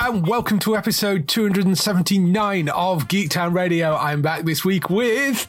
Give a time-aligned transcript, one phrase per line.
[0.00, 3.94] And welcome to episode 279 of Geektown Radio.
[3.94, 5.46] I'm back this week with.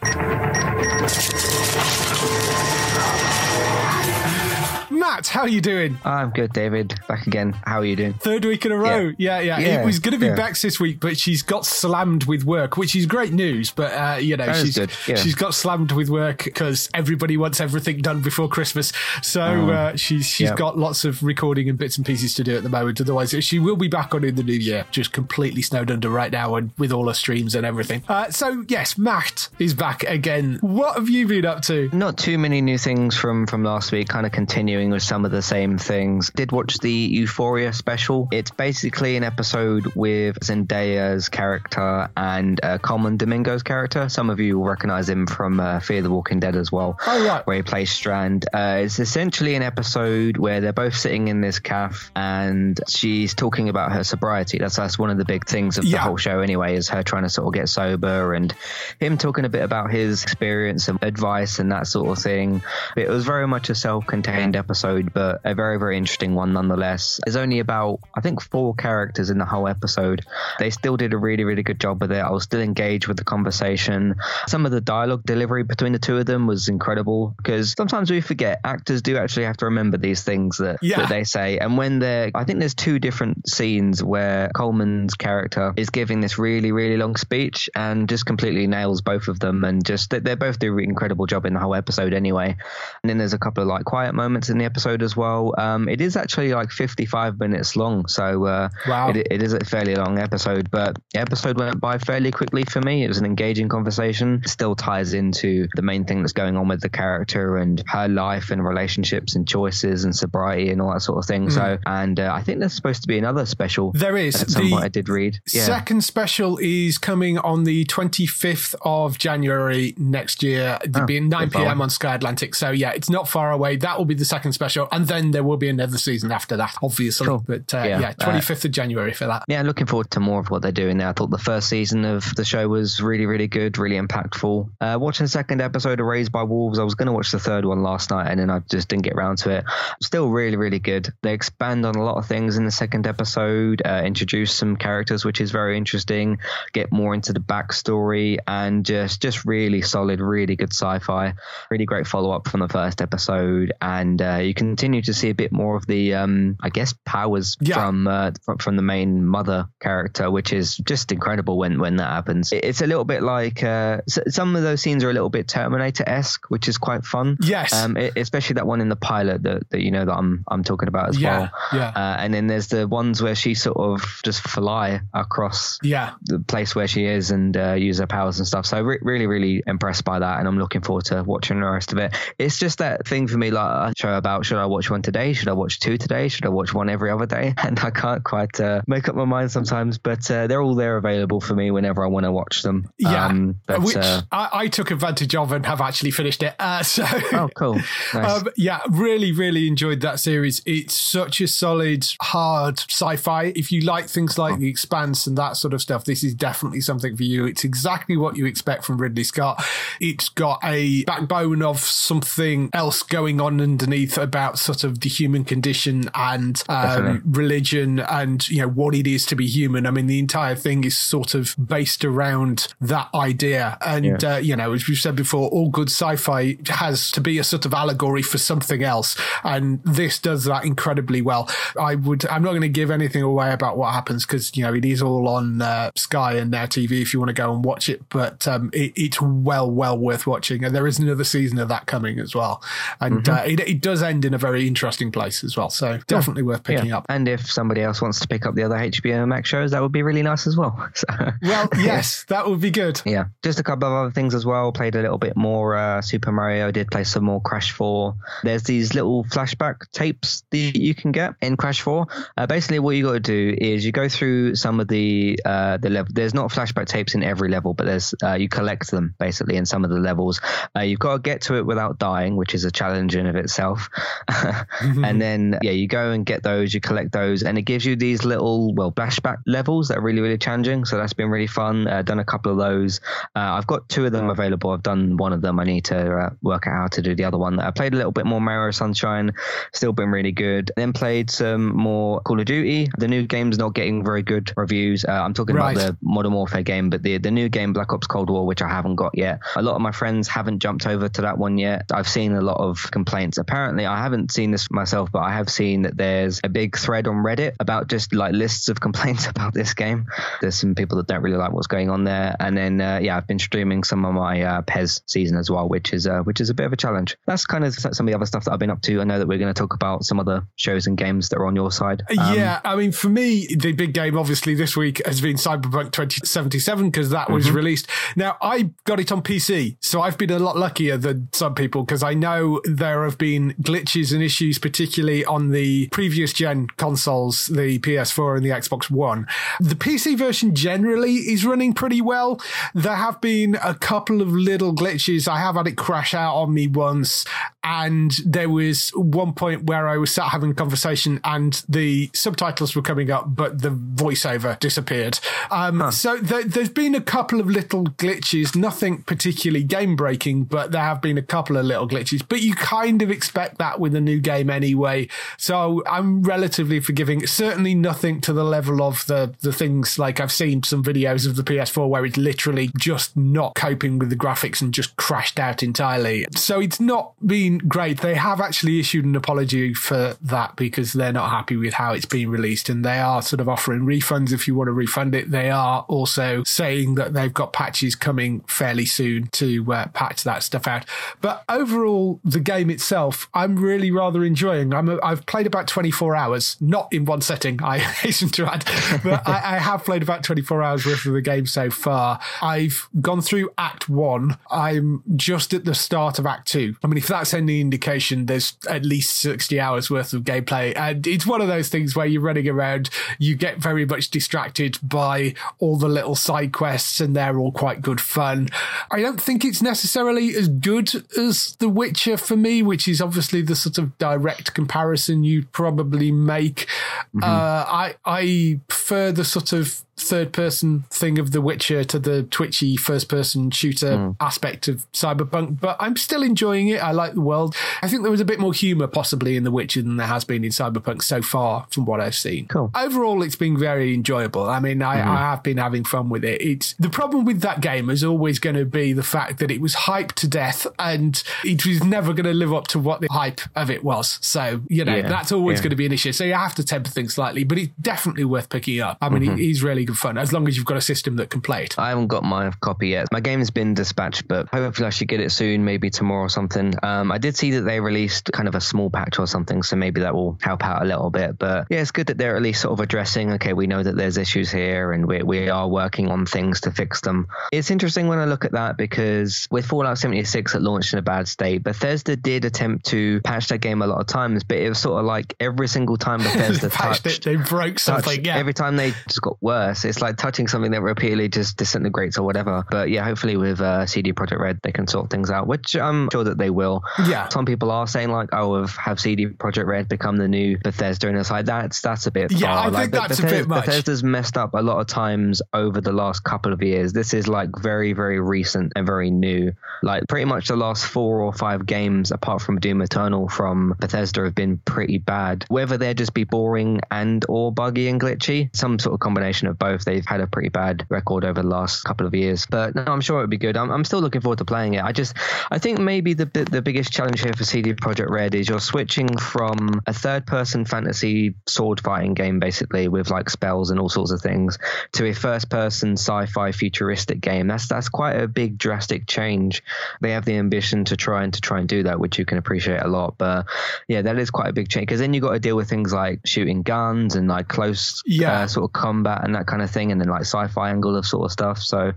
[5.13, 5.99] Matt, how are you doing?
[6.03, 6.99] I'm good, David.
[7.07, 7.51] Back again.
[7.67, 8.13] How are you doing?
[8.13, 9.11] Third week in a row.
[9.19, 9.59] Yeah, yeah.
[9.59, 10.35] Yeah, It was going to be yeah.
[10.35, 13.69] Bex this week, but she's got slammed with work, which is great news.
[13.69, 14.75] But, uh, you know, That she's,
[15.07, 15.15] yeah.
[15.15, 18.91] she's got slammed with work because everybody wants everything done before Christmas.
[19.21, 20.53] So uh, she's she's Oh.
[20.53, 20.57] yeah.
[20.57, 22.99] got lots of recording and bits and pieces to do at the moment.
[22.99, 26.31] Otherwise, she will be back on in the new year, just completely snowed under right
[26.31, 28.01] now and with all her streams and everything.
[28.07, 30.57] Uh, so, yes, Matt is back again.
[30.61, 31.91] What have you been up to?
[31.93, 34.07] Not too many new things from from last week.
[34.07, 36.31] Kind of continuing with some of the same things.
[36.35, 38.27] Did watch the Euphoria special.
[38.31, 44.09] It's basically an episode with Zendaya's character and uh, Colman Domingo's character.
[44.09, 46.97] Some of you will recognize him from uh, Fear the Walking Dead as well.
[47.05, 47.45] Oh, right.
[47.45, 48.45] where he plays Strand.
[48.53, 53.69] Uh, it's essentially an episode where they're both sitting in this cafe and she's talking
[53.69, 54.57] about her sobriety.
[54.57, 57.23] That's that's one of the big things of the whole show anyway, is her trying
[57.23, 58.53] to sort of get sober and
[58.99, 62.61] him talking a bit about his experience and advice and that sort of thing.
[62.95, 67.19] It was very much a self-contained episode, but a very very interesting one nonetheless.
[67.25, 70.25] There's only about I think four characters in the whole episode.
[70.59, 72.19] They still did a really really good job with it.
[72.19, 74.15] I was still engaged with the conversation.
[74.47, 78.21] Some of the dialogue delivery between the two of them was incredible because sometimes we
[78.21, 80.97] forget actors do actually have to remember these things that, Yeah.
[80.99, 81.57] that they say.
[81.57, 86.37] And when they're, I think there's two different scenes where Colman's character is giving this
[86.37, 89.63] really, really long speech and just completely nails both of them.
[89.63, 92.55] And just, they, they both do an incredible job in the whole episode anyway.
[93.03, 95.53] And then there's a couple of like quiet moments in the episode as well.
[95.57, 98.07] Um, it is actually like 55 minutes long.
[98.07, 99.09] So, uh, Wow.
[99.11, 102.81] it, it is a fairly long episode, but the episode went by fairly quickly for
[102.81, 103.03] me.
[103.03, 104.41] It was an engaging conversation.
[104.43, 108.07] It still ties into the main thing that's going on with the character and her
[108.07, 111.49] life and relationships and choices and sobriety and all that sort of thing.
[111.49, 113.91] So, and uh, I think there's supposed to be another special.
[113.93, 114.33] There is.
[114.53, 115.39] The I did read.
[115.53, 115.63] Yeah.
[115.65, 120.79] Second special is coming on the 25th of January next year.
[120.83, 121.81] It'll Oh, be 9 p.m.
[121.81, 122.55] on Sky Atlantic.
[122.55, 123.75] So, yeah, it's not far away.
[123.77, 124.72] That will be the second special.
[124.91, 127.27] And then there will be another season after that, obviously.
[127.47, 127.99] But uh, Yeah.
[127.99, 129.43] yeah, 25th of January for that.
[129.47, 131.09] yeah, looking forward to more of what they're doing there.
[131.09, 134.69] I thought the first season of the show was really, really good, really impactful.
[134.81, 137.39] Uh, watching the second episode of Raised by Wolves, I was going to watch the
[137.39, 139.65] third one last night and then I just didn't get around to it.
[140.01, 141.09] Still really, really good.
[141.21, 145.25] They expand on a lot of things in the second episode, uh, introduce some characters,
[145.25, 146.39] which is very interesting,
[146.73, 151.33] get more into the backstory, and just, just really solid, really good sci fi.
[151.69, 153.71] Really great follow up from the first episode.
[153.81, 157.57] And uh, you continue to see a bit more of the, um, I guess, powers
[157.61, 157.75] Yeah.
[157.75, 162.09] from, uh, from from the main mother character, which is just incredible when when that
[162.09, 162.51] happens.
[162.51, 166.03] It's a little bit like uh, some of those scenes are a little bit Terminator
[166.07, 167.37] esque, which is quite fun.
[167.41, 167.73] Yes.
[167.73, 170.63] um, e- especially that one in the pilot that, that you know that I'm I'm
[170.63, 171.49] talking about as Yeah, well.
[171.73, 171.87] yeah.
[171.89, 176.11] Uh, and then there's the ones where she sort of just fly across Yeah.
[176.23, 178.65] the place where she is and uh, use her powers and stuff.
[178.65, 181.91] So re- really, really impressed by that, and I'm looking forward to watching the rest
[181.91, 182.15] of it.
[182.37, 185.33] It's just that thing for me, like a show about should I watch one today?
[185.33, 186.27] Should I watch two today?
[186.27, 187.55] Should I watch one every other day?
[187.63, 190.97] And I can't quite uh, make up my mind sometimes, but uh, they're all there
[190.97, 192.87] available for me whenever I want to watch them.
[192.99, 196.55] Yeah, Um, but, which uh, I, I took advantage of and have actually finished it.
[196.59, 197.79] Uh, so, oh, cool.
[198.13, 198.41] Nice.
[198.41, 200.61] Um, yeah, really, really enjoyed that series.
[200.65, 203.53] It's such a solid, hard sci-fi.
[203.55, 206.81] If you like things like The Expanse and that sort of stuff, this is definitely
[206.81, 207.45] something for you.
[207.45, 209.63] It's exactly what you expect from Ridley Scott.
[209.99, 215.43] It's got a backbone of something else going on underneath, about sort of the human
[215.43, 219.85] condition and um, religion and you know what it is to be human.
[219.85, 224.33] I mean, the entire thing is sort of based around that idea, and yeah.
[224.33, 227.67] uh, you know, as we've said before, all good sci-fi has to be a sort
[227.67, 231.47] of allegory for something else, and this does that incredibly well.
[231.79, 232.25] I would.
[232.25, 235.03] I'm not going to give anything away about what happens because you know it is
[235.03, 238.01] all on uh, Sky and Now TV if you want to go and watch it.
[238.09, 241.85] But um, it, it's well, well worth watching, and there is another season of that
[241.85, 242.63] coming as well,
[242.99, 243.31] and mm-hmm.
[243.31, 245.69] uh, it, it does end in a very interesting place as well.
[245.69, 246.47] So definitely yeah.
[246.47, 246.97] worth picking yeah.
[246.97, 247.05] up.
[247.09, 249.91] And if somebody else wants to pick up the other HBO Max shows, that would
[249.91, 250.89] be really nice as well.
[251.03, 251.07] So,
[251.41, 253.01] well, yes, that would be good.
[253.05, 254.71] Yeah, just a couple of other things as well.
[254.71, 256.71] Played a little bit more uh, Super Mario.
[256.71, 258.15] Did play some more Crash 4.
[258.43, 262.07] There's these little flashback tapes that you can get in Crash 4.
[262.37, 265.77] Uh, basically, what you got to do is you go through some of the uh,
[265.77, 266.11] the level.
[266.13, 269.65] There's not flashback tapes in every level, but there's uh, you collect them basically in
[269.65, 270.39] some of the levels.
[270.75, 273.35] Uh, you've got to get to it without dying, which is a challenge in of
[273.35, 273.89] itself.
[275.03, 276.73] and then yeah, you go and get those.
[276.73, 280.21] You collect those, and it gives you these little well flashback levels that are really
[280.21, 280.85] really challenging.
[280.85, 281.87] So that's been really fun.
[281.87, 283.01] Uh, done a couple of those.
[283.35, 284.71] I've got two of them available.
[284.71, 285.59] I've done one of them.
[285.59, 287.59] I need to work out how to do the other one.
[287.59, 289.33] I played a little bit more Mario Sunshine.
[289.73, 290.71] Still been really good.
[290.75, 292.89] Then played some more Call of Duty.
[292.97, 295.05] The new game's not getting very good reviews.
[295.05, 295.75] Uh, I'm talking right.
[295.75, 298.61] about the Modern Warfare game, but the the new game Black Ops Cold War, which
[298.61, 299.39] I haven't got yet.
[299.55, 301.91] A lot of my friends haven't jumped over to that one yet.
[301.93, 303.37] I've seen a lot of complaints.
[303.37, 307.07] Apparently, I haven't seen this myself, but I have seen that there's a big thread
[307.07, 310.07] on Reddit about just like lists of complaints about this game.
[310.41, 313.17] There's some people that don't really like what's going on there, and then uh, yeah,
[313.17, 316.41] I've been streaming some of my uh, PES season as well, which is uh, which
[316.41, 317.17] is a bit of a challenge.
[317.25, 319.01] That's kind of some of the other stuff that I've been up to.
[319.01, 321.45] I know that we're going to talk about some other shows and games that are
[321.45, 322.03] on your side.
[322.17, 325.91] Um, yeah, I mean, for me, the big game obviously this week has been Cyberpunk
[325.91, 327.55] 2077 because that was mm-hmm.
[327.55, 327.89] released.
[328.15, 331.83] Now, I got it on PC, so I've been a lot luckier than some people
[331.83, 337.47] because I know there have been glitches and issues, particularly on the previous gen consoles,
[337.47, 339.27] the PS4 and the Xbox One.
[339.59, 342.41] The PC version generally is running pretty well.
[342.73, 345.27] There have been a couple of little glitches.
[345.27, 347.25] I have had it crash out on me once,
[347.63, 352.75] and there was one point where I was sat having a conversation and the subtitles
[352.75, 355.19] were coming up, but the voiceover disappeared.
[355.51, 355.91] Um, huh.
[355.91, 360.81] So th- there's been a couple of little glitches, nothing particularly game breaking, but there
[360.81, 362.23] have been a couple of little glitches.
[362.27, 365.09] But you kind of expect that with a new game anyway.
[365.37, 367.27] So I'm relatively forgiving.
[367.27, 371.35] Certainly nothing to the level of the the things like I've seen some videos of
[371.35, 375.61] the PS4 where it's literally just not coping with the graphics and just crashed out
[375.61, 376.25] entirely.
[376.35, 377.99] So it's not been great.
[377.99, 382.05] They have actually issued an apology for that because they're not happy with how it's
[382.05, 385.29] been released and they are sort of offering refunds if you want to refund it.
[385.31, 390.43] They are also saying that they've got patches coming fairly soon to uh, patch that
[390.43, 390.85] stuff out.
[391.19, 394.73] But overall, the game itself, I'm really rather enjoying.
[394.73, 398.65] I'm a, I've played about 24 hours, not in one setting, I hasten to add,
[399.03, 402.19] but I, I have played about 24 hours worth of the game so far.
[402.41, 404.37] I've gone through Act One.
[404.51, 406.75] I'm just at the start of Act Two.
[406.83, 410.75] I mean, if that's any indication, there's at least 60 hours worth of gameplay.
[410.75, 412.89] And it's one of those things where you're running around,
[413.19, 417.81] you get very much distracted by all the little side quests, and they're all quite
[417.81, 418.49] good fun.
[418.91, 423.41] I don't think it's necessarily as good as The Witcher for me, which is obviously
[423.41, 426.67] the sort of direct comparison you'd probably make.
[427.15, 427.23] Mm-hmm.
[427.23, 432.23] Uh, I I prefer the sort of third person thing of The Witcher to the
[432.23, 434.15] twitchy first person shooter mm.
[434.19, 436.83] aspect of Cyberpunk, but I'm still enjoying it.
[436.83, 437.55] I like the world.
[437.81, 440.23] I think there was a bit more humor possibly in The Witcher than there has
[440.23, 442.47] been in Cyberpunk so far from what I've seen.
[442.47, 442.71] Cool.
[442.75, 444.49] Overall, it's been very enjoyable.
[444.49, 445.09] I mean, I, mm-hmm.
[445.09, 446.41] I have been having fun with it.
[446.41, 449.61] It's the problem with that game is always going to be the fact that it
[449.61, 453.07] was hyped to death and it was never going to live up to what the
[453.11, 454.19] hype of it was.
[454.21, 455.07] So, you know, yeah.
[455.07, 455.63] that's always yeah.
[455.63, 456.11] going to be an issue.
[456.11, 458.97] So you have to temper things slightly, but it's definitely worth picking up.
[459.01, 459.39] I mean, mm-hmm.
[459.39, 461.63] it is really good fun as long as you've got a system that can play
[461.63, 461.75] it.
[461.77, 463.07] I haven't got my copy yet.
[463.11, 466.73] My game's been dispatched, but hopefully I should get it soon, maybe tomorrow or something.
[466.83, 469.75] Um, I did see that they released kind of a small patch or something, so
[469.75, 471.37] maybe that will help out a little bit.
[471.37, 473.95] But yeah, it's good that they're at least sort of addressing, okay, we know that
[473.95, 477.27] there's issues here and we, we are working on things to fix them.
[477.51, 481.03] It's interesting when I look at that because with Fallout 76 it launched in a
[481.03, 484.69] bad state, Bethesda did attempt to patch that game a lot of times, but it
[484.69, 488.17] was sort of like every single time Bethesda touched touched- it, they broke something.
[488.17, 488.37] touch- yeah.
[488.37, 489.72] Every time they just got worse.
[489.85, 492.65] It's like touching something that repeatedly just disintegrates or whatever.
[492.69, 496.09] But yeah, hopefully with uh, CD Projekt Red, they can sort things out, which I'm
[496.11, 496.83] sure that they will.
[497.07, 497.29] Yeah.
[497.29, 501.07] Some people are saying like, oh, have, have CD Projekt Red become the new Bethesda,
[501.07, 502.31] and it's like that's that's a bit.
[502.31, 502.65] Yeah, far.
[502.65, 503.65] I like, think that's a bit much.
[503.65, 506.93] Bethesda's messed up a lot of times over the last couple of years.
[506.93, 509.53] This is like very very recent and very new.
[509.81, 514.23] Like pretty much the last four or five games, apart from Doom Eternal from Bethesda,
[514.23, 515.45] have been pretty bad.
[515.49, 519.59] Whether they're just be boring and or buggy and glitchy, some sort of combination of
[519.63, 519.85] both.
[519.85, 523.01] They've had a pretty bad record over the last couple of years, but no, I'm
[523.01, 523.55] sure it would be good.
[523.57, 524.83] I'm, I'm still looking forward to playing it.
[524.83, 525.15] I just,
[525.51, 529.17] I think maybe the the biggest challenge here for CD Projekt Red is you're switching
[529.17, 534.21] from a third-person fantasy sword fighting game, basically with like spells and all sorts of
[534.21, 534.57] things,
[534.93, 537.47] to a first-person sci-fi futuristic game.
[537.47, 539.63] That's that's quite a big drastic change.
[540.01, 542.37] They have the ambition to try and to try and do that, which you can
[542.37, 543.17] appreciate a lot.
[543.17, 543.45] But
[543.87, 545.69] yeah, that is quite a big change because then you have got to deal with
[545.69, 548.41] things like shooting guns and like close Yeah.
[548.43, 551.05] uh, sort of combat and that kind of thing, and then like sci-fi angle of
[551.05, 551.59] sort of stuff.
[551.59, 551.93] So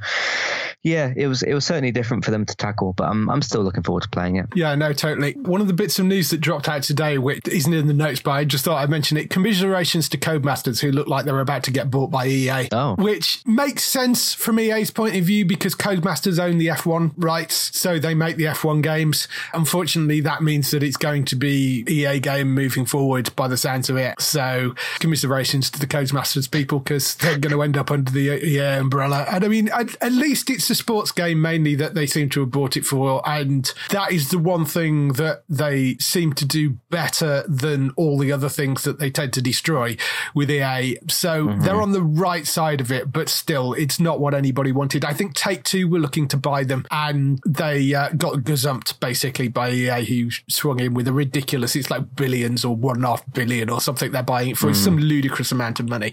[0.82, 3.62] yeah, it was it was certainly different for them to tackle, but I'm I'm still
[3.62, 4.46] looking forward to playing it.
[4.54, 5.32] Yeah, no, totally.
[5.32, 8.20] One of the bits of news that dropped out today, which isn't in the notes,
[8.20, 9.30] but I just thought I'd mention it.
[9.30, 12.68] Commiserations to Codemasters, who look like they're about to get bought by EA.
[12.72, 12.94] Oh.
[12.96, 17.98] Which makes sense from EA's point of view because Codemasters own the F1 rights, so
[17.98, 19.28] they make the F1 games.
[19.52, 23.90] Unfortunately, that means that it's going to be EA game moving forward by the sounds
[23.90, 24.20] of it.
[24.20, 28.78] So, commiserations to the Codemasters people because they're going to end up under the EA
[28.78, 29.26] umbrella.
[29.30, 32.40] And I mean, at, at least it's a sports game mainly that they seem to
[32.40, 33.22] have bought it for.
[33.28, 38.32] And that is the one thing that they seem to do better than all the
[38.32, 39.96] other things that they tend to destroy
[40.34, 40.96] with EA.
[41.08, 45.04] So they're on the right side of it, but still, it's not what anybody wanted.
[45.04, 49.48] I think Take Two were looking to buy them and they uh, got gazumped basically
[49.48, 53.08] by EA, who swung in with a ridiculous, it's like billions or one and a
[53.08, 54.70] half billion or something they're buying it for.
[54.70, 56.12] It's some ludicrous amount of money.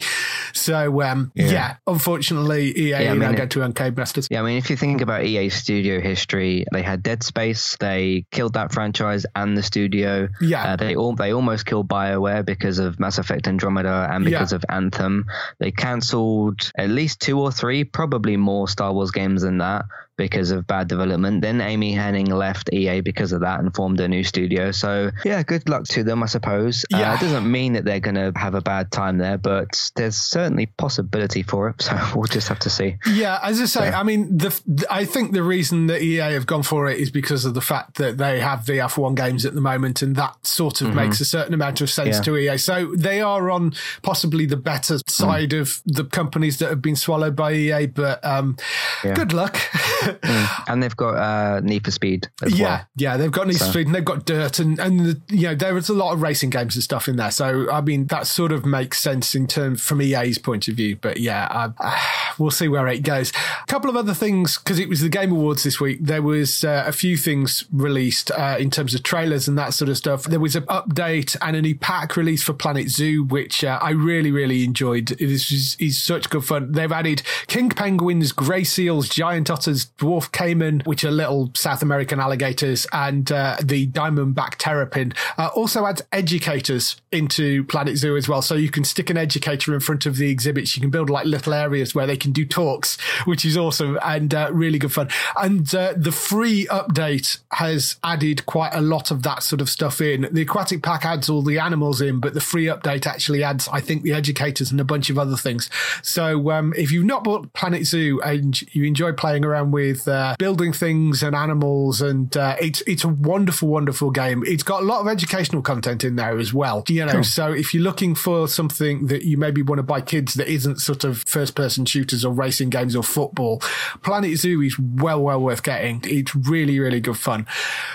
[0.54, 1.76] So, um, yeah.
[1.88, 4.28] unfortunately, EA Yeah, I are now mean, to own Codemasters.
[4.30, 8.26] Yeah, I mean, if you think about EA studio history, they had Dead Space, they
[8.32, 10.28] killed that franchise and the studio.
[10.42, 10.74] Yeah.
[10.74, 14.58] uh, they all they almost killed Bioware because of Mass Effect Andromeda and because Yeah.
[14.58, 15.26] of Anthem.
[15.60, 19.86] They cancelled at least two or three, probably more Star Wars games than that
[20.18, 21.42] because of bad development.
[21.42, 24.72] Then Amy Hennig left EA because of that and formed a new studio.
[24.72, 26.86] So yeah, good luck to them, I suppose.
[26.94, 27.16] Uh, Yeah.
[27.16, 30.68] it doesn't mean that they're going to have a bad time there, but there's certainly
[30.78, 31.82] possibility for it.
[31.94, 32.98] So we'll just have to see.
[33.06, 36.64] Yeah, as I say, I mean, the, I think the reason that EA have gone
[36.64, 39.62] for it is because of the fact that they have the F1 games at the
[39.62, 42.36] moment, and that sort of makes a certain amount of sense Mm-hmm.
[42.36, 42.48] Yeah.
[42.48, 42.58] to EA.
[42.58, 45.62] So they are on possibly the better side Mm.
[45.62, 47.88] of the companies that have been swallowed by EA.
[47.88, 48.56] But um,
[49.02, 49.58] good luck.
[50.68, 52.88] And they've got uh, Need for Speed as yeah, well.
[52.96, 55.56] yeah, they've got Need for Speed and they've got Dirt, and and the, you know
[55.56, 57.32] there is a lot of racing games and stuff in there.
[57.32, 60.96] So I mean that sort of makes sense in terms from EA's point of view.
[60.96, 61.48] But yeah,
[61.80, 63.32] I, we'll see where it goes.
[63.32, 66.00] A couple of other things because it was the Game Awards this week.
[66.02, 69.90] There was uh, a few things released uh, in terms of trailers and that sort
[69.90, 70.24] of stuff.
[70.24, 73.92] There was an update and a new pack released for Planet Zoo, which uh, I
[73.92, 75.12] really really enjoyed.
[75.12, 76.72] It is is, is such good fun.
[76.72, 82.20] They've added king penguins, grey seals, giant otters, dwarf caiman, which are little South American
[82.20, 85.14] alligators, and uh, the diamondback terrapin.
[85.38, 89.74] Uh, also adds educators into Planet Zoo as well, so you can stick an educator
[89.74, 90.76] in front of the exhibits.
[90.76, 94.34] You can build like little areas where they can do talks, which is awesome and
[94.34, 95.10] uh, really good fun.
[95.38, 100.02] And uh, the free update has added quite a lot of that sort of stuff
[100.02, 100.28] in.
[100.32, 103.80] The aquatic pack adds all the animals in, but the free update actually adds, I
[103.80, 105.70] think, the educators and a bunch of other things.
[106.02, 110.36] So um, if you've not bought Planet Zoo and you enjoy playing around with uh,
[110.40, 114.44] building things and animals, and uh, it's it's a wonderful, wonderful game.
[114.46, 116.84] It's got a lot of educational content in there as well.
[116.88, 120.36] You know, so if you're looking for something that you maybe want to buy kids
[120.36, 123.60] that isn't sort of first person shooters or racing games or football,
[124.02, 126.02] Planet Zoo is well, well worth getting.
[126.06, 127.48] It's really, really good fun.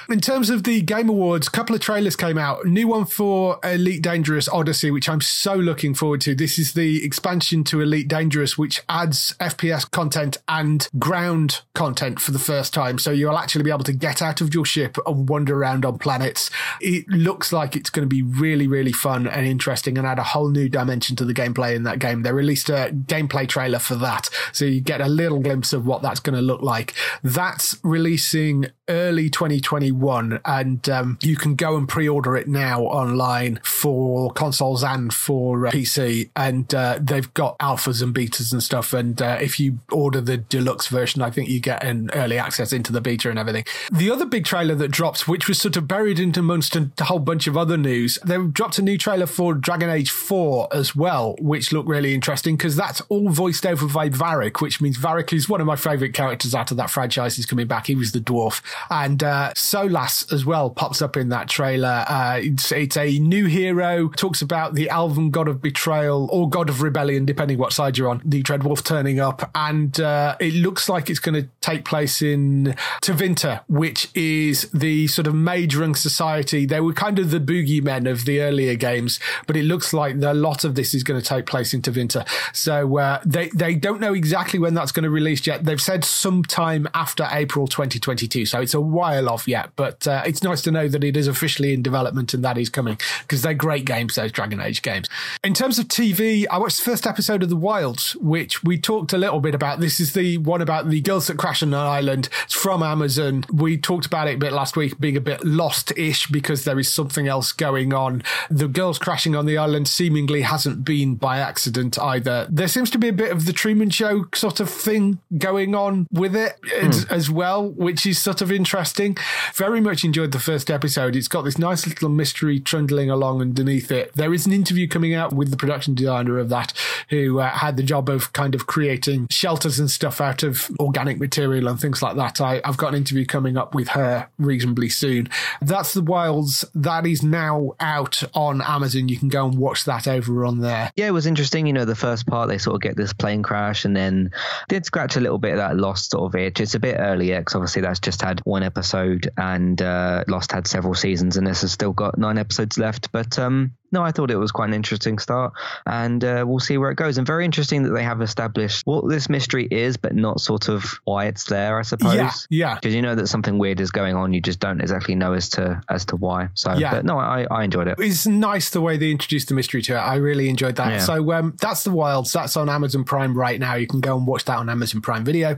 [0.08, 2.64] In terms of the Game Awards, a couple of trailers came out.
[2.66, 6.34] New one for Elite Dangerous Odyssey, which I'm so looking forward to.
[6.34, 12.32] This is the expansion to Elite Dangerous, which adds FPS content and ground content for
[12.32, 12.98] the first time.
[12.98, 15.96] So you'll actually be able to get out of your ship and wander around on
[15.96, 16.50] planets.
[16.80, 20.24] It looks like it's going to be really, really fun and interesting and add a
[20.24, 22.22] whole new dimension to the gameplay in that game.
[22.22, 24.28] They released a gameplay trailer for that.
[24.52, 26.94] So you get a little glimpse of what that's going to look like.
[27.22, 34.32] That's releasing early 2021, and um, you can go and pre-order it now online for
[34.32, 36.30] consoles and for uh, PC.
[36.36, 38.92] And uh, they've got alphas and betas and stuff.
[38.92, 42.72] And uh, if you order the deluxe version, I think you get an early access
[42.72, 43.64] into the beta and everything.
[43.92, 47.18] The other big trailer that dropped, which was sort of buried into amongst a whole
[47.18, 51.36] bunch of other news, they dropped a new trailer for Dragon Age 4 as well,
[51.40, 55.48] which looked really interesting because that's all voiced over by Varric, which means Varric is
[55.48, 57.36] one of my favorite characters out of that franchise.
[57.36, 57.86] He's coming back.
[57.86, 58.62] He was the dwarf.
[58.90, 62.04] And uh, Solas as well pops up in that trailer.
[62.08, 66.68] Uh, it's, it's a new hero, talks about the elven god of betrayal or god
[66.68, 69.50] of rebellion, depending what side you're on, the Dreadwolf turning up.
[69.54, 75.06] And uh, it looks like it's going to take place in Tevinter, which is the
[75.08, 76.66] sort of majoring society.
[76.66, 80.34] They were kind of the boogeymen of the earlier games, but it looks like a
[80.34, 82.26] lot of this is going to take place in Tevinter.
[82.54, 85.64] So uh, they, they don't know exactly when that's going to release yet.
[85.64, 88.46] They've said sometime after April 2022.
[88.46, 91.26] So it's a while off yet, but uh, it's nice to know that it is
[91.26, 95.08] officially in development and that is coming because they're great games, those Dragon Age games.
[95.42, 99.14] In terms of TV, I watched the first episode of The Wilds, which we talked
[99.14, 99.80] a little bit about.
[99.80, 102.28] This is the one about the girls that crash on an island.
[102.44, 103.44] It's from Amazon.
[103.50, 106.78] We talked about it a bit last week being a bit lost ish because there
[106.78, 108.22] is something else going on.
[108.50, 112.46] The girls crashing on the island seemingly hasn't been by accident either.
[112.50, 116.06] There seems to be a bit of the Truman Show sort of thing going on
[116.12, 117.10] with it mm.
[117.10, 119.16] as well, which is sort of interesting.
[119.54, 121.16] Very much enjoyed the first episode.
[121.16, 124.12] It's got this nice little mystery trundling along underneath it.
[124.14, 126.72] There is an interview coming out with the production designer of that
[127.08, 131.18] who uh, had the job of kind of creating shelters and stuff out of organic
[131.18, 132.40] material and things like that.
[132.40, 135.28] I, I've got an interview coming up with her reasonably soon.
[135.62, 136.64] That's The Wilds.
[136.74, 139.08] That is now out on Amazon.
[139.08, 140.90] You can go and watch that over on there.
[140.96, 141.66] Yeah, it was interesting.
[141.68, 144.32] You know, the first part, they sort of get this plane crash and then
[144.68, 146.60] did scratch a little bit of that Lost sort of itch.
[146.60, 150.66] It's a bit earlier because obviously that's just had one episode and uh, Lost had
[150.66, 153.12] several seasons and this has still got nine episodes left.
[153.12, 155.52] But um, no, I thought it was quite an interesting start,
[155.86, 157.18] and uh, we'll see where it goes.
[157.18, 160.84] And very interesting that they have established what this mystery is, but not sort of
[161.04, 161.78] why it's there.
[161.78, 162.14] I suppose.
[162.14, 162.30] Yeah.
[162.50, 162.74] Yeah.
[162.74, 165.48] Because you know that something weird is going on, you just don't exactly know as
[165.50, 166.48] to as to why.
[166.54, 166.90] So, yeah.
[166.90, 167.98] but no, I, I enjoyed it.
[167.98, 169.98] It's nice the way they introduced the mystery to it.
[169.98, 170.90] I really enjoyed that.
[170.90, 170.98] Yeah.
[170.98, 172.32] So um, that's the Wilds.
[172.32, 173.74] That's on Amazon Prime right now.
[173.74, 175.56] You can go and watch that on Amazon Prime Video.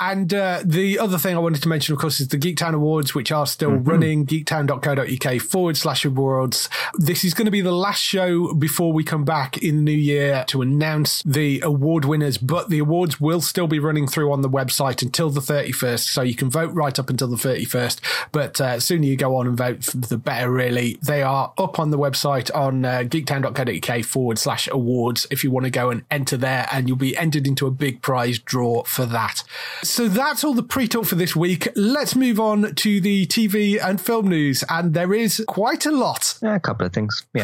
[0.00, 3.14] And uh, the other thing I wanted to mention, of course, is the Geektown Awards,
[3.14, 3.88] which are still mm-hmm.
[3.88, 4.26] running.
[4.26, 6.68] Geektown.co.uk forward slash awards.
[6.94, 9.92] This is going to be the last show before we come back in the new
[9.92, 14.42] year to announce the award winners, but the awards will still be running through on
[14.42, 16.00] the website until the 31st.
[16.00, 18.00] So you can vote right up until the 31st.
[18.32, 20.98] But uh, sooner you go on and vote, the better, really.
[21.00, 25.64] They are up on the website on uh, geektown.co.uk forward slash awards if you want
[25.64, 29.06] to go and enter there, and you'll be entered into a big prize draw for
[29.06, 29.44] that.
[29.84, 31.68] So that's all the pre talk for this week.
[31.76, 34.64] Let's move on to the TV and film news.
[34.68, 36.36] And there is quite a lot.
[36.42, 37.24] Yeah, a couple of things.
[37.32, 37.43] Yeah.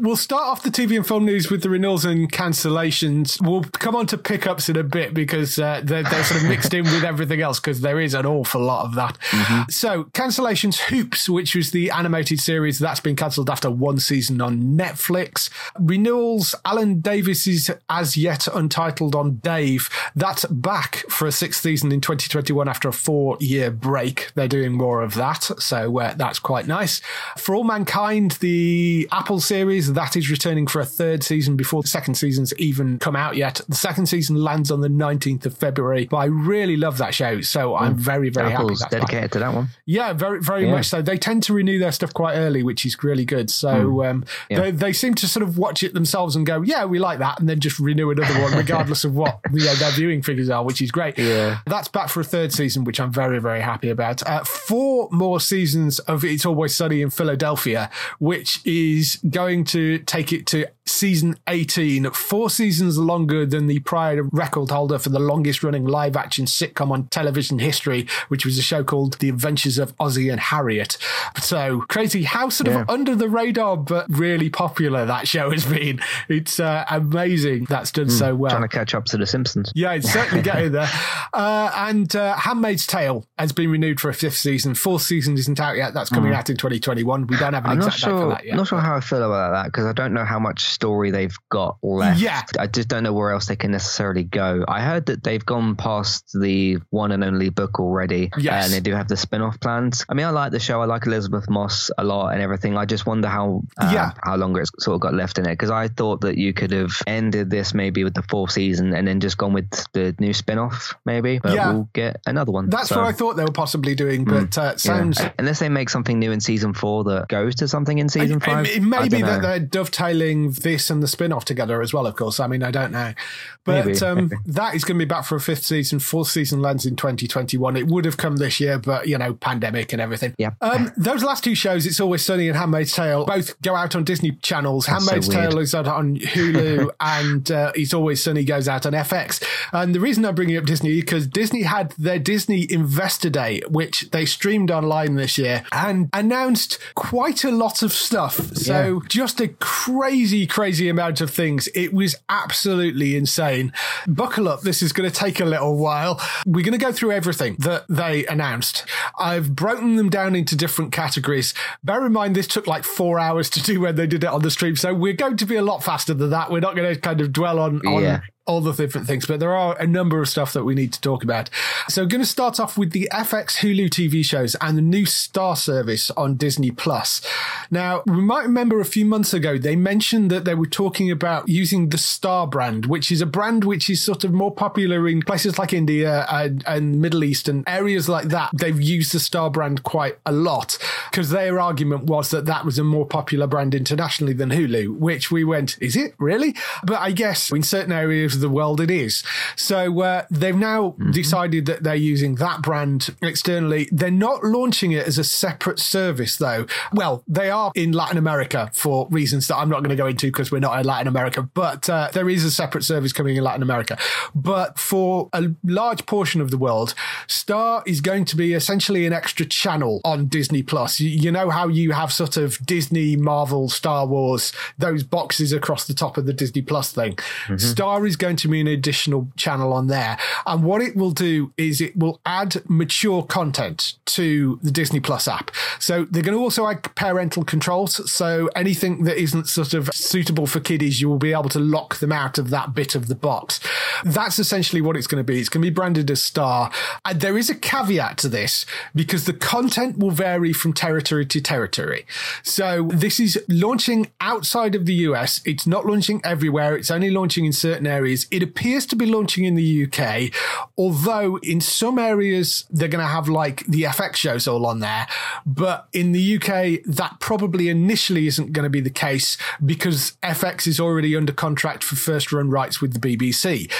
[0.00, 3.40] We'll start off the TV and film news with the renewals and cancellations.
[3.40, 6.74] We'll come on to pickups in a bit because uh, they're, they're, sort of mixed
[6.74, 9.16] in with everything else because there is an awful lot of that.
[9.30, 9.70] Mm-hmm.
[9.70, 14.76] So, cancellations Hoops, which was the animated series that's been cancelled after one season on
[14.76, 15.48] Netflix.
[15.78, 19.88] Renewals Alan Davies's As Yet Untitled on Dave.
[20.16, 24.32] That's back for a sixth season in 2021 after a four year break.
[24.34, 25.44] They're doing more of that.
[25.60, 27.00] So, uh, that's quite nice.
[27.38, 31.88] For All Mankind, the Apple series that is returning for a third season before the
[31.88, 33.60] second season's even come out yet.
[33.68, 37.40] The second season lands on the 19th of February, but I really love that show.
[37.40, 37.98] So I'm mm.
[37.98, 38.96] very, very Apple's happy.
[38.96, 39.68] dedicated to that one.
[39.86, 40.72] Yeah, very, very yeah.
[40.72, 41.02] much so.
[41.02, 43.50] They tend to renew their stuff quite early, which is really good.
[43.50, 44.10] So mm.
[44.10, 44.60] um, yeah.
[44.60, 47.40] they, they seem to sort of watch it themselves and go, yeah, we like that.
[47.40, 50.64] And then just renew another one, regardless of what you know, their viewing figures are,
[50.64, 51.18] which is great.
[51.18, 51.58] Yeah.
[51.66, 54.26] That's back for a third season, which I'm very, very happy about.
[54.26, 60.32] Uh, four more seasons of It's Always Sunny in Philadelphia, which is going to take
[60.32, 65.62] it to season 18, four seasons longer than the prior record holder for the longest
[65.62, 69.94] running live action sitcom on television history, which was a show called The Adventures of
[69.98, 70.98] Ozzie and Harriet.
[71.40, 76.00] So crazy how sort of under the radar, but really popular that show has been.
[76.28, 78.50] It's uh, amazing that's done so well.
[78.50, 79.72] Trying to catch up to The Simpsons.
[79.74, 80.88] Yeah, it's certainly getting there.
[81.32, 84.74] Uh, and uh, Handmaid's Tale has been renewed for a fifth season.
[84.74, 85.94] Fourth season isn't out yet.
[85.94, 87.26] That's coming out in 2021.
[87.26, 88.56] We don't have an I'm exact date for that yet.
[88.56, 91.36] not sure how I feel about that because I don't know how much story they've
[91.50, 92.20] got left.
[92.20, 92.42] Yeah.
[92.58, 94.64] I just don't know where else they can necessarily go.
[94.68, 98.64] I heard that they've gone past the one and only book already, Yes.
[98.66, 100.04] and they do have the spin-off plans.
[100.08, 100.82] I mean, I like the show.
[100.82, 102.76] I like Elisabeth Moss a lot and everything.
[102.76, 104.10] I just wonder how uh, Yeah.
[104.22, 106.72] how longer it's sort of got left in it because I thought that you could
[106.72, 110.32] have ended this maybe with the fourth season and then just gone with the new
[110.34, 111.72] spin-off maybe, but Yeah.
[111.72, 112.68] we'll get another one.
[112.70, 114.98] That's So- what I thought they were possibly doing, but uh, it yeah.
[114.98, 115.20] sounds.
[115.38, 118.42] Unless they make something new in season four that goes to something in season It,
[118.42, 118.66] five.
[118.66, 122.06] it may I be that they're dovetailing this and the spin off together as well,
[122.06, 122.40] of course.
[122.40, 123.14] I mean, I don't know.
[123.62, 126.00] But um, that is going to be back for a fifth season.
[126.00, 127.76] Fourth season lands in 2021.
[127.76, 130.34] It would have come this year, but, you know, pandemic and everything.
[130.38, 130.50] Yeah.
[130.60, 134.04] Um, those last two shows, It's Always Sunny and Handmaid's Tale, both go out on
[134.04, 134.86] Disney channels.
[134.86, 135.50] That's Handmaid's weird.
[135.50, 139.42] Tale is out on Hulu and uh, It's Always Sunny goes out on FX.
[139.72, 144.10] And the reason I'm bringing up Disney because Disney had their Disney Investor Day, which
[144.10, 148.36] they streamed online this year and announced quite a lot of stuff.
[148.54, 151.68] So just a crazy, crazy amount of things.
[151.74, 153.72] It was absolutely insane.
[154.06, 154.60] Buckle up.
[154.60, 156.20] This is going to take a little while.
[156.46, 158.86] We're going to go through everything that they announced.
[159.18, 161.54] I've broken them down into different categories.
[161.82, 164.42] Bear in mind, this took like four hours to do when they did it on
[164.42, 164.76] the stream.
[164.76, 166.52] So we're going to be a lot faster than that.
[166.52, 168.20] We're not going to kind of dwell on, on Yeah.
[168.46, 171.00] All the different things, but there are a number of stuff that we need to
[171.00, 171.48] talk about.
[171.88, 175.06] So I'm going to start off with the FX Hulu TV shows and the new
[175.06, 177.22] Star service on Disney Plus.
[177.70, 181.48] Now, we might remember a few months ago, they mentioned that they were talking about
[181.48, 185.22] using the Star brand, which is a brand which is sort of more popular in
[185.22, 188.50] places like India and, and Middle East and areas like that.
[188.52, 190.78] They've used the Star brand quite a lot
[191.10, 195.30] because their argument was that that was a more popular brand internationally than Hulu, which
[195.30, 196.54] we went, is it really?
[196.84, 199.22] But I guess in certain areas of the world it is.
[199.56, 203.88] So uh, they've now decided that they're using that brand externally.
[203.92, 206.66] They're not launching it as a separate service though.
[206.92, 210.26] Well, they are in Latin America for reasons that I'm not going to go into
[210.26, 213.44] because we're not in Latin America, but uh, there is a separate service coming in
[213.44, 213.98] Latin America.
[214.34, 216.94] But for a large portion of the world,
[217.26, 221.00] Star is going to be essentially an extra channel on Disney Plus.
[221.00, 225.86] You, you know how you have sort of Disney, Marvel, Star Wars, those boxes across
[225.86, 227.18] the top of the Disney Plus thing.
[227.56, 230.16] Star is going to be an additional channel on there.
[230.46, 235.28] And what it will do is it will add mature content to the Disney Plus
[235.28, 235.50] app.
[235.78, 238.10] So they're going to also add parental controls.
[238.10, 241.96] So anything that isn't sort of suitable for kiddies, you will be able to lock
[241.96, 243.60] them out of that bit of the box.
[244.04, 245.38] That's essentially what it's going to be.
[245.38, 246.70] It's going to be branded as Star.
[247.04, 251.40] And there is a caveat to this because the content will vary from territory to
[251.42, 252.06] territory.
[252.42, 255.42] So this is launching outside of the US.
[255.44, 256.74] It's not launching everywhere.
[256.76, 258.13] It's only launching in certain areas.
[258.30, 260.32] It appears to be launching in the UK,
[260.78, 265.06] although in some areas they're going to have like the FX shows all on there.
[265.44, 270.66] But in the UK, that probably initially isn't going to be the case because FX
[270.66, 273.70] is already under contract for first run rights with the BBC.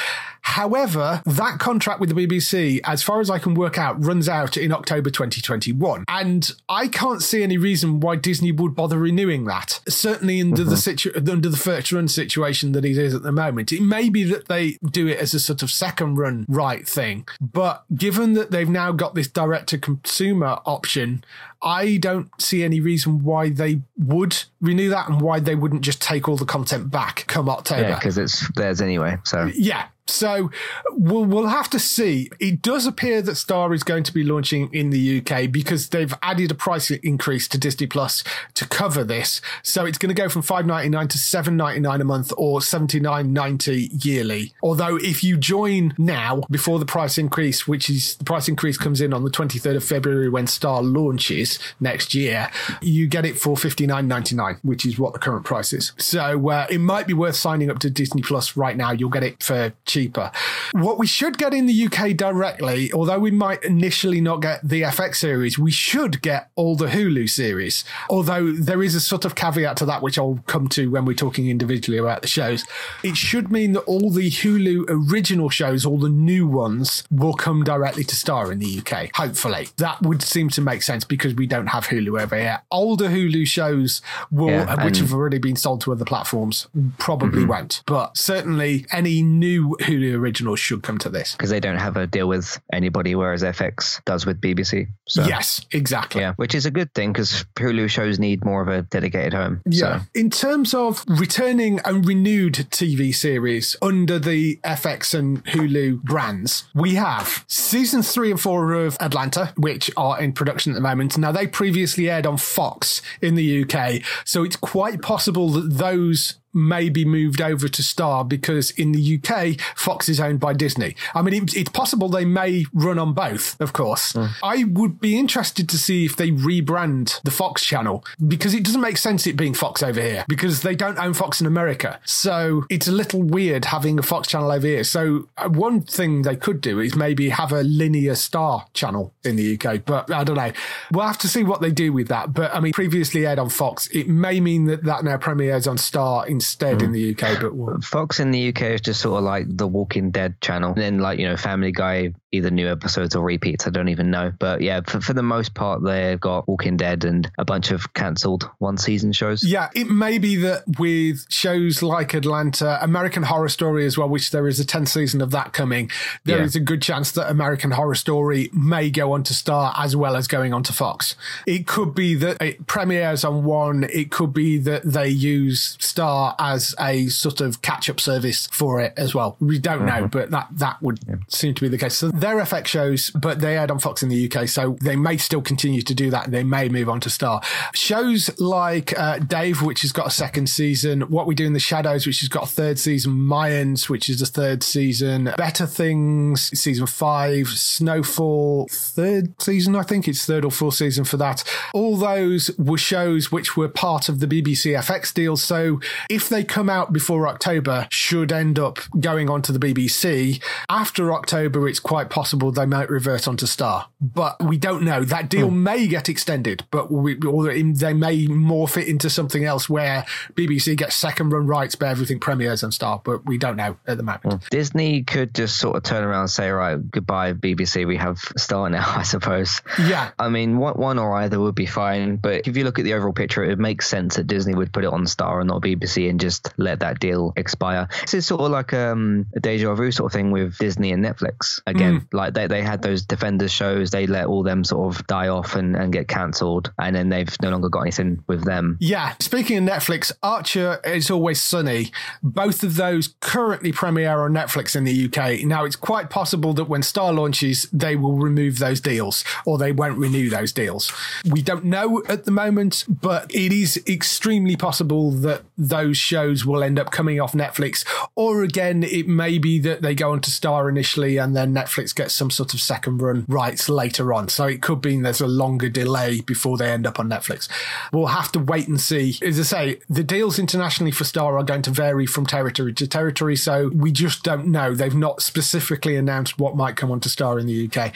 [0.44, 4.56] However, that contract with the BBC, as far as I can work out, runs out
[4.56, 6.04] in October 2021.
[6.06, 9.80] And I can't see any reason why Disney would bother renewing that.
[9.88, 10.76] Certainly under the mm-hmm.
[10.76, 13.72] situ- under the first run situation that it is at the moment.
[13.72, 17.26] It may be that they do it as a sort of second run right thing.
[17.40, 21.24] But given that they've now got this direct to consumer option,
[21.62, 26.02] I don't see any reason why they would renew that and why they wouldn't just
[26.02, 27.88] take all the content back come October.
[27.88, 29.16] Yeah, because it's theirs anyway.
[29.24, 29.86] So Yeah.
[30.06, 30.50] So
[30.90, 32.30] we'll we'll have to see.
[32.38, 36.14] It does appear that Star is going to be launching in the UK because they've
[36.22, 38.22] added a price increase to Disney Plus
[38.54, 39.40] to cover this.
[39.62, 42.32] So it's going to go from five ninety nine to seven ninety nine a month
[42.36, 44.52] or seventy nine ninety yearly.
[44.62, 49.00] Although if you join now before the price increase, which is the price increase comes
[49.00, 52.50] in on the twenty third of February when Star launches next year,
[52.82, 55.92] you get it for fifty nine ninety nine, which is what the current price is.
[55.96, 58.92] So uh, it might be worth signing up to Disney Plus right now.
[58.92, 60.32] You'll get it for cheaper.
[60.72, 64.82] What we should get in the UK directly, although we might initially not get the
[64.82, 67.84] FX series, we should get all the Hulu series.
[68.10, 71.14] Although there is a sort of caveat to that, which I'll come to when we're
[71.14, 72.64] talking individually about the shows.
[73.04, 77.62] It should mean that all the Hulu original shows, all the new ones, will come
[77.62, 79.10] directly to Star in the UK.
[79.14, 82.62] Hopefully, that would seem to make sense because we don't have Hulu over here.
[82.72, 84.02] Older Hulu shows
[84.32, 86.66] will, Yeah, which have already been sold to other platforms,
[86.98, 87.50] probably mm-hmm.
[87.50, 87.82] won't.
[87.86, 91.32] But certainly, any new Hulu originals should come to this.
[91.32, 94.88] because they don't have a deal with anybody, whereas FX does with BBC.
[95.06, 96.20] So Yes, exactly.
[96.22, 99.60] yeah, which is a good thing because Hulu shows need more of a dedicated home.
[99.66, 100.00] Yeah.
[100.00, 106.64] So, In terms of returning and renewed TV series under the FX and Hulu brands,
[106.74, 111.16] we have seasons three and four of Atlanta, which are in production at the moment.
[111.18, 116.36] Now, they previously aired on Fox in the UK, so it's quite possible that those
[116.54, 120.96] may be moved over to Star because in the UK, Fox is owned by Disney.
[121.14, 124.16] I mean, it, it's possible they may run on both, of course.
[124.42, 128.80] I would be interested to see if they rebrand the Fox channel because it doesn't
[128.80, 132.00] make sense it being Fox over here because they don't own Fox in America.
[132.04, 134.84] So it's a little weird having a Fox channel over here.
[134.84, 139.36] So uh, one thing they could do is maybe have a linear Star channel in
[139.36, 140.52] the UK, but I don't know.
[140.92, 142.32] We'll have to see what they do with that.
[142.32, 145.78] But I mean, previously aired on Fox, it may mean that that now premieres on
[145.78, 147.16] Star instead in mm.
[147.16, 150.10] the UK, but we'll, Fox in the UK is just sort of like the Walking
[150.10, 150.72] Dead channel.
[150.72, 153.66] And then, like, you know, Family Guy, either new episodes or repeats.
[153.66, 154.32] I don't even know.
[154.38, 157.92] But yeah, for, for the most part, they've got Walking Dead and a bunch of
[157.94, 159.44] cancelled one season shows.
[159.44, 164.30] Yeah, it may be that with shows like Atlanta, American Horror Story as well, which
[164.30, 165.90] there is a 10th season of that coming,
[166.24, 166.62] there is Yeah.
[166.62, 170.26] a good chance that American Horror Story may go on to Star as well as
[170.26, 171.14] going on to Fox.
[171.46, 176.34] It could be that it premieres on one, it could be that they use Star
[176.38, 179.36] as a sort of catch up service for it as well.
[179.40, 180.06] We don't know, mm-hmm.
[180.06, 181.96] but that, that would seem to be the case.
[181.96, 185.18] So they're FX shows, but they aired on Fox in the UK, so they may
[185.18, 186.30] still continue to do that.
[186.30, 187.42] They may move on to Star.
[187.74, 191.60] Shows like uh, Dave, which has got a second season, What We Do in the
[191.60, 196.50] Shadows, which has got a third season, Mayans, which is a third season, Better Things,
[196.58, 201.44] season five, Snowfall, third season, I think it's third or fourth season for that.
[201.74, 205.36] All those were shows which were part of the BBC FX deal.
[205.36, 210.42] So if they come out before October, should end up going on to the BBC.
[210.70, 215.02] After October, it's quite possible they might revert onto Star, but we don't know.
[215.02, 219.68] That deal may get extended, but we, or they may morph it into something else
[219.68, 223.76] where BBC gets second run rights, but everything premieres on Star, but we don't know
[223.88, 224.48] at the moment.
[224.48, 228.70] Disney could just sort of turn around and say, right, goodbye, BBC, we have Star
[228.70, 229.60] now, I suppose.
[229.80, 230.12] Yeah.
[230.16, 232.94] I mean, one, one or either would be fine, but if you look at the
[232.94, 236.08] overall picture, it makes sense that Disney would put it on Star and not BBC
[236.08, 237.88] and just let that deal expire.
[238.02, 241.04] This is sort of like um, a deja vu sort of thing with Disney and
[241.04, 241.60] Netflix.
[241.66, 242.16] Again, Hmm.
[242.16, 245.54] like they, they had those Defenders shows, they let all them sort of die off
[245.54, 248.76] and, and get cancelled, and then they've no longer got anything with them.
[248.80, 251.90] Yeah, speaking of Netflix, Archer is always sunny.
[252.22, 255.44] Both of those currently premiere on Netflix in the UK.
[255.44, 259.72] Now, it's quite possible that when Star launches, they will remove those deals or they
[259.72, 260.92] won't renew those deals.
[261.28, 266.62] We don't know at the moment, but it is extremely possible that those shows will
[266.62, 267.84] end up coming off Netflix.
[268.14, 272.14] Or again, it may be that they go onto Star initially and then Netflix gets
[272.14, 274.28] some sort of second run rights later on.
[274.28, 277.48] So it could be there's a longer delay before they end up on Netflix.
[277.92, 279.18] We'll have to wait and see.
[279.22, 282.86] As I say, the deals internationally for Star are going to vary from territory to
[282.86, 283.36] territory.
[283.36, 284.74] So we just don't know.
[284.74, 287.92] They've not specifically announced what might come onto Star in the UK.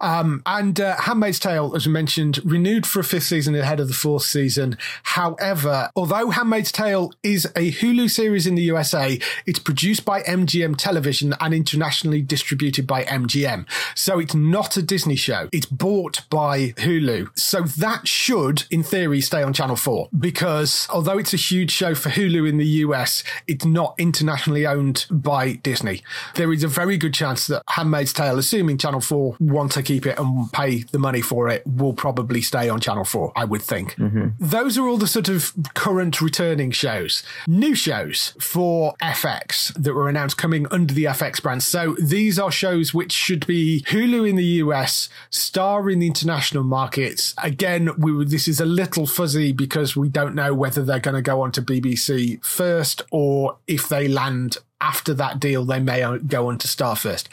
[0.00, 3.88] Um, and uh, Handmaid's Tale, as we mentioned, renewed for a fifth season ahead of
[3.88, 4.76] the fourth season.
[5.02, 10.76] However, although Handmaid's Tale is a Hulu series in the USA, it's produced by MGM
[10.76, 13.66] Television and internationally distributed by MGM.
[13.94, 15.48] So it's not a Disney show.
[15.52, 17.36] It's bought by Hulu.
[17.38, 21.94] So that should, in theory, stay on Channel 4 because although it's a huge show
[21.94, 26.02] for Hulu in the US, it's not internationally owned by Disney.
[26.34, 30.04] There is a very good chance that Handmaid's Tale, assuming Channel 4 want to keep
[30.04, 33.62] it and pay the money for it, will probably stay on Channel 4, I would
[33.62, 33.96] think.
[33.96, 34.28] Mm-hmm.
[34.38, 37.22] Those are all the sort of current returning shows.
[37.46, 41.62] New shows for FX that were announced coming under the FX brand.
[41.62, 46.64] So these are shows which should be Hulu in the US, Star in the international
[46.64, 47.34] markets.
[47.42, 51.22] Again, we, this is a little fuzzy because we don't know whether they're going to
[51.22, 56.48] go on to BBC first or if they land after that deal, they may go
[56.48, 57.28] on to star first.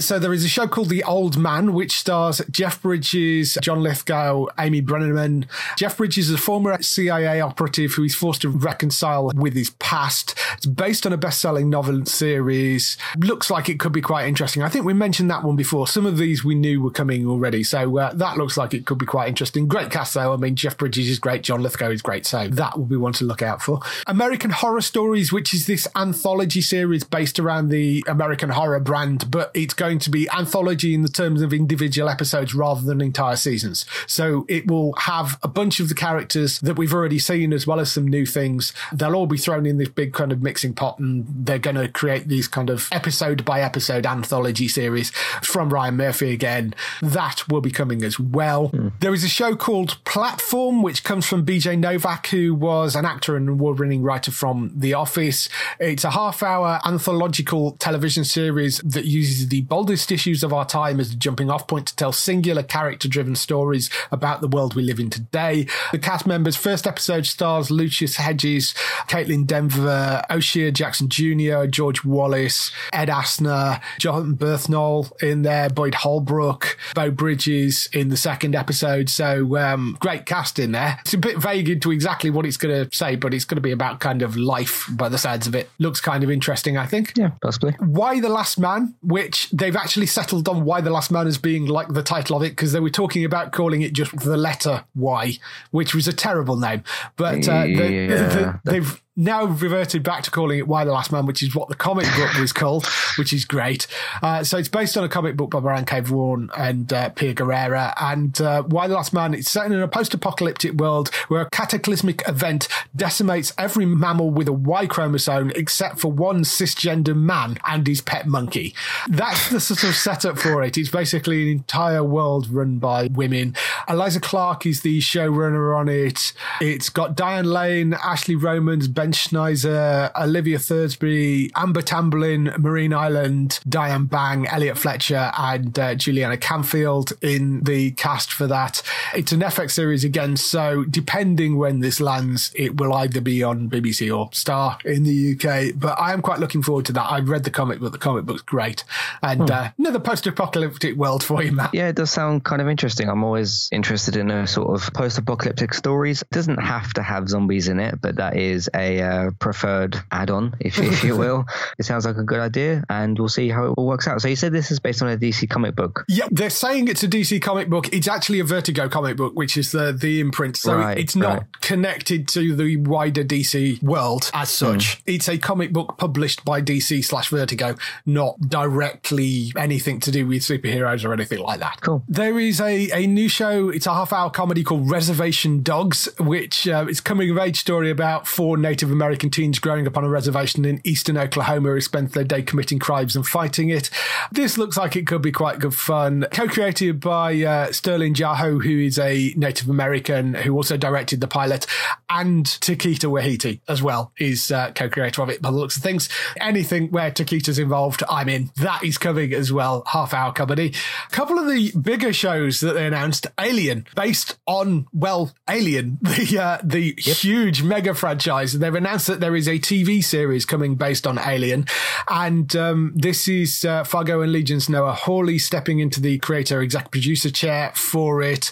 [0.00, 4.46] So there is a show called The Old Man, which stars Jeff Bridges, John Lithgow,
[4.58, 5.46] Amy Brenneman.
[5.78, 10.38] Jeff Bridges is a former CIA operative who is forced to reconcile with his past.
[10.56, 12.98] It's based on a best-selling novel series.
[13.16, 14.62] Looks like it could be quite interesting.
[14.62, 15.86] I think we mentioned that one before.
[15.86, 18.98] Some of these we knew were coming already, so uh, that looks like it could
[18.98, 19.68] be quite interesting.
[19.68, 20.34] Great cast though.
[20.34, 21.42] I mean, Jeff Bridges is great.
[21.42, 22.26] John Lithgow is great.
[22.26, 23.80] So that will be one to look out for.
[24.06, 26.73] American Horror Stories, which is this anthology series
[27.10, 31.42] based around the American Horror brand, but it's going to be anthology in the terms
[31.42, 33.86] of individual episodes rather than entire seasons.
[34.06, 37.80] So it will have a bunch of the characters that we've already seen as well
[37.80, 38.72] as some new things.
[38.92, 41.88] They'll all be thrown in this big kind of mixing pot and they're going to
[41.88, 45.10] create these kind of episode by episode anthology series
[45.42, 46.74] from Ryan Murphy again.
[47.02, 48.70] That will be coming as well.
[48.70, 48.92] Mm.
[49.00, 53.36] There is a show called Platform, which comes from BJ Novak, who was an actor
[53.36, 55.48] and award winning writer from The Office.
[55.78, 61.00] It's a half hour anthological television series that uses the boldest issues of our time
[61.00, 64.82] as a jumping off point to tell singular character driven stories about the world we
[64.82, 65.66] live in today.
[65.92, 68.74] The cast members' first episode stars Lucas Hedges,
[69.08, 76.78] Kaitlyn Dever, O'Shea Jackson Jr., George Wallace, Ed Asner, Jon Bernthal in there, Boyd Holbrook,
[76.94, 79.08] Beau Bridges in the second episode.
[79.08, 80.98] So um, great cast in there.
[81.00, 83.62] It's a bit vague into exactly what it's going to say, but it's going to
[83.62, 85.70] be about kind of life by the sides of it.
[85.78, 87.12] Looks kind of interesting, I think.
[87.16, 87.74] Yeah, possibly.
[87.80, 91.66] Y the Last Man, which they've actually settled on Y the Last Man as being
[91.66, 94.84] like the title of it because they were talking about calling it just the letter
[94.94, 95.38] Y,
[95.70, 96.82] which was a terrible name.
[97.16, 101.12] But uh, yeah, the, the, they've now reverted back to calling it Y the Last
[101.12, 102.86] Man, which is what the comic book was called,
[103.18, 103.86] which is great.
[104.22, 106.00] Uh, so it's based on a comic book by Brian K.
[106.00, 107.94] Vaughan and uh, Pia Guerrera.
[108.00, 111.50] And uh, Y the Last Man, it's set in a post apocalyptic world where a
[111.50, 117.86] cataclysmic event decimates every mammal with a Y chromosome except for one cisgender man and
[117.86, 118.74] his pet monkey.
[119.08, 120.76] That's the sort of setup for it.
[120.76, 123.54] It's basically an entire world run by women.
[123.88, 126.32] Eliza Clark is the showrunner on it.
[126.60, 134.46] It's got Diane Lane, Ashley Romans, Schneider, Olivia Thirlby, Amber Tamblyn, Marin Ireland, Diana Bang,
[134.46, 138.82] Elliot Fletcher, and uh, Juliana Canfield in the cast for that.
[139.14, 143.68] It's an FX series again, so depending when this lands, it will either be on
[143.68, 145.74] BBC or Star in the UK.
[145.78, 147.10] But I am quite looking forward to that.
[147.10, 148.84] I've read the comic book; the comic book's great,
[149.22, 149.52] and hmm.
[149.52, 151.74] uh, another post-apocalyptic world for you, Matt.
[151.74, 153.08] Yeah, it does sound kind of interesting.
[153.08, 156.22] I'm always interested in a sort of post-apocalyptic stories.
[156.22, 160.54] It doesn't have to have zombies in it, but that is a uh, preferred add-on,
[160.60, 161.44] if, if you will.
[161.78, 164.20] it sounds like a good idea, and we'll see how it all works out.
[164.20, 166.04] So you said this is based on a DC comic book.
[166.08, 167.92] Yeah, they're saying it's a DC comic book.
[167.92, 170.56] It's actually a Vertigo comic book, which is the the imprint.
[170.56, 171.60] So right, it's not right.
[171.60, 174.98] connected to the wider DC world as such.
[174.98, 175.02] Mm.
[175.06, 177.76] It's a comic book published by DC slash Vertigo,
[178.06, 181.80] not directly anything to do with superheroes or anything like that.
[181.80, 182.02] Cool.
[182.08, 183.68] There is a, a new show.
[183.68, 187.90] It's a half hour comedy called Reservation Dogs, which uh, is coming of age story
[187.90, 191.80] about four Native Native American teens growing up on a reservation in eastern Oklahoma who
[191.80, 193.88] spent their day committing crimes and fighting it.
[194.30, 196.26] This looks like it could be quite good fun.
[196.30, 201.66] Co-created by uh, Sterling Harjo, who is a Native American who also directed the pilot,
[202.10, 206.10] and Taika Waititi as well is uh, co-creator of it by the looks of things.
[206.38, 208.50] Anything where Taika's involved, I'm in.
[208.56, 209.82] That is coming as well.
[209.86, 210.74] Half hour comedy.
[211.06, 216.38] A couple of the bigger shows that they announced, Alien, based on well, Alien, the
[216.38, 217.16] uh, the yep.
[217.16, 218.52] huge mega franchise.
[218.52, 221.66] They've they've announced that there is a TV series coming based on Alien,
[222.08, 226.90] and um, this is uh, Fargo and Legion's Noah Hawley stepping into the creator exec
[226.90, 228.50] producer chair for it.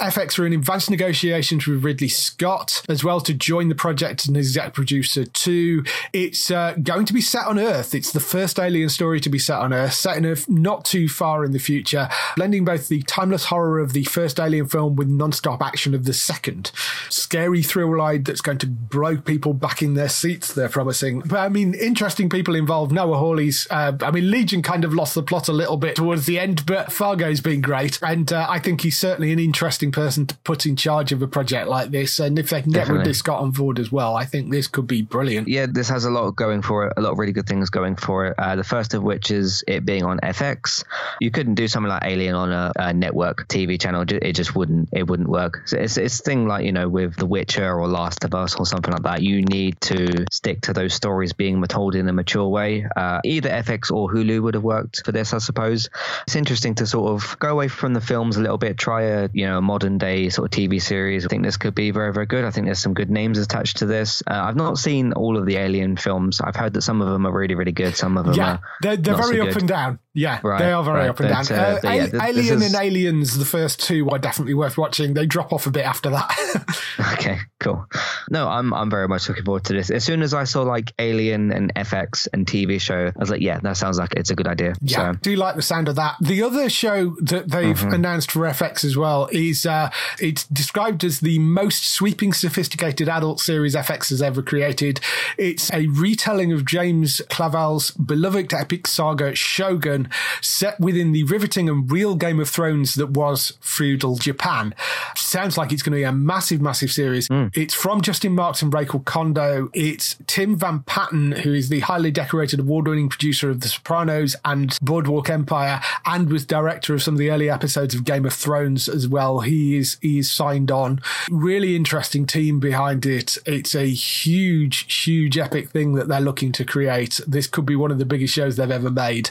[0.00, 4.28] FX are in advanced negotiations with Ridley Scott as well to join the project as
[4.28, 5.84] an exec producer too.
[6.12, 7.94] It's uh, going to be set on Earth.
[7.94, 11.08] It's the first Alien story to be set on Earth, set in a not too
[11.08, 15.08] far in the future, blending both the timeless horror of the first Alien film with
[15.08, 16.72] non-stop action of the second.
[17.08, 21.20] Scary thrill ride that's going to blow people back in their seats, they're promising.
[21.20, 22.92] But I mean, interesting people involved.
[22.92, 26.26] Noah Hawley's, uh, I mean, Legion kind of lost the plot a little bit towards
[26.26, 27.98] the end, but Fargo's been great.
[28.02, 31.28] And uh, I think he's certainly an interesting person to put in charge of a
[31.28, 32.18] project like this.
[32.18, 34.86] And if they can get Ridley Scott on board as well, I think this could
[34.86, 35.48] be brilliant.
[35.48, 37.96] Yeah, this has a lot going for it, a lot of really good things going
[37.96, 38.34] for it.
[38.38, 40.84] Uh, the first of which is it being on FX.
[41.20, 44.02] You couldn't do something like Alien on a, a network TV channel.
[44.02, 45.62] It it just wouldn't it wouldn't work.
[45.66, 48.64] So it's it's thing like you know with The Witcher or Last of Us or
[48.66, 49.22] something like that.
[49.22, 52.86] You need to stick to those stories being told in a mature way.
[52.96, 55.90] Uh, either FX or Hulu would have worked for this, I suppose.
[56.26, 59.28] It's interesting to sort of go away from the films a little bit, try a
[59.32, 61.24] you know modern day sort of TV series.
[61.24, 62.44] I think this could be very very good.
[62.44, 64.22] I think there's some good names attached to this.
[64.26, 66.40] Uh, I've not seen all of the Alien films.
[66.40, 67.96] I've heard that some of them are really really good.
[67.96, 69.98] Some of them yeah, are they're, they're not so very up and down.
[70.12, 71.46] Yeah, Right, they are very right, up and down.
[71.58, 74.76] uh, Uh, but yeah, th- Alien is- and Aliens, the first two are definitely worth
[74.76, 75.14] watching.
[75.14, 76.76] They drop off a bit after that.
[77.14, 77.86] Okay, cool.
[78.30, 79.90] No, I'm I'm very much looking forward to this.
[79.90, 83.40] As soon as I saw like Alien and FX and TV show, I was like,
[83.40, 84.74] yeah, that sounds like it's a good idea.
[84.80, 86.16] Yeah, So do like the sound of that.
[86.20, 87.92] The other show that they've Mm-hmm.
[87.94, 93.40] announced for FX as well is uh, it's described as the most sweeping, sophisticated adult
[93.40, 95.00] series FX has ever created.
[95.38, 99.99] It's a retelling of James Clavell's beloved epic saga Shogun,
[100.40, 104.74] set within the riveting and real Game of Thrones that was feudal Japan.
[105.16, 107.26] Sounds like it's going to be a massive, massive series.
[107.28, 107.48] Hmm.
[107.54, 109.70] It's from Justin Marks and Rachel Kondo.
[109.72, 114.76] It's Tim Van Patten, who is the highly decorated award-winning producer of The Sopranos and
[114.80, 118.88] Boardwalk Empire, and was director of some of the early episodes of Game of Thrones
[118.88, 119.40] as well.
[119.40, 121.00] He is he is signed on.
[121.30, 123.38] Really interesting team behind it.
[123.46, 127.20] It's a huge, huge epic thing that they're looking to create.
[127.26, 129.30] This could be one of the biggest shows they've ever made.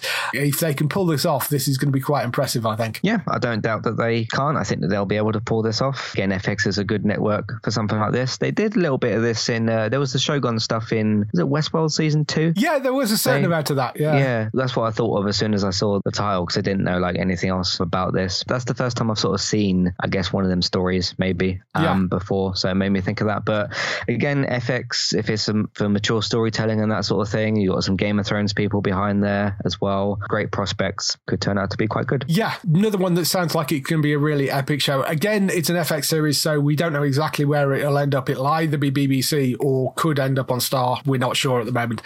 [0.60, 3.00] If they can pull this off, this is going to be quite impressive, I think.
[3.02, 4.58] yeah, I don't doubt that they can't.
[4.58, 6.14] I think that they'll be able to pull this off.
[6.14, 8.38] Again, FX is a good network for something like this.
[8.38, 9.70] They did a little bit of this in.
[9.70, 11.20] Uh, there was the Shogun stuff in.
[11.32, 12.52] Was it Westworld season two?
[12.58, 13.98] Yeah, there was a certain They- amount of that.
[14.00, 14.18] Yeah.
[14.18, 16.62] Yeah, that's what I thought of as soon as I saw the title because I
[16.62, 18.44] didn't know like anything else about this.
[18.48, 21.62] That's the first time I've sort of seen, I guess, one of them stories maybe
[21.76, 22.04] um, Yeah.
[22.10, 23.46] before, so it made me think of that.
[23.46, 23.74] But
[24.10, 27.84] again, FX, if it's some for mature storytelling and that sort of thing, you got
[27.84, 30.20] some Game of Thrones people behind there as well.
[30.28, 32.26] Great prospects could turn out to be quite good.
[32.28, 35.04] Yeah, another one that sounds like it can be a really epic show.
[35.04, 38.30] Again, it's an FX series, so we don't know exactly where it'll end up.
[38.30, 41.02] It'll either be BBC or could end up on Star.
[41.06, 42.02] We're not sure at the moment.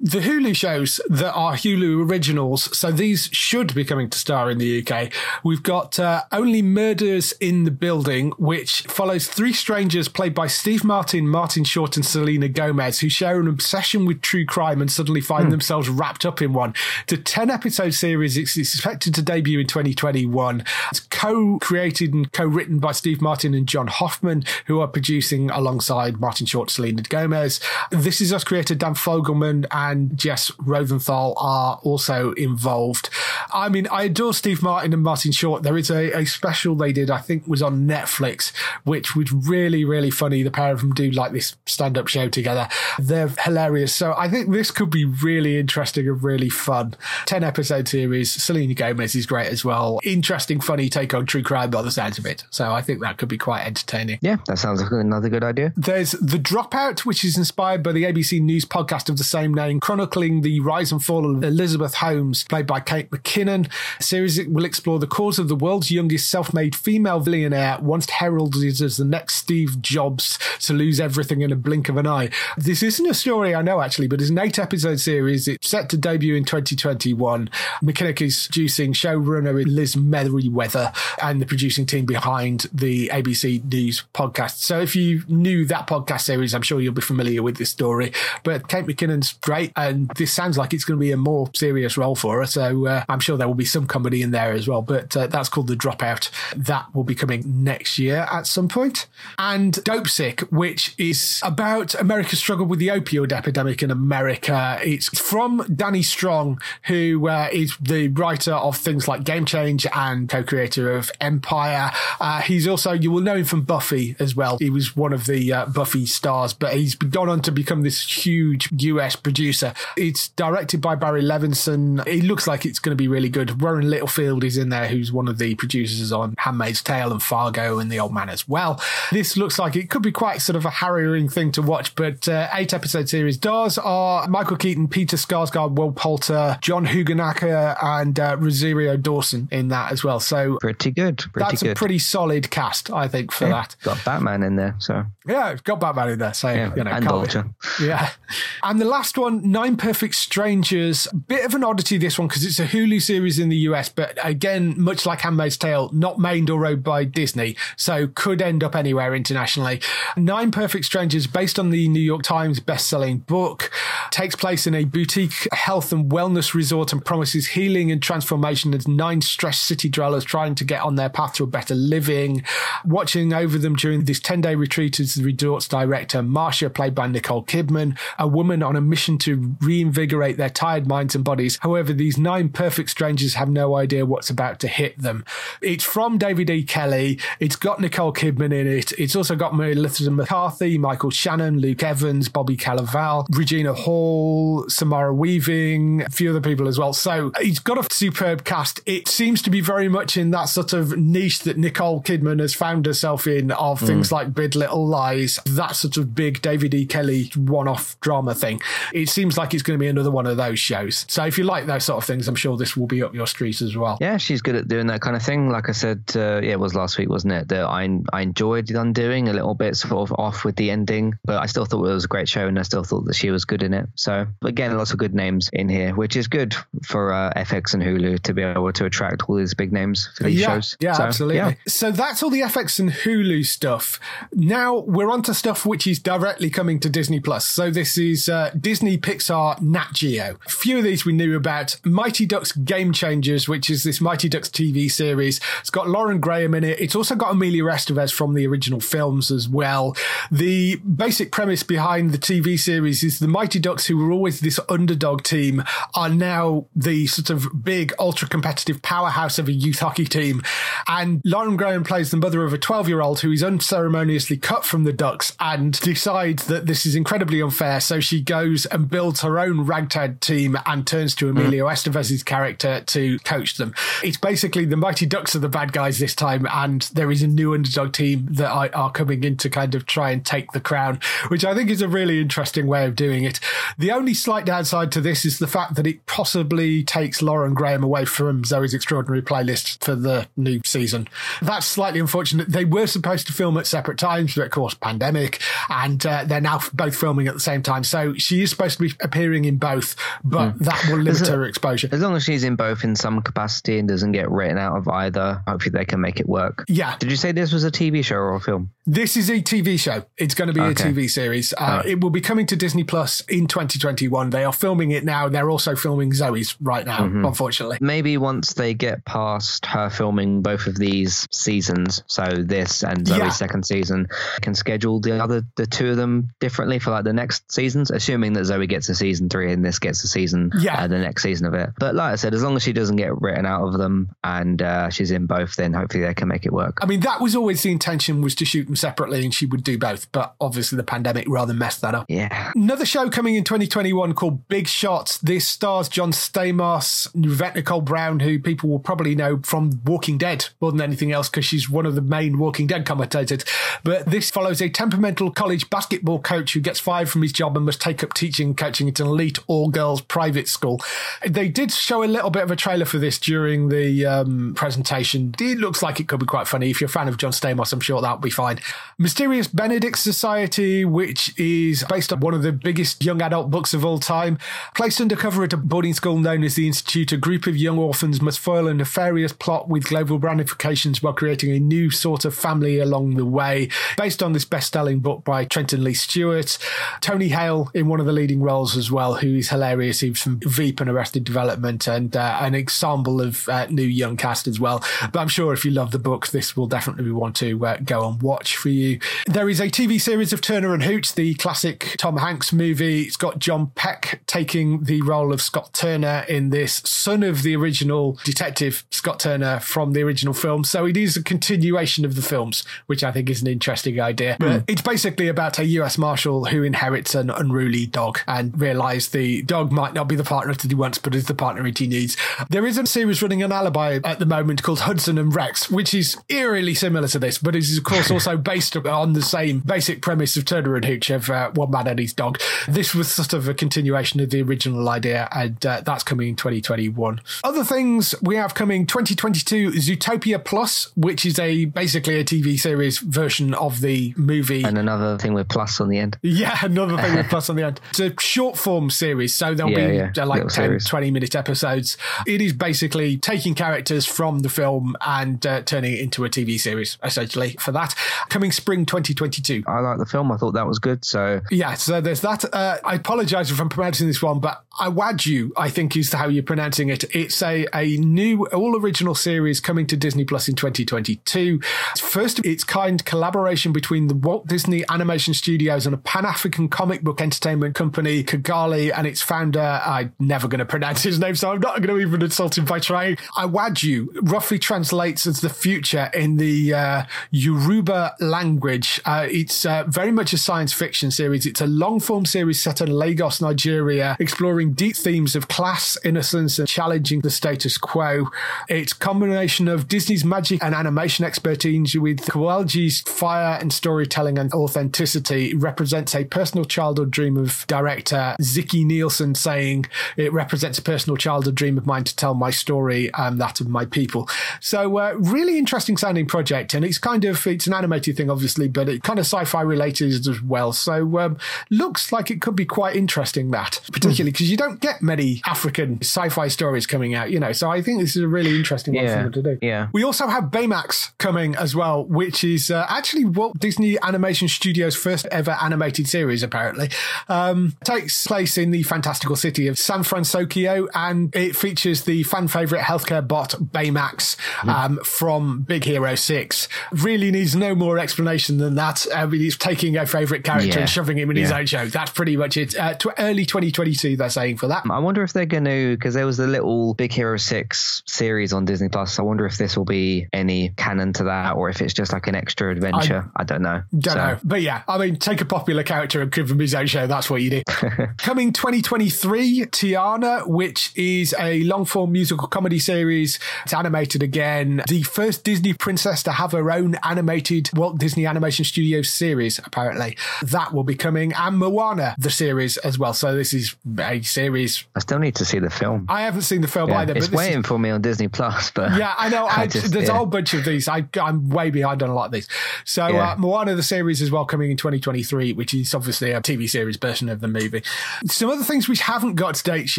[0.00, 4.58] The Hulu shows that are Hulu originals, so these should be coming to Star in
[4.58, 5.12] the UK.
[5.42, 10.84] We've got uh, Only Murders in the Building, which follows three strangers played by Steve
[10.84, 15.20] Martin, Martin Short, and Selena Gomez, who share an obsession with true crime and suddenly
[15.20, 16.74] find themselves wrapped up in one.
[17.10, 17.48] A 10
[17.84, 18.38] episode series.
[18.38, 20.64] It's expected to debut in 2021.
[20.90, 25.50] It's co created and co written by Steve Martin and John Hoffman, who are producing
[25.50, 27.60] alongside Martin Short, Selena Gomez.
[27.90, 33.10] This is Us creator Dan Fogelman and Jess Rosenthal are also involved.
[33.54, 35.62] I mean, I adore Steve Martin and Martin Short.
[35.62, 38.52] There is a, a special they did, I think was on Netflix,
[38.82, 40.42] which was really, really funny.
[40.42, 42.68] The pair of them do like this stand up show together.
[42.98, 43.94] They're hilarious.
[43.94, 46.96] So I think this could be really interesting and really fun.
[47.26, 48.32] 10 episode series.
[48.32, 50.00] Selena Gomez is great as well.
[50.02, 52.44] Interesting, funny take on true crime by the sounds of it.
[52.50, 54.18] So I think that could be quite entertaining.
[54.20, 55.72] Yeah, that sounds like another good idea.
[55.76, 59.78] There's The Dropout, which is inspired by the ABC News podcast of the same name,
[59.78, 63.43] chronicling the rise and fall of Elizabeth Holmes, played by Kate McKinnon.
[63.46, 63.68] The
[64.00, 68.80] series will explore the cause of the world's youngest self made female billionaire, once heralded
[68.80, 72.30] as the next Steve Jobs to lose everything in a blink of an eye.
[72.56, 75.48] This isn't a story I know actually, but it's an eight episode series.
[75.48, 77.50] It's set to debut in 2021.
[77.82, 80.92] McKinnon is producing showrunner Liz Meriwether
[81.22, 84.56] and the producing team behind the ABC News podcast.
[84.56, 88.12] So if you knew that podcast series, I'm sure you'll be familiar with this story.
[88.42, 91.96] But Kate McKinnon's great, and this sounds like it's going to be a more serious
[91.96, 92.46] role for her.
[92.46, 94.82] So uh, I'm sure there will be some comedy in there as well.
[94.82, 96.30] But uh, that's called The Dropout.
[96.56, 99.06] That will be coming next year at some point.
[99.38, 104.78] And Dopesick, which is about America's struggle with the opioid epidemic in America.
[104.82, 110.28] It's from Danny Strong, who uh, is the writer of things like Game Change and
[110.28, 111.90] co-creator of Empire.
[112.20, 114.58] Uh, he's also, you will know him from Buffy as well.
[114.58, 118.24] He was one of the uh, Buffy stars, but he's gone on to become this
[118.24, 119.74] huge US producer.
[119.96, 122.06] It's directed by Barry Levinson.
[122.06, 123.60] It looks like it's going to be really good.
[123.60, 127.78] Warren Littlefield is in there, who's one of the producers on Handmaid's Tale and Fargo
[127.78, 128.80] and The Old Man as well.
[129.12, 132.28] This looks like it could be quite sort of a harrowing thing to watch, but
[132.28, 133.36] uh, eight episode series.
[133.36, 139.68] Stars are Michael Keaton, Peter Skarsgård, Will Poulter, John Hoogenakker, and uh, Rosario Dawson in
[139.68, 140.20] that as well.
[140.20, 141.18] So Pretty good.
[141.18, 141.72] Pretty that's good.
[141.72, 143.76] a pretty solid cast, I think, for that.
[143.82, 147.04] Got Batman in there, so Yeah, got Batman in there, so yeah, you know, and
[147.04, 147.46] Vulture.
[147.80, 148.10] yeah.
[148.62, 151.06] And the last one, Nine Perfect Strangers.
[151.28, 154.18] Bit of an oddity, this one, because it's a Hulu series in the US, but
[154.22, 158.74] again, much like Handmaid's Tale, not made or rowed by Disney, so could end up
[158.74, 159.80] anywhere internationally.
[160.16, 163.70] Nine Perfect Strangers, based on the New York Times best-selling book,
[164.10, 168.86] takes place in a boutique health and wellness resort and promises healing and transformation as
[168.86, 172.42] nine stressed city dwellers trying to get on their path to a better living.
[172.84, 177.44] Watching over them during this 10-day retreat is the resort's director, Marcia, played by Nicole
[177.44, 181.58] Kidman, a woman on a mission to reinvigorate their tired minds and bodies.
[181.62, 185.24] However, these nine perfect strangers have no idea what's about to hit them.
[185.60, 186.62] It's from David E.
[186.62, 187.18] Kelley.
[187.40, 188.92] It's got Nicole Kidman in it.
[188.92, 196.02] It's also got Melissa McCarthy, Michael Shannon, Luke Evans, Bobby Cannavale, Regina Hall, Samara Weaving,
[196.02, 196.92] a few other people as well.
[196.92, 198.78] So it's got a superb cast.
[198.86, 202.54] It seems to be very much in that sort of niche that Nicole Kidman has
[202.54, 203.86] found herself in of mm.
[203.88, 206.86] things like Big Little Lies, that sort of big David E.
[206.86, 208.60] Kelley one off drama thing.
[208.92, 211.04] It seems like it's going to be another one of those shows.
[211.08, 213.26] So if you like those sort of things, I'm sure this will be up your
[213.26, 213.98] street as well.
[214.00, 215.48] Yeah, she's good at doing that kind of thing.
[215.48, 217.48] Like I said, uh, yeah, it was last week, wasn't it?
[217.48, 221.42] That I I enjoyed Undoing a little bit sort of off with the ending, but
[221.42, 223.44] I still thought it was a great show, and I still thought that she was
[223.44, 223.88] good in it.
[223.94, 227.82] So again, lots of good names in here, which is good for uh, FX and
[227.82, 230.76] Hulu to be able to attract all these big names for these yeah, shows.
[230.80, 231.36] Yeah, so, absolutely.
[231.36, 231.54] Yeah.
[231.66, 234.00] So that's all the FX and Hulu stuff.
[234.32, 237.46] Now we're on to stuff which is directly coming to Disney Plus.
[237.46, 240.38] So this is uh, Disney Pixar Nat Geo.
[240.46, 241.76] A few of these we knew about.
[241.84, 245.40] Mighty Ducks Game Changers, which is this Mighty Ducks TV series.
[245.60, 246.80] It's got Lauren Graham in it.
[246.80, 249.96] It's also got Emilio Estevez from the original films as well.
[250.30, 254.58] The basic premise behind the TV series is the Mighty Ducks, who were always this
[254.68, 255.62] underdog team,
[255.94, 260.42] are now the sort of big ultra competitive powerhouse of a youth hockey team.
[260.88, 264.64] And Lauren Graham plays the mother of a 12 year old who is unceremoniously cut
[264.64, 267.80] from the Ducks and decides that this is incredibly unfair.
[267.80, 271.72] So she goes and builds her own ragtag team and turns to Emilio mm.
[271.72, 273.74] Estevez's character to coach them.
[274.02, 277.26] It's basically the Mighty Ducks are the bad guys this time, and there is a
[277.26, 281.00] new underdog team that are coming in to kind of try and take the crown,
[281.28, 283.40] which I think is a really interesting way of doing it.
[283.78, 287.82] The only slight downside to this is the fact that it possibly takes Lauren Graham
[287.82, 291.08] away from Zoey's Extraordinary Playlist for the new season.
[291.42, 292.50] That's slightly unfortunate.
[292.50, 296.40] They were supposed to film at separate times, but of course, pandemic, and uh, they're
[296.40, 297.84] now both filming at the same time.
[297.84, 300.58] So she is supposed to be appearing in both, but mm.
[300.60, 301.88] that will limit her exposure.
[301.92, 304.88] As long as she's in both in some capacity and doesn't get written out of
[304.88, 306.64] either, hopefully they can make it work.
[306.68, 306.96] Yeah.
[306.98, 308.70] Did you say this was a TV show or a film?
[308.86, 310.04] This is a TV show.
[310.18, 310.90] It's going to be okay.
[310.90, 311.54] a TV series.
[311.54, 311.88] Uh, oh.
[311.88, 314.28] It will be coming to Disney Plus in 2021.
[314.28, 315.28] They are filming it now.
[315.30, 317.24] They're also filming Zoey's right now, mm-hmm.
[317.24, 317.78] unfortunately.
[317.80, 323.18] Maybe once they get past her filming both of these seasons, so this and Zoey's
[323.18, 323.28] yeah.
[323.30, 324.08] second season,
[324.42, 328.34] can schedule the other the two of them differently for like the next seasons, assuming
[328.34, 331.22] that Zoey gets a season three and this gets a season, yeah, uh, the next
[331.22, 331.70] season of it.
[331.78, 334.62] But like I said, as long as she doesn't get written out of them and
[334.62, 336.78] uh, she's in both, then hopefully they can make it work.
[336.80, 339.64] I mean, that was always the intention was to shoot them separately and she would
[339.64, 340.10] do both.
[340.12, 342.06] But obviously, the pandemic rather messed that up.
[342.08, 342.52] Yeah.
[342.54, 345.18] Another show coming in 2021 called Big Shots.
[345.18, 350.46] This stars John Stamos, Yvette Nicole Brown, who people will probably know from Walking Dead
[350.60, 353.44] more than anything else because she's one of the main Walking Dead commentators.
[353.82, 357.66] But this follows a temperamental college basketball coach who gets fired from his job and
[357.66, 360.80] must take up teaching and coaching at an elite all girls private school.
[361.26, 365.34] They did show a little bit of a trailer for this during the um, presentation.
[365.40, 366.68] It looks like it could be quite funny.
[366.68, 368.58] If you're a fan of John Stamos, I'm sure that'll be fine.
[368.98, 373.84] Mysterious Benedict Society, which is based on one of the biggest young adult books of
[373.84, 374.38] all time.
[374.74, 378.20] Placed undercover at a boarding school known as the Institute, a group of young orphans
[378.20, 382.80] must foil a nefarious plot with global ramifications while creating a new sort of family
[382.80, 383.68] along the way.
[383.96, 386.58] Based on this best selling book by Trenton Lee Stewart.
[387.00, 390.00] Tony Hale in one of the leading roles as well, who is hilarious.
[390.00, 394.46] He's from Veep and Arrested Development and uh, an ensemble of uh, new young cast
[394.46, 394.84] as well.
[395.12, 397.76] But I'm sure if you love the book, this will definitely be one to uh,
[397.78, 399.00] go and watch for you.
[399.26, 403.02] There is a TV series of Turner and Hooch, the classic Tom Hanks movie.
[403.02, 407.54] It's got Josh Peck taking the role of Scott Turner in this, son of the
[407.54, 410.64] original detective Scott Turner from the original film.
[410.64, 414.36] So it is a continuation of the films, which I think is an interesting idea.
[414.38, 414.64] But mm.
[414.66, 419.70] it's basically about a US Marshal who inherits an unruly dog and realizes the dog
[419.70, 422.03] might not be the partner that he wants, but is the partner he needs.
[422.50, 425.94] There is a series running on Alibi at the moment called Hudson and Rex, which
[425.94, 430.02] is eerily similar to this, but is of course also based on the same basic
[430.02, 432.40] premise of Turner and Hooch of uh, one man and his dog.
[432.68, 436.36] This was sort of a continuation of the original idea, and uh, that's coming in
[436.36, 437.20] 2021.
[437.42, 442.98] Other things we have coming 2022 Zootopia Plus, which is a basically a TV series
[442.98, 446.18] version of the movie, and another thing with plus on the end.
[446.22, 447.80] Yeah, another thing with plus on the end.
[447.90, 450.22] It's a short form series, so there'll yeah, be yeah.
[450.22, 450.86] Uh, like 10, series.
[450.86, 451.93] 20 minute episodes
[452.26, 456.58] It is basically taking characters from the film and uh, turning it into a TV
[456.58, 457.94] series, essentially, for that.
[458.28, 459.64] Coming spring 2022.
[459.66, 460.30] I like the film.
[460.32, 461.04] I thought that was good.
[461.04, 462.44] So Yeah, so there's that.
[462.52, 466.42] Uh, I apologize if I'm pronouncing this wrong, but Iwaju, I think is how you're
[466.42, 467.04] pronouncing it.
[467.14, 471.60] It's a, a new all original series coming to Disney Plus in 2022.
[471.92, 476.24] It's first of its kind collaboration between the Walt Disney Animation Studios and a Pan
[476.24, 479.80] African comic book entertainment company, Kugali, and its founder.
[479.84, 482.64] I'm never going to pronounce his name, so I'm not going to even insult him
[482.64, 483.16] by trying.
[483.36, 489.00] Iwaju roughly translates as the future in the uh, Yoruba language.
[489.04, 491.46] Uh, it's uh, very much a science fiction series.
[491.46, 496.58] It's a long form series set in Lagos, Nigeria, exploring deep themes of class, innocence,
[496.58, 498.28] and challenging the status quo.
[498.68, 505.50] It's combination of Disney's magic and animation expertise with Kugali's fire and storytelling and authenticity.
[505.50, 511.16] It represents a personal childhood dream of director Ziki Nielsen saying it represents a personal
[511.16, 514.28] childhood dream of mine to tell my story and that of my people.
[514.60, 516.74] So, uh, really interesting sounding project.
[516.74, 520.12] And it's kind of, it's an animated thing, obviously, but it kind of sci-fi related
[520.26, 520.72] as well.
[520.72, 521.38] So, um,
[521.70, 525.98] looks like it could be quite interesting that, particularly because you don't get many African
[526.00, 527.52] sci-fi stories coming out, you know.
[527.52, 529.58] So I think this is a really interesting one for them to do.
[529.62, 529.88] yeah.
[529.92, 534.96] We also have Baymax coming as well, which is uh, actually Walt Disney Animation Studios'
[534.96, 536.90] first ever animated series, apparently.
[537.28, 542.46] Um, takes place in the fantastical city of San Francisco, and it features the fan
[542.46, 544.36] favorite healthcare bot Baymax
[544.68, 546.68] um, from Big Hero 6.
[546.92, 549.06] Really needs no more explanation than that.
[549.14, 550.80] I mean, it's taking a favorite character Yeah.
[550.80, 551.86] and shoving him in his own show.
[551.86, 552.76] That's pretty much it.
[552.78, 554.82] Uh, tw- early 2022, they're saying for that.
[554.90, 558.52] I wonder if they're going to, because there was the little Big Hero 6 series
[558.52, 559.18] on Disney Plus.
[559.18, 562.26] I wonder if this will be any canon to that or if it's just like
[562.26, 563.30] an extra adventure.
[563.36, 563.82] I, don't know.
[563.98, 564.38] Don't So- know.
[564.44, 567.06] But yeah, I mean, take a popular character and give him his own show.
[567.06, 567.62] That's what you do.
[568.18, 573.38] Coming 2023, Tiana, which is a long form musical comedy series.
[573.64, 574.82] It's animated again.
[574.88, 580.16] The first Disney princess to have her own animated Walt Disney Animation Studios series, apparently.
[580.42, 581.32] That will be coming.
[581.34, 583.12] And Moana, the series as well.
[583.14, 584.84] So this is a series.
[584.96, 586.06] I still need to see the film.
[586.08, 588.00] I haven't seen the film Yeah, either, it's but this is- waiting for me on
[588.02, 589.46] Disney Plus, but yeah, I know.
[589.50, 590.14] I, just- there's yeah.
[590.14, 590.88] a whole bunch of these.
[590.88, 592.48] I, I'm way behind on a lot of these.
[592.84, 593.32] So, Yeah.
[593.32, 596.96] uh, Moana the series is well coming in 2023, which is obviously a TV series
[596.96, 597.82] version of the movie.
[598.26, 599.98] Some other things we haven't got dates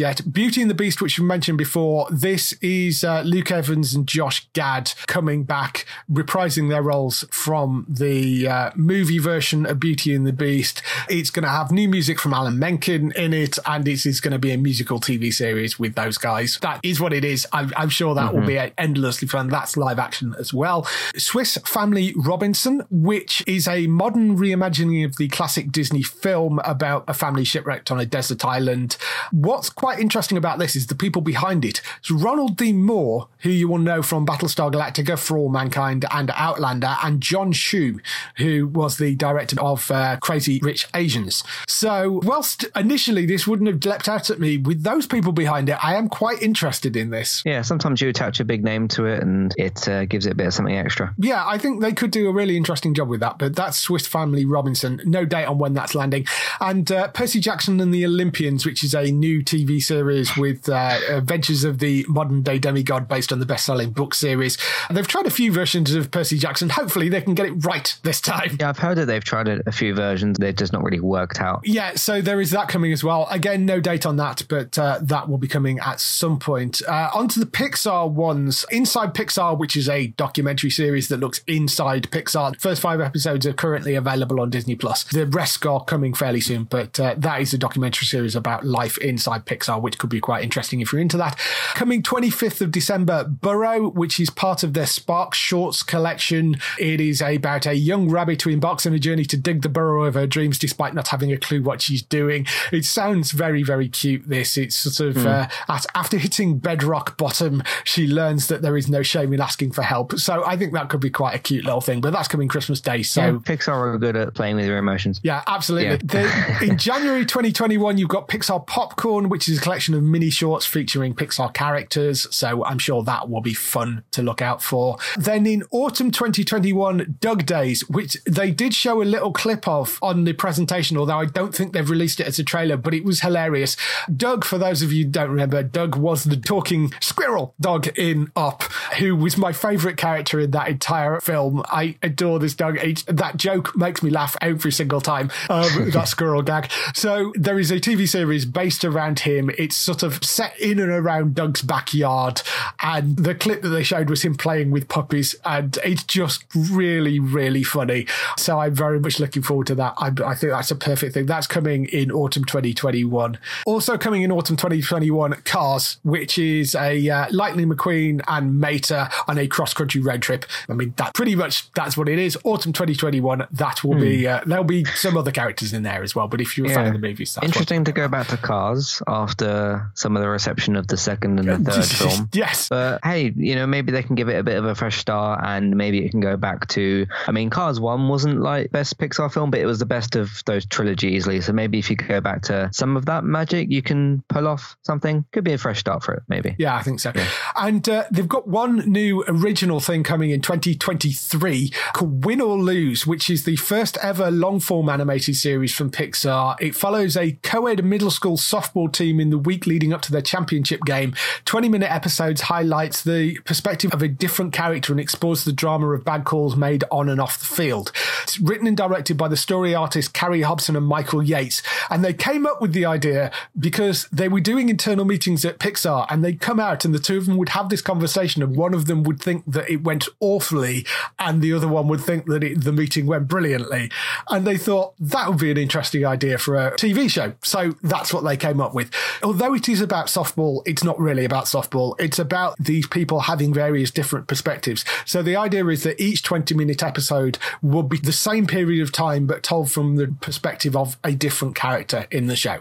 [0.00, 0.20] yet.
[0.32, 2.08] Beauty and the Beast, which we mentioned before.
[2.10, 8.48] This is uh, Luke Evans and Josh Gad coming back, reprising their roles from the
[8.48, 10.82] uh, movie version of Beauty and the Beast.
[11.08, 14.32] It's going to have new music from Alan Menken in it, and it is going
[14.32, 16.58] to be a musical TV series with those guys.
[16.62, 17.46] That is what it is.
[17.52, 19.48] I'm, I'm sure that will be endlessly fun.
[19.48, 20.84] That's live action as well.
[21.16, 27.14] Swiss Family Robinson, which is a modern reimagining of the classic Disney film about a
[27.14, 28.96] family shipwrecked on a desert island.
[29.30, 31.82] What's quite interesting about this is the people behind it.
[31.98, 32.72] It's Ronald D.
[32.72, 37.52] Moore, who you will know from Battlestar Galactica, For All Mankind, and Outlander, and John
[37.52, 38.00] Shu,
[38.36, 41.44] who was the director of uh, Crazy Rich Asians.
[41.68, 45.82] So, whilst initially this wouldn't have leapt out at me, with those people behind it,
[45.84, 47.42] I am quite interested in this.
[47.44, 50.34] yeah, sometimes you attach a big name to it and it uh, gives it a
[50.34, 51.14] bit of something extra.
[51.18, 53.38] Yeah, I think they could do a really interesting job with that.
[53.38, 55.00] But that's Swiss Family Robinson.
[55.04, 56.26] No date on when that's landing.
[56.60, 60.98] And uh, Percy Jackson and the Olympians, which is a new TV series with uh,
[61.16, 64.58] adventures of the modern day demigod based on the best selling book series.
[64.88, 66.68] And they've tried a few versions of Percy Jackson.
[66.68, 68.56] Hopefully, they can get it right this time.
[68.60, 70.38] Yeah, I've heard that they've tried a, few versions.
[70.38, 71.60] They've just not really worked out.
[71.64, 73.26] Yeah, so there is that coming as well.
[73.30, 76.80] Again, no date on that, but uh, that will be coming at some point.
[76.86, 78.64] Uh, onto the Pixar ones.
[78.70, 82.60] Inside Pixar, which is a documentary series that looks inside Pixar.
[82.60, 85.04] First five episodes are currently available on Disney Plus.
[85.04, 88.98] The rest are coming fairly soon, but uh, that is a documentary series about life
[88.98, 91.38] inside Pixar, which could be quite interesting if you're into that.
[91.74, 96.56] Coming 25th of December, Burrow, which is part of their Spark Shorts collection.
[96.80, 100.04] It is about a young rabbit who embarks on a journey to dig the burrow
[100.04, 102.46] of her dreams despite not having a clue what she's doing.
[102.72, 104.56] It sounds very, very cute, this.
[104.56, 109.02] It's sort of, uh, at, after hitting bedrock bottom, she learns that there is no
[109.02, 110.14] shame in asking for help.
[110.18, 112.80] So I think that could be quite a cute little thing, but that's coming Christmas
[112.80, 113.02] Day.
[113.04, 115.20] So Yeah, Pixar are good at playing with your emotions.
[115.22, 115.90] yeah, absolutely.
[115.90, 115.96] Yeah.
[116.02, 120.64] The- in January 2021, you've got Pixar Popcorn, which is a collection of mini shorts
[120.66, 122.26] featuring Pixar characters.
[122.34, 124.98] So I'm sure that will be fun to look out for.
[125.16, 130.24] Then in autumn 2021, Dug Days, which they did show a little clip of on
[130.24, 133.20] the presentation, although I don't think they've released it as a trailer, but it was
[133.20, 133.76] hilarious.
[134.14, 138.30] Dug, for those of you who don't remember, Dug was the talking squirrel dog in
[138.36, 138.62] Up,
[138.98, 141.62] who was my favourite character in that entire film.
[141.66, 142.78] I adore this dog.
[143.06, 146.70] that joke makes me laugh every single time, um, that squirrel gag.
[146.94, 149.50] So there is a TV series based around him.
[149.58, 152.42] It's sort of set in and around Dug's backyard.
[152.82, 155.34] And the clip that they showed was him playing with puppies.
[155.44, 158.06] And it's just really, really funny.
[158.36, 159.94] So I'm very much looking forward to that.
[159.98, 161.26] I, I think that's a perfect thing.
[161.26, 163.38] That's coming in autumn 2021.
[163.66, 169.38] Also coming in autumn 2021, Cars, which is a uh, Lightning McQueen and Mater on
[169.38, 170.44] a cross country road trip.
[170.68, 172.38] I mean, that pretty much that's what it is.
[172.44, 173.46] Autumn 2021.
[173.50, 174.28] That will be hmm.
[174.28, 176.28] uh, there'll be some other characters in there as well.
[176.28, 176.76] But if you're a yeah.
[176.76, 180.75] fan of the movies, interesting to go back to Cars after some of the reception
[180.76, 182.28] of the second and the third film.
[182.32, 184.98] yes, but hey, you know maybe they can give it a bit of a fresh
[184.98, 187.06] start and maybe it can go back to.
[187.26, 190.42] I mean, Cars One wasn't like best Pixar film, but it was the best of
[190.46, 191.40] those trilogy easily.
[191.40, 194.48] So maybe if you could go back to some of that magic, you can pull
[194.48, 195.24] off something.
[195.32, 196.54] Could be a fresh start for it, maybe.
[196.58, 197.12] Yeah, I think so.
[197.14, 197.28] Yeah.
[197.56, 203.06] And uh, they've got one new original thing coming in 2023 called Win or Lose,
[203.06, 206.56] which is the first ever long form animated series from Pixar.
[206.60, 210.12] It follows a co ed middle school softball team in the week leading up to
[210.12, 211.14] their championship game.
[211.44, 216.04] 20 minute episodes highlights the perspective of a different character and explores the drama of
[216.04, 217.92] bad calls made on and off the field.
[218.22, 221.62] It's written and directed by the story artist Carrie Hobson and Michael Yates.
[221.90, 226.06] And they came up with the idea because they were doing internal meetings at Pixar
[226.10, 228.74] and they'd come out and the two of them would have this conversation and one
[228.74, 230.86] of them would think that it went awfully
[231.18, 233.90] and the other one would think that it, the meeting went brilliantly.
[234.30, 237.34] And they thought that would be an interesting idea for a TV show.
[237.42, 238.90] So that's what they came up with.
[239.22, 241.94] Although it is about softball, it's not really about softball.
[241.98, 244.84] It's about these people having various different perspectives.
[245.04, 248.92] So the idea is that each 20 minute episode will be the same period of
[248.92, 252.60] time, but told from the perspective of a different character in the show.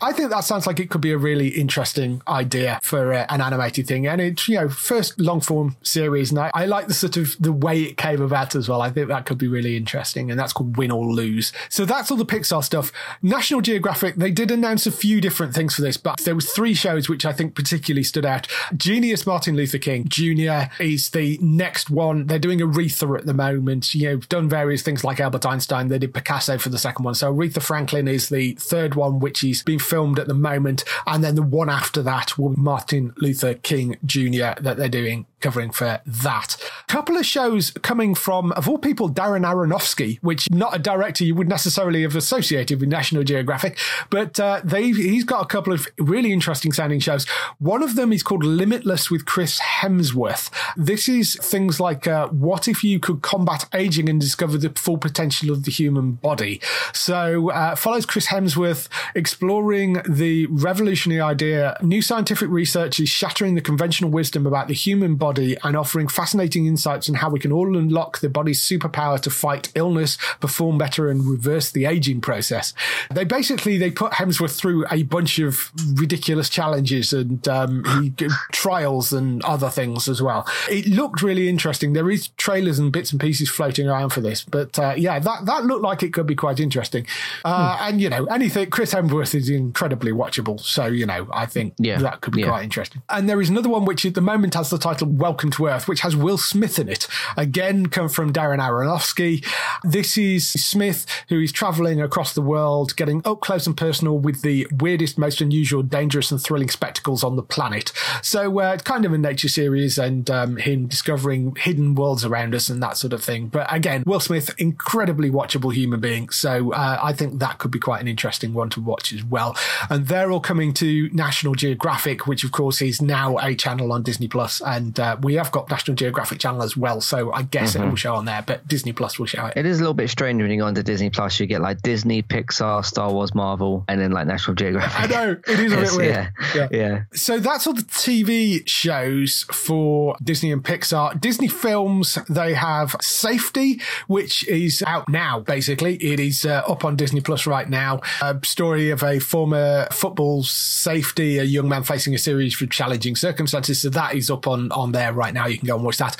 [0.00, 3.40] I think that sounds like it could be a really interesting idea for uh, an
[3.40, 4.06] animated thing.
[4.06, 6.30] And it's, you know, first long form series.
[6.30, 8.82] And I, I like the sort of the way it came about as well.
[8.82, 10.30] I think that could be really interesting.
[10.30, 11.52] And that's called Win or Lose.
[11.68, 12.92] So that's all the Pixar stuff.
[13.22, 16.74] National Geographic, they did announce a few different things for this, but there was three
[16.74, 18.46] shows which I think particularly stood out.
[18.76, 20.72] Genius Martin Luther King Jr.
[20.80, 22.26] is the next one.
[22.26, 23.94] They're doing Aretha at the moment.
[23.94, 25.88] You know, done various things like Albert Einstein.
[25.88, 27.14] They did Picasso for the second one.
[27.14, 30.84] So Aretha Franklin is the third one, which is being filmed at the moment.
[31.06, 34.60] And then the one after that will be Martin Luther King Jr.
[34.60, 36.56] that they're doing covering for that.
[36.88, 41.24] A couple of shows coming from, of all people, Darren Aronofsky, which not a director
[41.24, 43.78] you would necessarily have associated with National Geographic,
[44.08, 47.28] but uh, they he's got a couple of really interesting sounding shows.
[47.58, 50.50] One of them is called Limitless with Chris Hemsworth.
[50.76, 54.98] This is things like uh, what if you could combat aging and discover the full
[54.98, 56.60] potential of the human body.
[56.92, 61.76] So uh, follows Chris Hemsworth exploring the revolutionary idea.
[61.82, 66.08] New scientific research is shattering the conventional wisdom about the human body body and offering
[66.08, 70.76] fascinating insights on how we can all unlock the body's superpower to fight illness, perform
[70.76, 72.74] better, and reverse the aging process.
[73.10, 79.12] They basically they put Hemsworth through a bunch of ridiculous challenges and um, he, trials
[79.12, 80.46] and other things as well.
[80.70, 81.94] It looked really interesting.
[81.94, 85.46] There is trailers and bits and pieces floating around for this, but uh, yeah, that
[85.46, 87.06] that looked like it could be quite interesting.
[87.44, 87.84] Uh, hmm.
[87.88, 91.98] And you know, anything Chris Hemsworth is incredibly watchable, so you know, I think yeah.
[91.98, 92.48] that could be yeah.
[92.48, 93.02] quite interesting.
[93.08, 95.86] And there is another one which at the moment has the title Welcome to Earth,
[95.86, 97.06] which has Will Smith in it.
[97.36, 99.46] Again, come from Darren Aronofsky.
[99.84, 104.42] This is Smith, who is traveling across the world, getting up close and personal with
[104.42, 107.92] the weirdest, most unusual, dangerous, and thrilling spectacles on the planet.
[108.20, 112.52] So uh, it's kind of a nature series and um, him discovering hidden worlds around
[112.52, 113.46] us and that sort of thing.
[113.46, 116.30] But again, Will Smith, incredibly watchable human being.
[116.30, 119.56] So uh, I think that could be quite an interesting one to watch as well.
[119.88, 124.02] And they're all coming to National Geographic, which of course is now a channel on
[124.02, 127.74] Disney Plus, and uh, we have got National Geographic Channel as well, so I guess
[127.74, 127.84] mm-hmm.
[127.84, 128.42] it will show on there.
[128.42, 129.54] But Disney Plus will show it.
[129.56, 131.38] It is a little bit strange when you go onto Disney Plus.
[131.40, 135.00] You get like Disney, Pixar, Star Wars, Marvel, and then like National Geographic.
[135.00, 136.14] I know it is a bit weird.
[136.14, 137.02] Yeah, yeah, yeah.
[137.12, 141.20] So that's all the TV shows for Disney and Pixar.
[141.20, 145.40] Disney films they have Safety, which is out now.
[145.40, 148.00] Basically, it is uh, up on Disney Plus right now.
[148.20, 153.16] A story of a former football safety, a young man facing a series of challenging
[153.16, 153.80] circumstances.
[153.80, 155.46] So that is up on on there there right now.
[155.46, 156.14] You can go and watch that.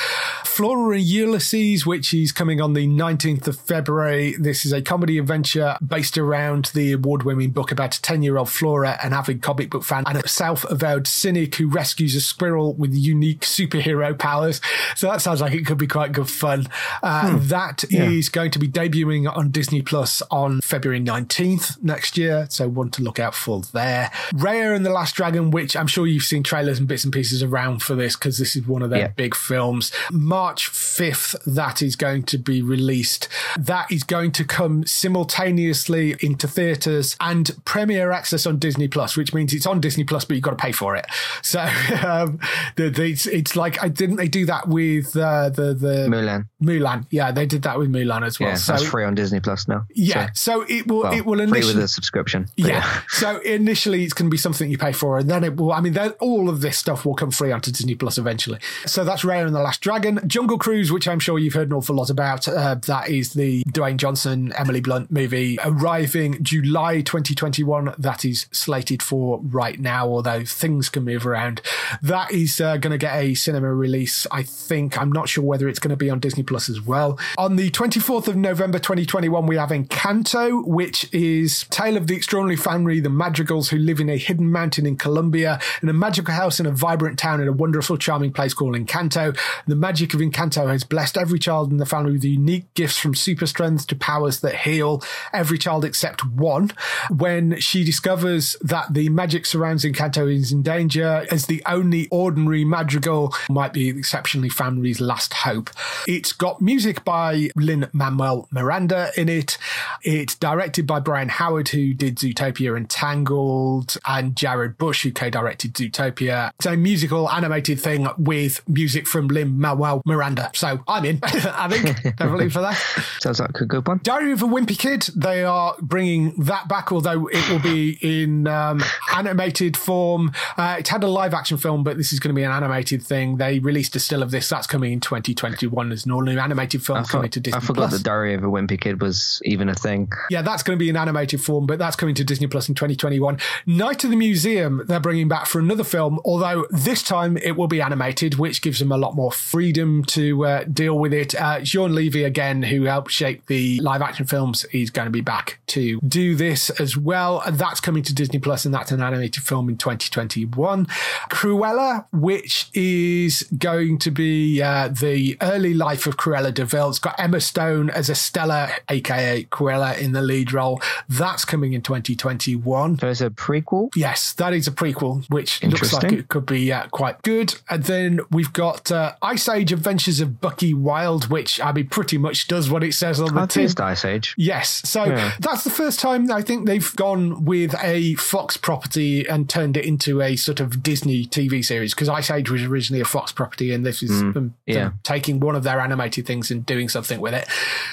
[0.44, 4.34] Flora and Ulysses, which is coming on the 19th of February.
[4.38, 8.36] This is a comedy adventure based around the award winning book about a 10 year
[8.36, 12.20] old Flora, an avid comic book fan, and a self avowed cynic who rescues a
[12.20, 14.60] squirrel with unique superhero powers.
[14.96, 16.66] So that sounds like it could be quite good fun.
[17.02, 17.46] Uh, Hmm.
[17.48, 22.46] that is going to be debuting on Disney Plus on February 19th next year.
[22.50, 24.10] So one to look out for there.
[24.34, 27.42] Raya and the Last Dragon, which I'm sure you've seen trailers and bits and pieces
[27.42, 29.08] around for this because this is one of their Yeah.
[29.08, 29.92] big films.
[30.10, 33.28] March 5th, that is going to be released.
[33.58, 39.32] That is going to come simultaneously into theaters and premiere access on Disney Plus, which
[39.34, 41.06] means it's on Disney Plus, but you've got to pay for it.
[41.42, 41.60] So
[42.06, 42.38] um,
[42.76, 46.46] the, the, it's, it's like, I didn't they do that with uh, the the Mulan.
[46.62, 47.06] Mulan?
[47.10, 48.50] Yeah, they did that with Mulan as well.
[48.50, 49.86] Yeah, so that's free on Disney Plus now.
[49.94, 52.46] yeah, So, so, it will well, it will free initially with a subscription.
[52.58, 53.00] But yeah.
[53.08, 55.72] so initially it's going to be something you pay for, and then it will.
[55.72, 58.51] I mean, all of this stuff will come free onto Disney Plus eventually.
[58.86, 61.74] So that's Raya and the Last Dragon, Jungle Cruise, which I'm sure you've heard an
[61.74, 62.48] awful lot about.
[62.48, 67.94] Uh, that is the Dwayne Johnson, Emily Blunt movie arriving July 2021.
[67.98, 71.60] That is slated for right now, although things can move around.
[72.02, 74.26] That is uh, going to get a cinema release.
[74.30, 77.18] I think I'm not sure whether it's going to be on Disney Plus as well.
[77.38, 82.56] On the 24th of November 2021, we have Encanto, which is Tale of the Extraordinary
[82.56, 86.60] Family, the Madrigals who live in a hidden mountain in Colombia, in a magical house
[86.60, 89.38] in a vibrant town in a wonderful, charming place called Encanto.
[89.66, 93.14] The magic of Encanto has blessed every child in the family with unique gifts from
[93.14, 95.02] super strength to powers that heal.
[95.32, 96.72] Every child except one.
[97.10, 102.64] When she discovers that the magic surrounds Encanto is in danger, as the only ordinary
[102.64, 105.70] madrigal might be exceptionally family's last hope.
[106.08, 109.58] It's got music by Lin Manuel Miranda in it.
[110.02, 115.74] It's directed by Brian Howard, who did Zootopia and Tangled, and Jared Bush, who co-directed
[115.74, 116.50] Zootopia.
[116.56, 118.31] It's a musical animated thing with
[118.66, 120.50] music from Lin Manuel Miranda.
[120.54, 121.20] So I'm in.
[121.22, 122.74] I think definitely for that.
[123.20, 124.00] Sounds like a good one.
[124.02, 128.46] Diary of a Wimpy Kid, they are bringing that back, although it will be in
[128.46, 128.82] um,
[129.14, 130.32] animated form.
[130.56, 133.02] Uh, it had a live action film, but this is going to be an animated
[133.02, 133.36] thing.
[133.36, 134.48] They released a still of this.
[134.48, 137.58] That's coming in 2021 There's an all new animated film I, coming thought, to Disney
[137.58, 137.98] I forgot Plus.
[137.98, 140.10] the Diary of a Wimpy Kid was even a thing.
[140.30, 142.74] Yeah, that's going to be in animated form, but that's coming to Disney Plus in
[142.74, 143.38] 2021.
[143.66, 147.68] Night of the Museum, they're bringing back for another film, although this time it will
[147.68, 151.34] be animated, which gives them a lot more freedom to uh, deal with it.
[151.34, 155.20] Uh, Shawn Levy, again, who helped shape the live action films, is going to be
[155.20, 157.40] back to do this as well.
[157.40, 160.86] And that's coming to Disney Plus, and that's an animated film in 2021.
[161.30, 166.90] Cruella, which is going to be uh, the early life of Cruella de Vil.
[166.90, 170.80] It's got Emma Stone as Estella, aka Cruella, in the lead role.
[171.08, 172.96] That's coming in 2021.
[172.96, 173.90] There's a prequel.
[173.96, 177.54] Yes, that is a prequel, which looks like it could be uh, quite good.
[177.68, 182.18] And then we've got uh, Ice Age Adventures of Bucky Wild, which I mean pretty
[182.18, 183.70] much does what it says on the tin.
[183.78, 184.34] Ice Age.
[184.36, 184.82] Yes.
[184.88, 185.32] So Yeah.
[185.40, 189.84] that's the first time I think they've gone with a Fox property and turned it
[189.84, 193.72] into a sort of Disney TV series because Ice Age was originally a Fox property
[193.72, 194.90] and this is them, them yeah.
[195.02, 197.48] taking one of their animated things and doing something with it.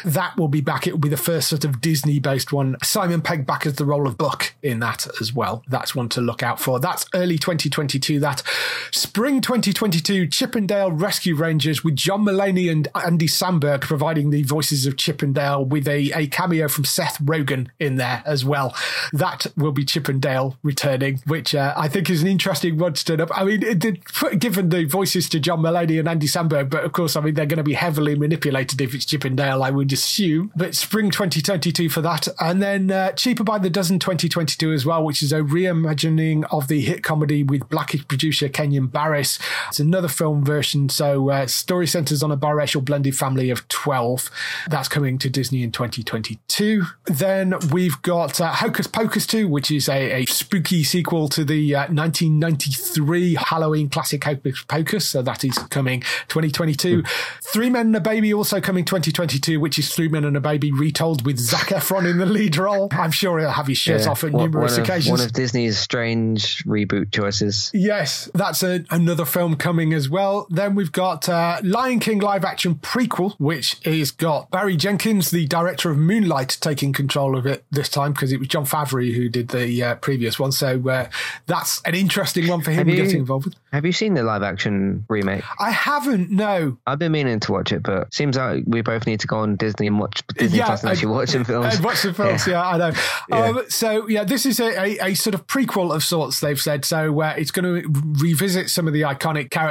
[0.06, 0.88] That will be back.
[0.88, 2.76] It will be the first sort of Disney based one.
[2.84, 5.64] Simon Pegg back as the role of Buck in that as well.
[5.68, 6.80] That's one to look out for.
[6.80, 8.20] That's early 2022.
[8.20, 8.44] That
[8.92, 14.44] spring 2022 Chip 'n Dale Rescue Rangers with John Mulaney and Andy Samberg providing the
[14.44, 18.44] voices of Chip 'n Dale with a, a cameo from Seth Rogen in there as
[18.44, 18.76] well.
[19.14, 22.94] That will be Chip 'n Dale returning, which uh, I think is an interesting one
[22.94, 23.30] to turn up.
[23.38, 24.02] I mean, it did,
[24.40, 27.46] given the voices to John Mulaney and Andy Samberg, but of course, I mean, they're
[27.46, 30.52] going to be heavily manipulated if it's Chip 'n Dale, I would assume.
[30.56, 32.28] But spring 2022 for that.
[32.40, 36.68] And then uh, Cheaper by the Dozen 2022 as well, which is a reimagining of
[36.68, 39.40] the hit comedy with Blackish producer Kenya Barris.
[39.68, 40.88] It's another film version.
[40.88, 44.30] So, uh, story centers on a biracial blended family of 12.
[44.70, 46.84] That's coming to Disney in 2022.
[47.06, 51.76] Then we've got uh, Hocus Pocus 2, which is a, a spooky sequel to the
[51.76, 55.10] uh, 1993 Halloween classic Hocus Pocus.
[55.10, 57.04] So that is coming 2022.
[57.42, 60.72] Three Men and a Baby also coming 2022, which is Three Men and a Baby
[60.72, 62.90] retold with Zac Efron in the lead role.
[62.92, 64.10] I'm sure he'll have his shirt Yeah.
[64.10, 65.20] off at One- numerous one of, occasions.
[65.20, 67.72] One of Disney's strange reboot choices.
[67.74, 70.46] Yes, that's a, another film coming as well.
[70.50, 75.48] Then we've got uh, Lion King live action prequel, which is got Barry Jenkins, the
[75.48, 79.30] director of Moonlight, taking control of it this time because it was Jon Favreau who
[79.30, 80.52] did the uh, previous one.
[80.52, 81.10] So uh,
[81.46, 83.56] that's an interesting one for him Have you- getting involved with.
[83.72, 85.44] Have you seen the live action remake?
[85.60, 86.78] I haven't, no.
[86.88, 89.58] I've been meaning to watch it, but seems like we both need to go on
[89.58, 91.76] Disney and watch Disney Yeah, Plus and I- actually watch watching films.
[91.76, 92.92] And watching films, yeah, I know.
[93.32, 94.70] Um, so yeah, this is a,
[95.04, 96.40] a, a sort of prequel of sorts.
[96.40, 97.22] They've said so.
[97.22, 97.88] Uh, it's going to
[98.20, 99.69] revisit some of the iconic characters.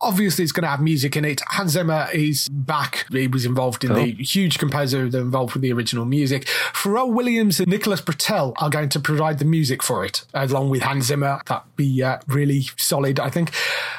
[0.00, 1.40] Obviously, it's going to have music in it.
[1.48, 3.06] Hans Zimmer is back.
[3.10, 6.46] He was involved in the huge composer that involved with the original music.
[6.72, 10.82] Pharrell Williams and Nicholas Britell are going to provide the music for it, along with
[10.82, 11.40] Hans Zimmer.
[11.46, 13.50] That'd be uh, really solid, I think.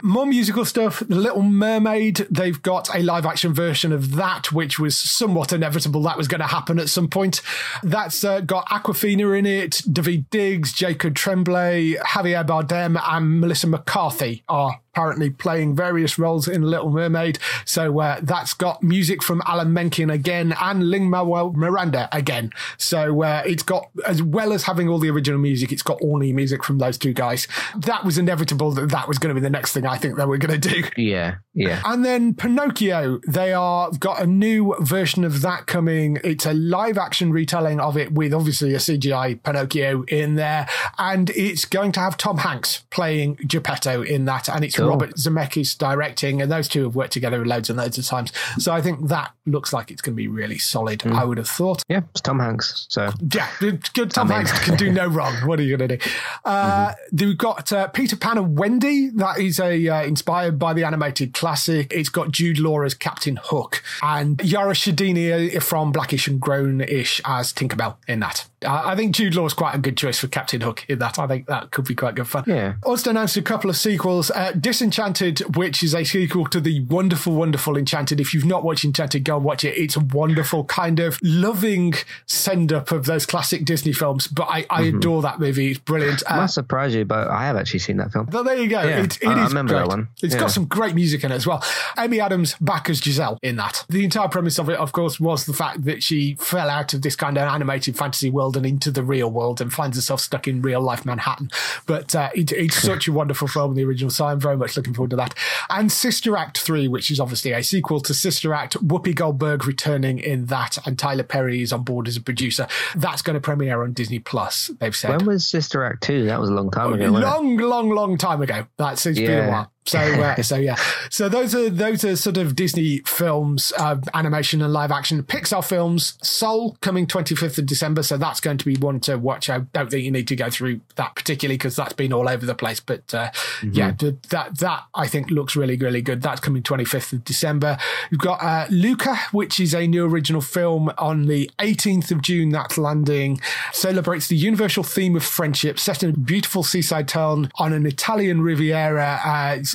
[0.04, 1.00] More musical stuff.
[1.00, 2.28] The Little Mermaid.
[2.30, 6.02] They've got a live action version of that, which was somewhat inevitable.
[6.04, 7.42] That was going to happen at some point.
[7.84, 9.82] That's uh, got Awkwafina in it.
[9.88, 16.62] Daveed Diggs, Jacob Tremblay, Javier Bardem, and Melissa McCarthy are apparently playing various roles in
[16.62, 17.38] Little Mermaid.
[17.66, 22.52] So uh, that's got music from Alan Menken again and Lin Manuel Miranda again.
[22.78, 26.18] So uh, it's got, as well as having all the original music, it's got all
[26.18, 27.46] new music from those two guys.
[27.78, 30.26] That was inevitable that that was going to be the next thing I think they
[30.26, 30.84] were going to do.
[30.96, 31.82] Yeah, yeah.
[31.84, 36.20] And then Pinocchio, they are got a new version of that coming.
[36.24, 41.30] It's a live action retelling of it with obviously a CGI Pinocchio in there, and
[41.32, 44.85] it's going to have Tom Hanks playing Geppetto in that, and it's Cool.
[44.88, 48.32] Robert Zemeckis directing, and those two have worked together loads and loads of times.
[48.58, 51.06] So I think that looks like it's going to be really solid.
[51.06, 51.84] I would have thought.
[51.90, 52.88] Yeah, it's Tom Hanks.
[52.90, 54.12] So Yeah, good.
[54.12, 55.34] Tom I mean- Hanks can do no wrong.
[55.48, 56.10] What are you going to do?
[56.44, 59.10] Uh, We've got uh, Peter Pan and Wendy.
[59.10, 61.92] That is a uh, inspired by the animated classic.
[61.94, 67.52] It's got Jude Law as Captain Hook and Yara Shahidi from Blackish and Grownish as
[67.54, 68.48] Tinkerbell in that.
[68.64, 71.20] Uh, I think Jude Law is quite a good choice for Captain Hook in that.
[71.20, 72.44] I think that could be quite good fun.
[72.48, 72.76] Yeah.
[72.84, 74.32] Also announced a couple of sequels.
[74.32, 78.20] Uh, Disenchanted, which is a sequel to the wonderful, wonderful Enchanted.
[78.20, 79.70] If you've not watched Enchanted, go and watch it.
[79.78, 81.94] It's a wonderful kind of loving
[82.26, 84.28] send up of those classic Disney films.
[84.28, 84.98] But I, I Mm-hmm.
[84.98, 85.72] adore that movie.
[85.72, 86.24] It's brilliant.
[86.28, 88.28] Uh, might surprise you, but I have actually seen that film.
[88.34, 88.84] well, there you go.
[88.84, 89.80] Yeah, it, it I- I remember great.
[89.84, 90.10] that one.
[90.22, 90.42] It's Yeah.
[90.42, 91.64] got some great music in it as well.
[91.98, 93.86] Amy Adams back as Giselle in that.
[93.88, 97.02] The entire premise of it, of course, was the fact that she fell out of
[97.02, 100.50] this kind of animated fantasy world and into the real world and finds herself stuck
[100.50, 101.50] in real life Manhattan.
[101.86, 104.10] But uh, it, it's such a wonderful film, the original.
[104.12, 105.34] So I'm very much looking forward to that.
[105.70, 108.76] And Sister Act 3, which is obviously a sequel to Sister Act.
[108.86, 112.68] Whoopi Goldberg returning in that, and Tyler Perry is on board as a producer.
[112.96, 115.18] That's going to premiere on Disney Plus, they've said.
[115.18, 116.26] When was Sister Act 2?
[116.26, 117.06] That was a long time oh, ago.
[117.08, 118.66] long, long, long time ago.
[118.78, 119.72] That's it's been a while.
[119.86, 120.76] So, uh, so yeah.
[121.10, 125.24] So those are those are sort of Disney films, uh, animation and live action.
[125.24, 126.18] Pixar films.
[126.22, 128.04] Soul coming 25th of December.
[128.04, 129.50] So that's going to be one to watch.
[129.50, 132.46] I don't think you need to go through that particularly because that's been all over
[132.46, 132.80] the place.
[132.80, 133.32] But uh,
[133.64, 136.22] yeah, th- that that I think looks really really good.
[136.22, 137.78] That's coming 25th of December.
[138.10, 142.50] You've got uh, Luca, which is a new original film on the 18th of June.
[142.50, 143.40] That's landing.
[143.72, 148.42] Celebrates the universal theme of friendship, set in a beautiful seaside town on an Italian
[148.42, 149.20] Riviera.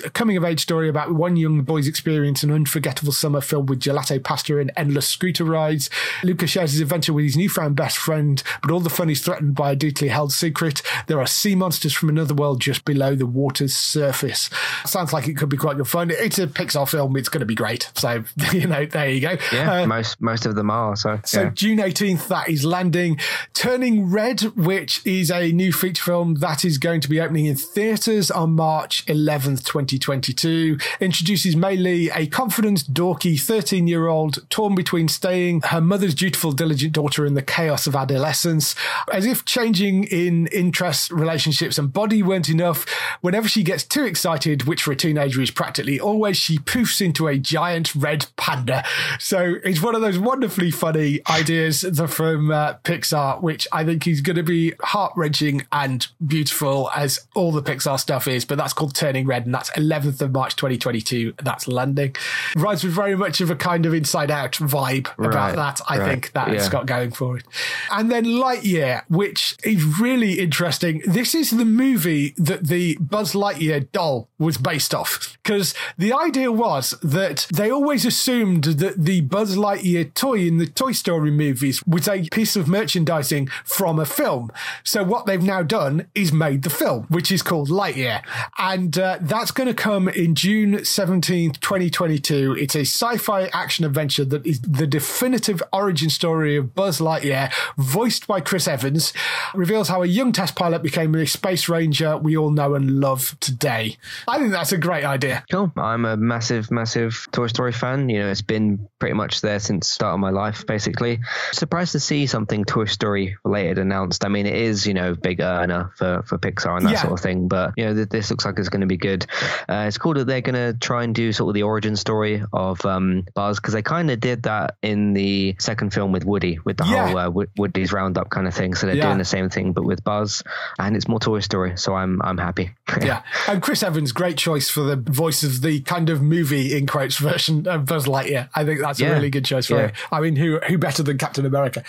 [0.05, 3.69] A coming of age story about one young boy's experience in an unforgettable summer filled
[3.69, 5.91] with gelato pasta and endless scooter rides.
[6.23, 9.55] Luca shares his adventure with his newfound best friend, but all the fun is threatened
[9.55, 10.83] by a deeply held secret.
[11.07, 14.51] There are sea monsters from another world just below the water's surface.
[14.87, 16.11] Sounds like it could be quite good fun.
[16.11, 17.17] It's a Pixar film.
[17.17, 17.91] It's going to be great.
[17.95, 19.37] So, you know, there you go.
[19.53, 20.97] Yeah, Uh, most most of them are.
[20.97, 21.51] So, so yeah.
[21.51, 23.19] June 18th, that is landing.
[23.55, 27.57] Turning Red, which is a new feature film that is going to be opening in
[27.57, 29.65] theatres on March 11th,
[29.99, 30.79] 2022.
[31.01, 36.53] Introduces Mei Lee, a confident, dorky 13 year old torn between staying her mother's dutiful,
[36.53, 38.75] diligent daughter in the chaos of adolescence.
[39.13, 42.87] As if changing in interests, relationships, and body weren't enough,
[43.21, 47.27] whenever she gets too excited, which for a teenager is practically always, she poofs into
[47.27, 48.85] a giant red panda.
[49.19, 54.21] So it's one of those wonderfully funny ideas from uh, Pixar, which I think is
[54.21, 58.45] going to be heart wrenching and beautiful as all the Pixar stuff is.
[58.45, 61.35] But that's called Turning Red, and that's 11th of March 2022.
[61.43, 62.15] That's landing.
[62.57, 65.81] Rides with very much of a kind of inside out vibe about that.
[65.89, 66.71] I right, think that it's yeah.
[66.71, 67.45] got going for it.
[67.91, 71.03] And then Lightyear, which is really interesting.
[71.07, 75.39] This is the movie that the Buzz Lightyear doll was based off.
[75.43, 80.67] Because the idea was that they always assumed that the Buzz Lightyear toy in the
[80.67, 84.51] Toy Story movies was a piece of merchandising from a film.
[84.85, 88.23] So what they've now done is made the film, which is called Lightyear.
[88.59, 92.57] And uh, that's going to come in June 17th, 2022.
[92.59, 98.27] It's a sci-fi action adventure that is the definitive origin story of Buzz Lightyear, voiced
[98.27, 99.13] by Chris Evans,
[99.55, 103.37] reveals how a young test pilot became a space ranger we all know and love
[103.41, 103.97] today.
[104.29, 105.45] I think that's a great idea.
[105.51, 105.73] Cool.
[105.77, 108.09] I'm a massive, massive Toy Story fan.
[108.09, 111.21] You know, it's been pretty much there since the start of my life, basically.
[111.53, 114.25] Surprised to see something Toy Story related announced.
[114.25, 117.03] I mean, it is, you know, big earner for, for Pixar and that Yeah.
[117.03, 119.27] sort of thing, but, you know, th- this looks like it's going to be good.
[119.69, 122.43] Uh, it's cool that they're going to try and do sort of the origin story
[122.53, 126.59] of um, Buzz because they kind of did that in the second film with Woody,
[126.65, 127.09] with the Yeah.
[127.09, 128.75] whole uh, Wo- Woody's Roundup kind of thing.
[128.75, 129.07] So they're Yeah.
[129.07, 130.43] doing the same thing, but with Buzz,
[130.79, 131.77] and it's more Toy Story.
[131.77, 132.71] So I'm I'm happy.
[133.03, 133.23] yeah.
[133.49, 137.17] And Chris Evans, great choice for the voice of the kind of movie in quotes
[137.19, 138.49] version of Buzz Lightyear.
[138.55, 139.87] I think that's a really good choice for Yeah.
[139.87, 139.95] it.
[140.13, 141.83] I mean, who who better than Captain America?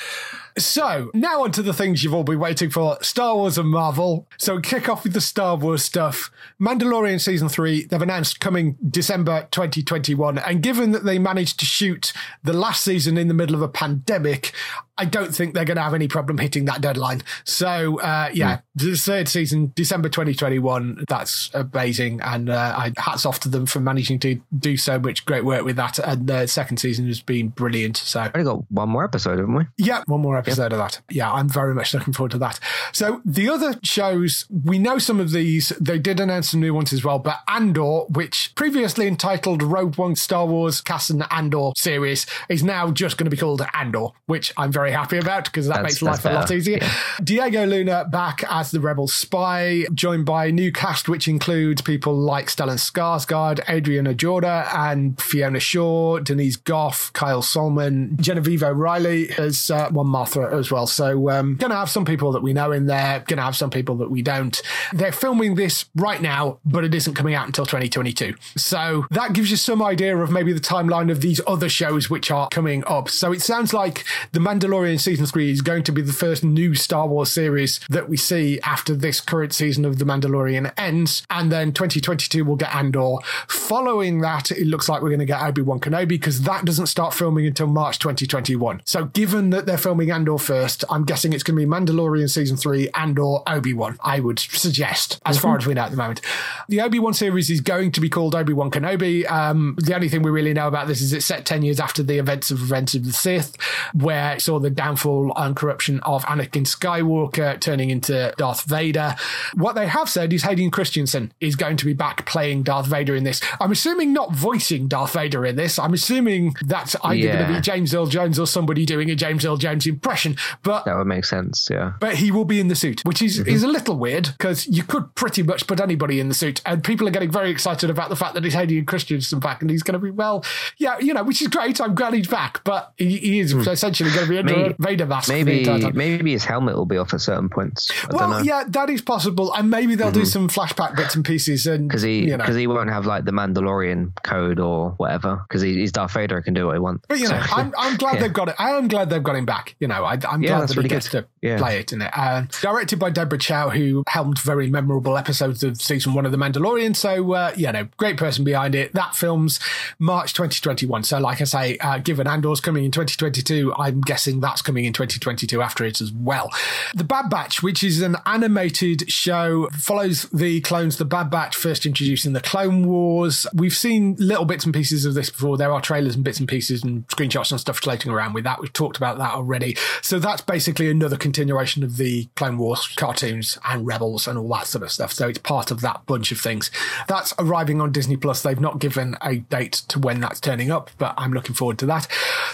[0.58, 4.28] So now on to the things you've all been waiting for: Star Wars and Marvel.
[4.38, 6.32] So kick off with the Star Wars stuff.
[6.60, 7.86] Mandalorian season three.
[7.86, 13.18] They've announced coming December 2021, and given that they managed to shoot the last season
[13.18, 14.54] in the middle of a pandemic.
[15.02, 17.24] I don't think they're going to have any problem hitting that deadline.
[17.44, 22.22] So, uh, yeah, the third season, December 2021, that's amazing.
[22.22, 25.66] And uh, I, hats off to them for managing to do so much great work
[25.66, 25.98] with that.
[25.98, 27.98] And the second season has been brilliant.
[27.98, 29.66] So, we only got one more episode, haven't we?
[29.80, 31.02] yeah, one more episode of that.
[31.10, 32.60] Yeah, I'm very much looking forward to that.
[32.92, 35.70] So the other shows, we know some of these.
[35.82, 40.16] They did announce some new ones as well, but Andor, which previously entitled Rogue One
[40.16, 44.72] Star Wars Cassian Andor series, is now just going to be called Andor, which I'm
[44.72, 46.56] very happy about because that That's- makes life that's a lot better.
[46.56, 46.80] easier.
[47.24, 52.14] Diego Luna back as the Rebel spy, joined by a new cast which includes people
[52.18, 59.70] like Stellan Skarsgård, Adria Arjona, and Fiona Shaw, Denise Gough, Kyle Soller, Genevieve O'Reilly as
[59.72, 60.88] uh, Mon Mothma as well.
[60.88, 63.96] So, um, gonna have some people that we know in there, gonna have some people
[63.98, 64.62] that we don't.
[64.94, 68.36] They're filming this right now, but it isn't coming out until 2022.
[68.58, 72.32] So that gives you some idea of maybe the timeline of these other shows which
[72.32, 73.10] are coming up.
[73.10, 76.76] So it sounds like The Mandalorian season three is going to be the first new
[76.76, 81.24] Star Wars series that we see after this current season of The Mandalorian ends.
[81.30, 83.18] And then 2022 we'll get Andor.
[83.48, 87.14] Following that, it looks like we're going to get Obi-Wan Kenobi because that doesn't start
[87.14, 88.82] filming until March 2021.
[88.86, 92.58] So given that they're filming Andor first, I'm guessing it's going to be Mandalorian season
[92.58, 96.22] three Andor Obi-Wan, I would suggest, as far as we know at the moment.
[96.70, 99.30] The Obi-Wan series is going to be called Obi-Wan Kenobi.
[99.30, 102.04] Um, the only thing we really know about this is it's set 10 years after
[102.04, 103.56] the events of Revenge of the Sith,
[103.94, 109.16] where it saw the downfall and corruption of Anakin Skywalker turning into Darth Vader.
[109.56, 113.16] What they have said is Hayden Christensen is going to be back playing Darth Vader
[113.16, 113.42] in this.
[113.60, 115.80] I'm assuming not voicing Darth Vader in this.
[115.80, 119.46] I'm assuming that's either going to be James Earl Jones or somebody doing a James
[119.46, 120.36] Earl Jones impression.
[120.64, 121.70] But That would make sense.
[121.72, 121.94] Yeah.
[122.00, 123.50] but he will be in the suit, which is, Mm-hmm.
[123.50, 126.84] is a little weird because you could pretty much put anybody in the suit, and
[126.84, 129.84] people are getting very excited about the fact that he's Hayden Christensen back, and he's
[129.84, 130.44] going to be well,
[130.78, 131.80] yeah, you know, which is great.
[131.80, 134.38] I'm glad he's back, but he, he is essentially going to be.
[134.38, 134.44] A
[134.80, 135.30] Vader mask.
[135.30, 137.92] Maybe maybe his helmet will be off at certain points.
[137.92, 138.36] I don't Well, know.
[138.38, 138.46] Mm-hmm.
[138.46, 142.02] yeah, that is possible, and maybe they'll do some flashback bits and pieces, and Because
[142.02, 145.44] he, you know, because he won't have like the Mandalorian code or whatever.
[145.48, 147.06] Because he, he's Darth Vader, can do what he wants.
[147.08, 148.22] But you know, So- I'm, I'm glad Yeah.
[148.22, 148.56] they've got it.
[148.60, 149.76] I am glad they've got him back.
[149.80, 151.24] You know, I, I'm Yeah, glad that's that really he gets good.
[151.24, 151.58] to Yeah.
[151.58, 152.12] play it in it.
[152.16, 156.38] And directed by Deborah Chow, who helmed very memorable episodes of season one of The
[156.38, 156.96] Mandalorian.
[156.96, 158.94] So, uh, you know, great person behind it.
[158.94, 159.60] That film's
[159.98, 161.04] March 2021.
[161.04, 164.94] So, like I say, uh, given Andor's coming in 2022, I'm guessing that's coming in
[164.94, 166.52] 2022 after it as well.
[166.94, 170.98] The Bad Batch, which is an animated show, follows the clones.
[170.98, 173.48] The Bad Batch first introduced in the Clone Wars.
[173.54, 175.58] We've seen little bits and pieces of this before.
[175.58, 178.62] There are trailers and bits and pieces and screenshots and stuff floating around with that.
[178.62, 179.76] We've talked about that already.
[180.02, 184.68] So that's basically another continuation of the Clone Wars cartoons and Rebels and all that
[184.68, 185.14] sort of stuff.
[185.14, 186.70] So it's part of that bunch of things.
[187.08, 188.42] That's arriving on Disney Plus.
[188.42, 191.86] They've not given a date to when that's turning up, but I'm looking forward to
[191.86, 192.06] that.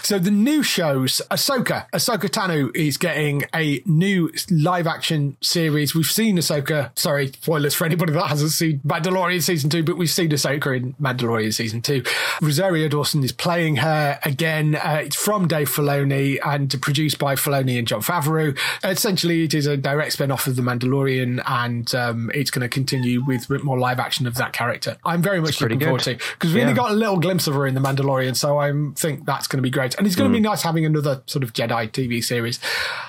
[0.02, 5.92] So the new shows, Ahsoka, Ahsoka Tano is getting a new live action series.
[5.92, 10.08] We've seen Ahsoka, sorry, spoilers for anybody that hasn't seen Mandalorian season two, but we've
[10.08, 12.04] seen Ahsoka in Mandalorian season two.
[12.40, 14.76] Rosario Dawson is playing her again.
[14.76, 18.56] Uh, it's from Dave Filoni and produced by Filoni and Jon Favreau.
[18.84, 22.68] Essentially, it is a direct spin off of The Mandalorian and um, it's going to
[22.68, 24.96] continue with more live action of that character.
[25.04, 26.20] I'm very much looking forward good.
[26.20, 28.72] to because we only got a little glimpse of her in The Mandalorian, so I
[28.96, 29.94] think that's going to be great.
[29.96, 32.58] And it's going to be nice having another sort of Jedi TV series.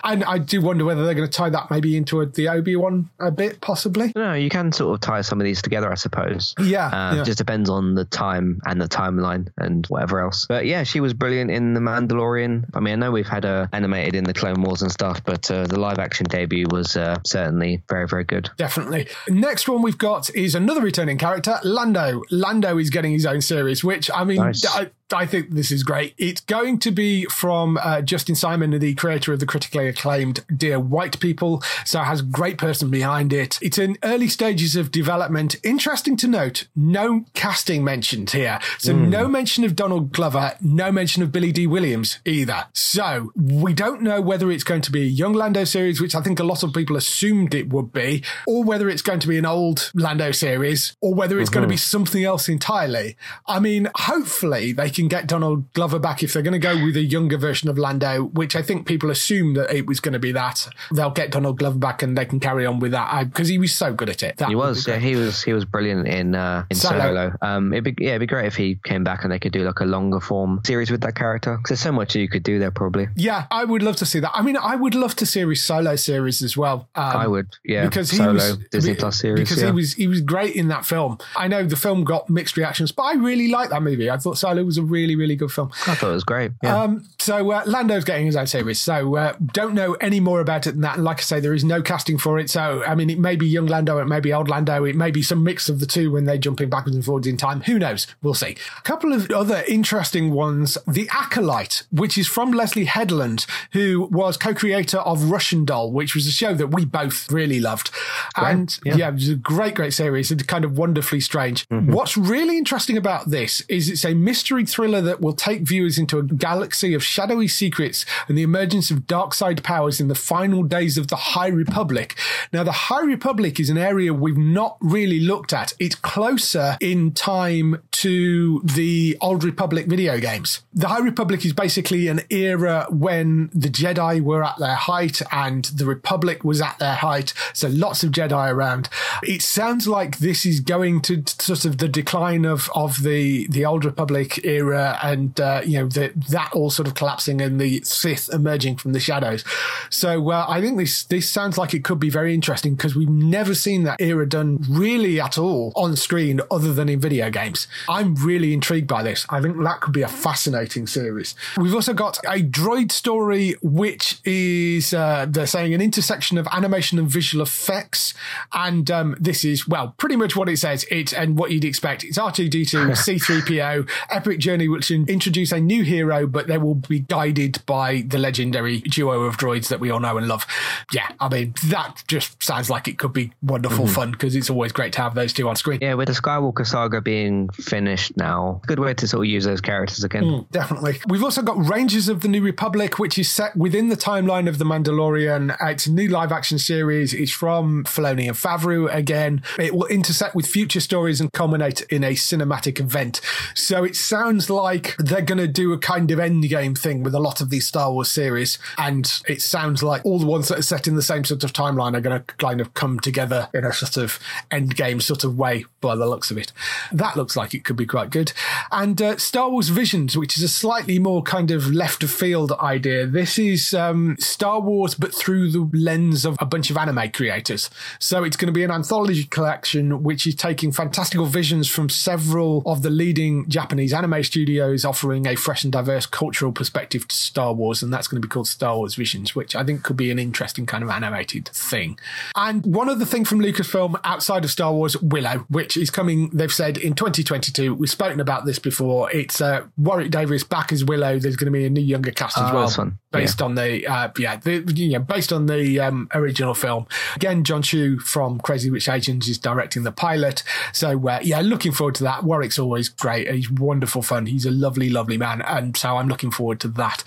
[0.04, 2.76] And I do wonder whether they're going to tie that maybe into a, the Obi
[2.76, 4.12] Wan a bit, possibly.
[4.16, 6.56] No, you can sort of tie some of these together, I suppose.
[6.60, 7.24] Yeah, Uh, yeah.
[7.24, 10.46] Just depends on the time and the timeline and whatever else.
[10.48, 12.66] But yeah, she was brilliant in The Mandalorian.
[12.74, 15.49] I mean, I know we've had her animated in the Clone Wars and stuff, but
[15.52, 18.50] uh, the live action debut was uh, certainly very, very good.
[18.58, 19.08] Definitely.
[19.28, 22.24] Next one we've got is another returning character, Lando.
[22.32, 24.66] Lando is getting his own series, which I mean, Nice.
[24.66, 26.14] I, I think this is great.
[26.18, 30.80] It's going to be from uh, Justin Simien, the creator of the critically acclaimed Dear
[30.80, 31.64] White People.
[31.86, 33.58] So it has a great person behind it.
[33.62, 35.56] It's in early stages of development.
[35.64, 38.60] Interesting to note, no casting mentioned here.
[38.78, 39.10] So mm.
[39.10, 42.66] no mention of Donald Glover, no mention of Billy Dee Williams either.
[42.74, 46.22] So we don't know whether it's going to be a young Lando series, which I
[46.22, 49.38] think a lot of people assumed it would be, or whether it's going to be
[49.38, 51.60] an old Lando series, or whether it's mm-hmm.
[51.60, 53.18] going to be something else entirely.
[53.48, 56.98] I mean, hopefully they can get Donald Glover back if they're going to go with
[56.98, 60.20] a younger version of Lando, which I think people assumed that it was going to
[60.20, 60.68] be that.
[60.92, 63.74] They'll get Donald Glover back and they can carry on with that because he was
[63.74, 64.38] so good at it.
[64.38, 67.00] That he was, yeah, he was, he was brilliant in uh, in Solo.
[67.00, 67.36] Solo.
[67.42, 69.64] Um, it'd be yeah, it'd be great if he came back and they could do
[69.64, 72.60] like a longer form series with that character because there's so much you could do
[72.60, 73.08] there probably.
[73.16, 74.32] Yeah, I would love to see that.
[74.34, 76.90] I mean, I would love to see a Solo series as well.
[76.96, 79.68] Um, I would, yeah, because he Solo was, Disney Plus series because yeah.
[79.68, 81.18] he was he was great in that film.
[81.36, 84.10] I know the film got mixed reactions, but I really liked that movie.
[84.10, 85.72] I thought Solo was a really really good film.
[85.88, 86.52] I thought it was great.
[86.64, 86.82] Yeah.
[86.82, 88.80] Um, so uh, Lando's getting his own series.
[88.82, 90.96] So uh, don't know any more about it than that.
[90.96, 92.50] And like I say, there is no casting for it.
[92.50, 95.12] So I mean, it may be young Lando, it may be old Lando, it may
[95.12, 97.62] be some mix of the two when they're jumping backwards and forwards in time.
[97.62, 98.08] Who knows?
[98.22, 98.56] We'll see.
[98.78, 104.38] A couple of other interesting ones: The Acolyte, which is from Leslie Headland, who was
[104.38, 107.92] co-creator of Russian Doll, which was a show that we both really loved.
[108.36, 108.52] Great.
[108.52, 108.96] And yeah.
[108.96, 109.10] yeah.
[109.10, 111.68] it was a great, great series and kind of wonderfully strange.
[111.70, 111.92] Mm-hmm.
[111.92, 116.18] What's really interesting about this is it's a mystery thriller that will take viewers into
[116.18, 120.64] a galaxy of shadowy secrets and the emergence of dark side powers in the final
[120.64, 122.18] days of the High Republic.
[122.54, 125.74] Now, the High Republic is an area we've not really looked at.
[125.80, 130.62] It's closer in time to the Old Republic video games.
[130.74, 135.66] The High Republic is basically an era when the Jedi were at their height and
[135.66, 137.34] the Republic was at their height.
[137.52, 138.88] So lots of Jedi around.
[139.24, 143.66] It sounds like this is going to sort of the decline of, of the, the
[143.66, 147.82] Old Republic era and, uh, you know, the, that all sort of collapsing and the
[147.82, 149.44] Sith emerging from the shadows.
[149.90, 153.10] So uh, I think this, this sounds like it could be very interesting because we've
[153.10, 157.68] never seen that era done really at all on screen other than in video games.
[157.88, 159.26] I'm really intrigued by this.
[159.30, 161.36] I think that could be a fascinating series.
[161.58, 167.00] We've also got a droid story, which is, uh, they're saying, an intersection of animation
[167.00, 168.14] and visual effects.
[168.54, 170.86] And um, this is, well, pretty much what it says.
[170.90, 172.04] It and what you'd expect.
[172.04, 177.64] It's R2D2, C3PO, epic journey, which introduce a new hero, but they will be guided
[177.68, 180.48] by the legendary duo of droids that we all know and love.
[180.92, 183.94] Yeah, I mean, that just sounds like it could be wonderful mm-hmm.
[183.94, 185.80] fun because it's always great to have those two on screen.
[185.82, 189.62] Yeah, with the Skywalker saga being finished now, good way to sort of use those
[189.62, 190.24] characters again.
[190.24, 191.00] Mm, definitely.
[191.08, 194.58] We've also got Rangers of the New Republic, which is set within the timeline of
[194.58, 195.56] The Mandalorian.
[195.62, 197.14] It's a new live action series.
[197.14, 199.44] It's from Filoni and Favreau again.
[199.60, 203.22] It will intersect with future stories and culminate in a cinematic event.
[203.54, 207.20] So it sounds like they're going to do a kind of endgame thing with a
[207.20, 208.60] lot of these Star Wars series.
[208.78, 211.52] And it sounds like all the ones that are set in the same sort of
[211.52, 214.20] timeline are going to kind of come together in a sort of
[214.52, 216.52] endgame sort of way by the looks of it.
[216.92, 218.34] That looks like it could be quite good.
[218.72, 222.52] And uh, Star Wars Visions, which is a slightly more kind of left of field
[222.60, 223.08] idea.
[223.08, 227.70] This is um, Star Wars, but through the lens of a bunch of anime creators.
[227.98, 232.62] So it's going to be an anthology collection, which is taking fantastical visions from several
[232.66, 237.54] of the leading Japanese anime studios, offering a fresh and diverse cultural perspective to Star
[237.54, 237.84] Wars.
[237.84, 240.20] And that's going to be called Star Wars Visions, which I think could be an
[240.20, 242.00] interesting kind of animated thing.
[242.36, 246.52] And one other thing from Lucasfilm outside of Star Wars, Willow, which is coming, they've
[246.52, 247.74] said in 2022.
[247.74, 249.12] We've spoken about this before.
[249.12, 251.20] It's uh, Warwick Davis back as Willow.
[251.20, 253.46] There's going to be a new younger cast as oh, well, based yeah.
[253.46, 256.88] on the uh, yeah, the, you know, based on the um, original film.
[257.16, 260.44] Again, Jon Chu from Crazy Rich Asians is directing the pilot.
[260.74, 262.24] So uh, yeah, looking forward to that.
[262.24, 263.30] Warwick's always great.
[263.32, 264.19] He's wonderful fun.
[264.26, 267.04] He's a lovely, lovely man, and so I'm looking forward to that.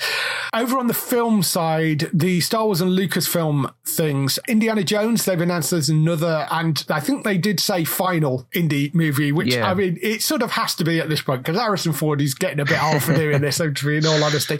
[0.54, 5.70] Over on the film side, the Star Wars and Lucasfilm things, Indiana Jones, they've announced
[5.70, 9.70] there's another, and I think they did say final Indy movie, which yeah.
[9.70, 12.34] I mean, it sort of has to be at this point because Harrison Ford is
[12.34, 14.58] getting a bit old for doing this, in all honesty.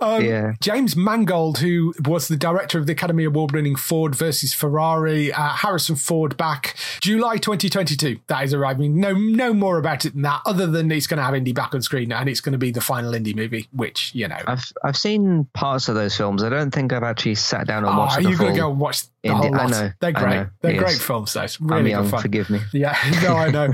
[0.00, 0.54] Um, yeah.
[0.60, 5.50] James Mangold, who was the director of the Academy Award winning Ford versus Ferrari, uh,
[5.50, 8.20] Harrison Ford back July 2022.
[8.26, 8.98] That is arriving.
[8.98, 11.74] No, no more about it than that, other than it's going to have Indy back
[11.74, 14.36] on screen and it's going to be the final Indy movie, which, you know.
[14.46, 16.42] I've, I've seen parts of those films.
[16.42, 18.46] I don't think I've actually sat down and watched oh, the you full.
[18.46, 20.30] got to go and watch the Indie- whole I know, They're great.
[20.30, 21.42] know, They're great films, though.
[21.42, 22.22] It's really young, good fun.
[22.22, 22.60] forgive me.
[22.72, 23.72] Yeah, no, I know.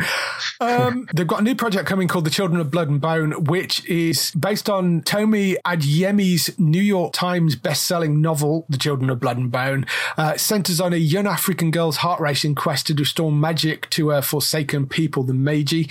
[0.60, 3.84] Um, they've got a new project coming called The Children of Blood and Bone, which
[3.88, 9.50] is based on Tomi Adeyemi's New York Times best-selling novel, The Children of Blood and
[9.50, 9.86] Bone.
[10.16, 14.86] Uh, centers on a young African girl's heart-racing quest to restore magic to her forsaken
[14.86, 15.90] people, the Maji.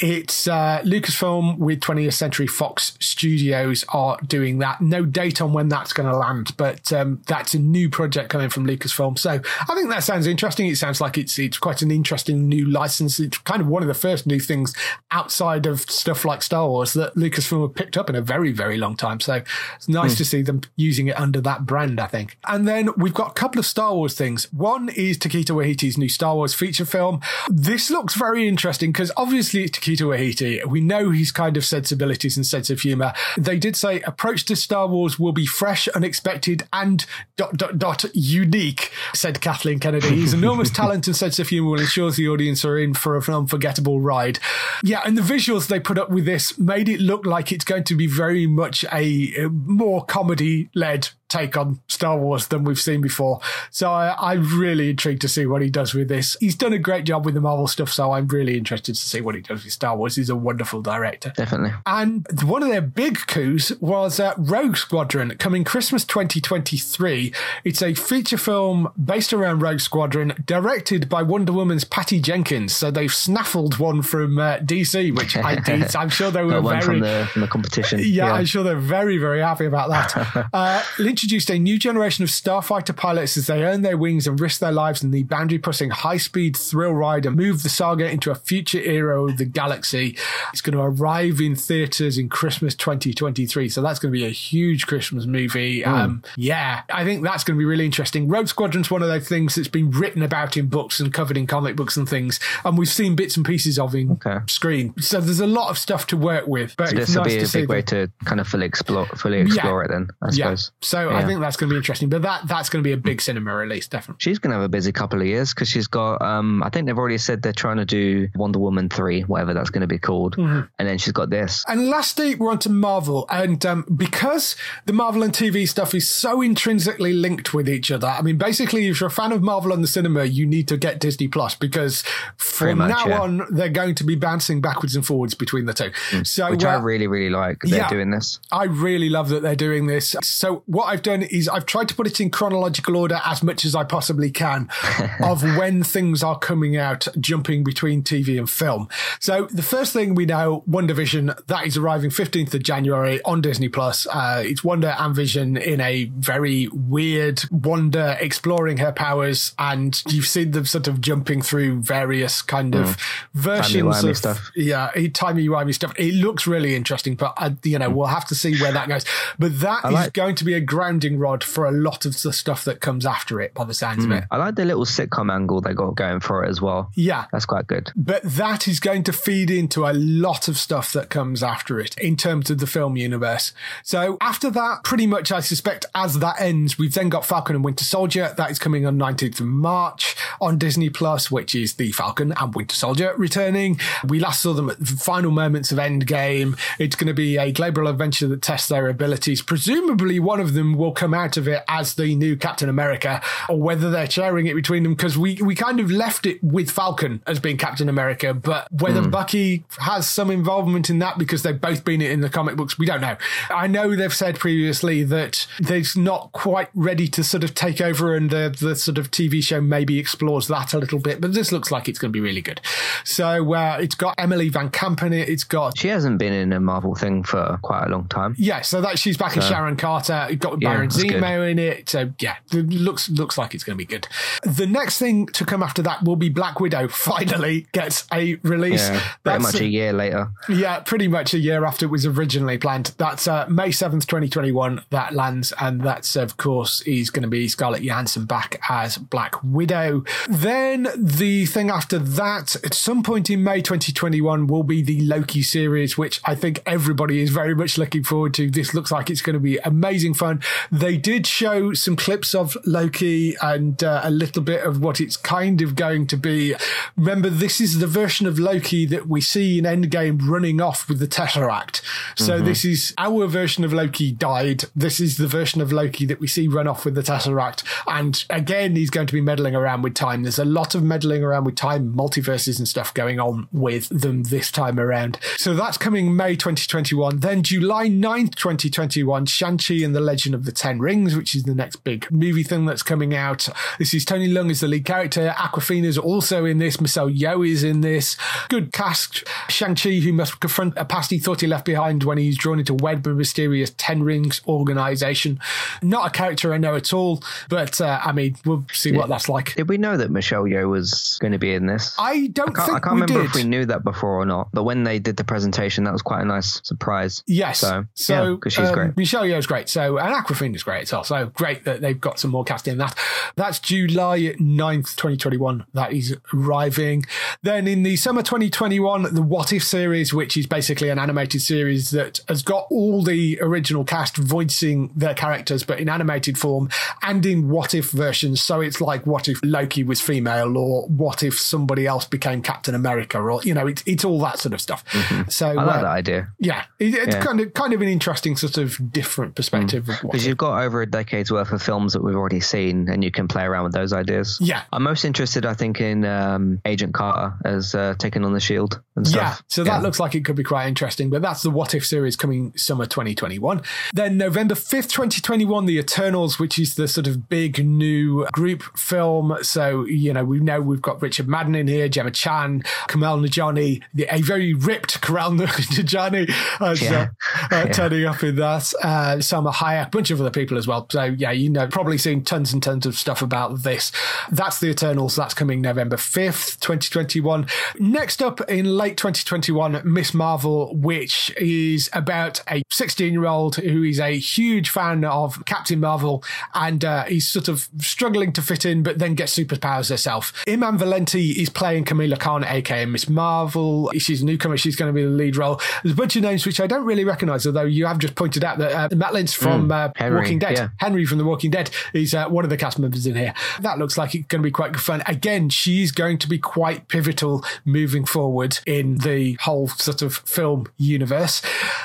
[0.00, 4.80] It's uh, Lucasfilm with 20th Century Fox Studios are doing that.
[4.80, 8.48] No date on when that's going to land, but um, that's a new project coming
[8.48, 9.18] from Lucasfilm.
[9.18, 10.66] So I think that sounds interesting.
[10.66, 13.18] It sounds like it's it's quite an interesting new license.
[13.20, 14.74] It's kind of one of the first new things
[15.10, 18.76] outside of stuff like Star Wars that Lucasfilm have picked up in a very very
[18.76, 19.20] long time.
[19.20, 19.42] So
[19.76, 22.00] it's nice to see them using it under that brand.
[22.00, 22.38] I think.
[22.46, 24.52] And then we've got a couple of Star Wars things.
[24.52, 27.20] One is Taika Waititi's new Star Wars feature film.
[27.48, 30.64] This looks very interesting because obviously it's Taika Waititi.
[30.66, 33.12] We know he's kind of sensibilities and sense of humor.
[33.36, 37.04] They did say approach to Star Wars will be fresh, unexpected, and
[37.36, 40.20] dot dot dot unique, said Kathleen Kennedy.
[40.22, 43.22] His enormous talent and sense of humor will ensure the audience are in for an
[43.28, 44.38] unforgettable ride.
[44.82, 47.84] Yeah, and the visuals they put up with this made it look like it's going
[47.84, 52.78] to be very much a, a more comedy led take on Star Wars than we've
[52.78, 53.40] seen before.
[53.70, 56.36] So I, I'm really intrigued to see what he does with this.
[56.40, 59.20] He's done a great job with the Marvel stuff, so I'm really interested to see
[59.20, 60.16] what he does with Star Wars.
[60.16, 61.32] He's a wonderful director.
[61.36, 61.72] Definitely.
[61.84, 67.32] And one of their big coups was uh, Rogue Squadron coming Christmas 2023.
[67.64, 72.74] It's a feature film based around Rogue Squadron, directed by Wonder Woman's Patty Jenkins.
[72.74, 75.94] So they've snaffled one from uh, DC, which I did.
[75.96, 78.00] I'm sure they were very from the from the competition.
[78.02, 80.48] yeah, I'm sure they're very, very happy about that.
[80.52, 80.82] uh,
[81.16, 84.70] introduced a new generation of starfighter pilots as they earn their wings and risk their
[84.70, 88.34] lives in the boundary pushing high speed thrill ride and move the saga into a
[88.34, 90.14] future era of the galaxy.
[90.52, 93.70] It's going to arrive in theaters in Christmas 2023.
[93.70, 95.82] So that's going to be a huge Christmas movie.
[95.86, 98.28] Um, yeah, I think that's going to be really interesting.
[98.28, 101.46] Rogue Squadron's one of those things that's been written about in books and covered in
[101.46, 102.38] comic books and things.
[102.62, 104.36] And we've seen bits and pieces of in Okay.
[104.48, 104.92] screen.
[105.00, 106.76] So there's a lot of stuff to work with.
[106.76, 108.08] But So it's this will nice be a big way them.
[108.20, 110.70] to kind of fully explore fully explore it then, I suppose.
[110.82, 110.86] Yeah.
[110.86, 111.26] So I Yeah.
[111.26, 112.08] think that's going to be interesting.
[112.08, 114.20] But that that's going to be a big cinema release, definitely.
[114.20, 116.86] She's going to have a busy couple of years because she's got, um, I think
[116.86, 119.98] they've already said they're trying to do Wonder Woman 3, whatever that's going to be
[119.98, 120.36] called.
[120.36, 120.60] Mm-hmm.
[120.78, 121.64] And then she's got this.
[121.68, 123.26] And lastly, we're on to Marvel.
[123.30, 124.56] And um, because
[124.86, 128.86] the Marvel and TV stuff is so intrinsically linked with each other, I mean, basically,
[128.88, 131.54] if you're a fan of Marvel and the cinema, you need to get Disney Plus
[131.54, 132.02] because
[132.36, 133.20] from much, now yeah.
[133.20, 135.90] on, they're going to be bouncing backwards and forwards between the two.
[136.24, 136.50] So, Mm.
[136.50, 137.60] Which I uh, really, really like.
[137.62, 137.88] They're yeah.
[137.88, 138.38] doing this.
[138.50, 140.14] I really love that they're doing this.
[140.22, 143.66] So what I've done is I've tried to put it in chronological order as much
[143.66, 144.70] as I possibly can
[145.22, 148.88] of when things are coming out, jumping between TV and film.
[149.20, 153.68] So the first thing we know, WandaVision, that is arriving 15th of January on Disney
[153.68, 154.06] Plus.
[154.06, 160.26] Uh, it's Wanda and Vision in a very weird Wanda exploring her powers, and you've
[160.26, 162.96] seen them sort of jumping through various kind of
[163.34, 164.50] versions Timey-wimey of stuff.
[164.56, 165.92] yeah, timey wimey stuff.
[165.98, 169.04] It looks really interesting, but uh, you know we'll have to see where that goes.
[169.38, 172.32] But that is like- going to be a grounding rod for a lot of the
[172.32, 174.18] stuff that comes after it, by the sounds of hmm.
[174.18, 174.24] it.
[174.30, 176.92] I like the little sitcom angle they got going for it as well.
[176.94, 177.90] Yeah, That's quite good.
[177.96, 181.98] but that is going to feed into a lot of stuff that comes after it
[181.98, 183.52] in terms of the film universe.
[183.82, 187.64] So after that, pretty much, I suspect, as that ends, we've then got Falcon and
[187.64, 188.32] Winter Soldier.
[188.36, 192.54] That is coming on 19th of March on Disney Plus, which is the Falcon and
[192.54, 193.80] Winter Soldier returning.
[194.06, 196.56] We last saw them at the final moments of Endgame.
[196.78, 199.42] It's going to be a global adventure that tests their abilities.
[199.42, 203.60] Presumably, one of them will come out of it as the new Captain America, or
[203.60, 207.22] whether they're sharing it between them, because we, we kind of left it with Falcon
[207.26, 211.84] as being Captain America, but whether Bucky has some involvement in that because they've both
[211.84, 213.16] been in the comic books, we don't know.
[213.50, 218.14] I know they've said previously that they're not quite ready to sort of take over,
[218.14, 221.52] and the, the sort of TV show maybe explores that a little bit, but this
[221.52, 222.60] looks like it's going to be really good.
[223.04, 225.28] So uh, it's got Emily Van Camp in it.
[225.28, 228.34] It's got She hasn't been in a Marvel thing for quite a long time.
[228.38, 230.26] yeah, so that she's back as Sharon Carter.
[230.30, 231.40] You've got Yeah, Baron.
[231.40, 231.88] Zemo in it.
[231.88, 234.08] So yeah, it looks looks like it's going to be good.
[234.42, 236.88] The next thing to come after that will be Black Widow.
[237.06, 238.88] Finally gets a release.
[238.88, 240.30] Yeah, pretty much a year later.
[240.48, 242.94] Yeah, pretty much a year after it was originally planned.
[242.98, 245.52] That's uh, May 7th, 2021, that lands.
[245.60, 250.04] And that's, of course, is going to be Scarlett Johansson back as Black Widow.
[250.28, 255.42] Then the thing after that, at some point in May 2021, will be the Loki
[255.42, 258.50] series, which I think everybody is very much looking forward to.
[258.50, 260.42] This looks like it's going to be amazing fun.
[260.70, 265.16] They did show some clips of Loki and uh, a little bit of what it's
[265.16, 266.54] kind of going to be.
[266.96, 270.98] Remember, this is the version of Loki that we see in Endgame running off with
[270.98, 271.82] the Tesseract.
[272.16, 274.64] So this is our version of Loki died.
[274.74, 277.62] This is the version of Loki that we see run off with the Tesseract.
[277.86, 280.22] And again, he's going to be meddling around with time.
[280.22, 284.24] There's a lot of meddling around with time, multiverses and stuff going on with them
[284.24, 285.18] this time around.
[285.36, 287.20] So that's coming May 2021.
[287.20, 291.54] Then July 9th, 2021, Shang-Chi and the Legend of the Ten Rings, which is the
[291.54, 293.48] next big movie thing that's coming out.
[293.78, 295.34] This is Tony Leung as the lead character.
[295.36, 296.80] Awkwafina's also in this.
[296.80, 298.16] Michelle Yeoh is in this.
[298.48, 299.24] Good cast.
[299.48, 302.74] Shang-Chi, who must confront a past he thought he left behind when he's drawn into
[302.74, 305.40] web of mysterious Ten Rings organization.
[305.82, 309.28] Not a character I know at all, but uh, I mean, we'll see what that's
[309.28, 309.54] like.
[309.54, 311.94] Did we know that Michelle Yeoh was going to be in this?
[311.98, 313.30] I don't I can't, think I can't we remember did.
[313.30, 316.02] if we knew that before or not, but when they did the presentation, that was
[316.02, 317.22] quite a nice surprise.
[317.26, 317.60] Yes.
[317.60, 318.96] So, So, yeah, because she's um, great.
[318.96, 319.68] Michelle Yeoh's great.
[319.68, 321.04] So, and Awkwafina's great as well.
[321.04, 322.96] So great that they've got some more cast in that.
[323.36, 325.66] That's July 9th, 2021.
[325.74, 327.04] That is arriving.
[327.42, 331.90] Then in the summer 2021, the What If series, which is basically an animated series
[331.90, 336.68] that has got all the original cast voicing their characters, but in animated form
[337.02, 338.42] and in What If versions.
[338.42, 342.74] So it's like what if Loki was female or what if somebody else became Captain
[342.74, 344.84] America or, you know, it's, it's all that sort of stuff.
[345.28, 345.58] So, Mm-hmm.
[345.58, 346.28] I like uh, that idea.
[346.38, 347.22] yeah, it, it's Yeah.
[347.24, 349.88] kind of kind of an interesting sort of different perspective.
[349.88, 352.88] of what Because you've got over a decade's worth of films that we've already seen,
[352.88, 354.38] and you can play around with those ideas.
[354.40, 354.62] Yeah.
[354.72, 358.80] I'm most interested, I think, in um, Agent Carter as uh, taking on the Shield
[358.96, 361.10] and yeah, so that looks like it could be quite interesting.
[361.10, 363.60] But that's the What If series coming summer 2021.
[363.92, 369.36] Then November 5th, 2021, The Eternals, which is the sort of big new group film.
[369.42, 373.82] So, you know, we know we've got Richard Madden in here, Gemma Chan, Kumail Nanjiani,
[374.10, 376.32] a very ripped Kumail Nanjiani
[376.66, 377.08] as, Yeah.
[377.52, 378.72] uh, uh, turning up in that.
[378.82, 380.86] Uh, Salma Hayek, a bunch of other people as well.
[380.90, 383.92] So, yeah, you know, probably seen tons and tons of stuff about this.
[384.30, 385.16] That's The Eternals.
[385.16, 387.46] That's coming November 5th, 2021.
[387.78, 393.82] Next up in late 2021, Miss Marvel, which is about a 16 year old who
[393.82, 396.22] is a huge fan of Captain Marvel
[396.54, 400.32] and uh, he's sort of struggling to fit in, but then gets superpowers herself.
[400.48, 403.90] Iman Vellani is playing Kamala Khan, aka Miss Marvel.
[403.98, 404.56] She's a newcomer.
[404.56, 405.60] She's going to be the lead role.
[405.82, 408.44] There's a bunch of names which I don't really recognize, although you have just pointed
[408.44, 410.68] out that uh, Matt Lintz from uh, Henry, Walking Dead, yeah.
[410.78, 413.34] Henry from The Walking Dead, is uh, one of the cast members in here.
[413.60, 415.02] That looks like it's going to be quite good fun.
[415.06, 420.66] Again, she's going to be quite pivotal moving forward in the whole sort of film
[420.76, 421.42] universe.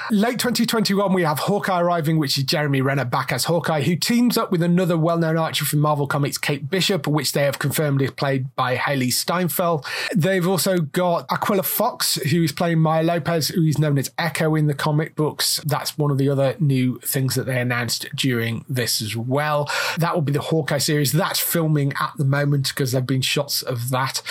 [0.10, 4.38] Late 2021, we have Hawkeye arriving, which is Jeremy Renner back as Hawkeye, who teams
[4.38, 8.02] up with another well known archer from Marvel Comics, Kate Bishop, which they have confirmed
[8.02, 9.86] is played by Hailee Steinfeld.
[10.16, 14.56] They've also got Alaqua Cox, who is playing Maya Lopez, who is known as Echo
[14.56, 15.60] in the comic books.
[15.66, 19.70] That's one of the other new things that they announced during this as well.
[19.98, 21.12] That will be the Hawkeye series.
[21.12, 24.22] That's filming at the moment because there have been shots of that.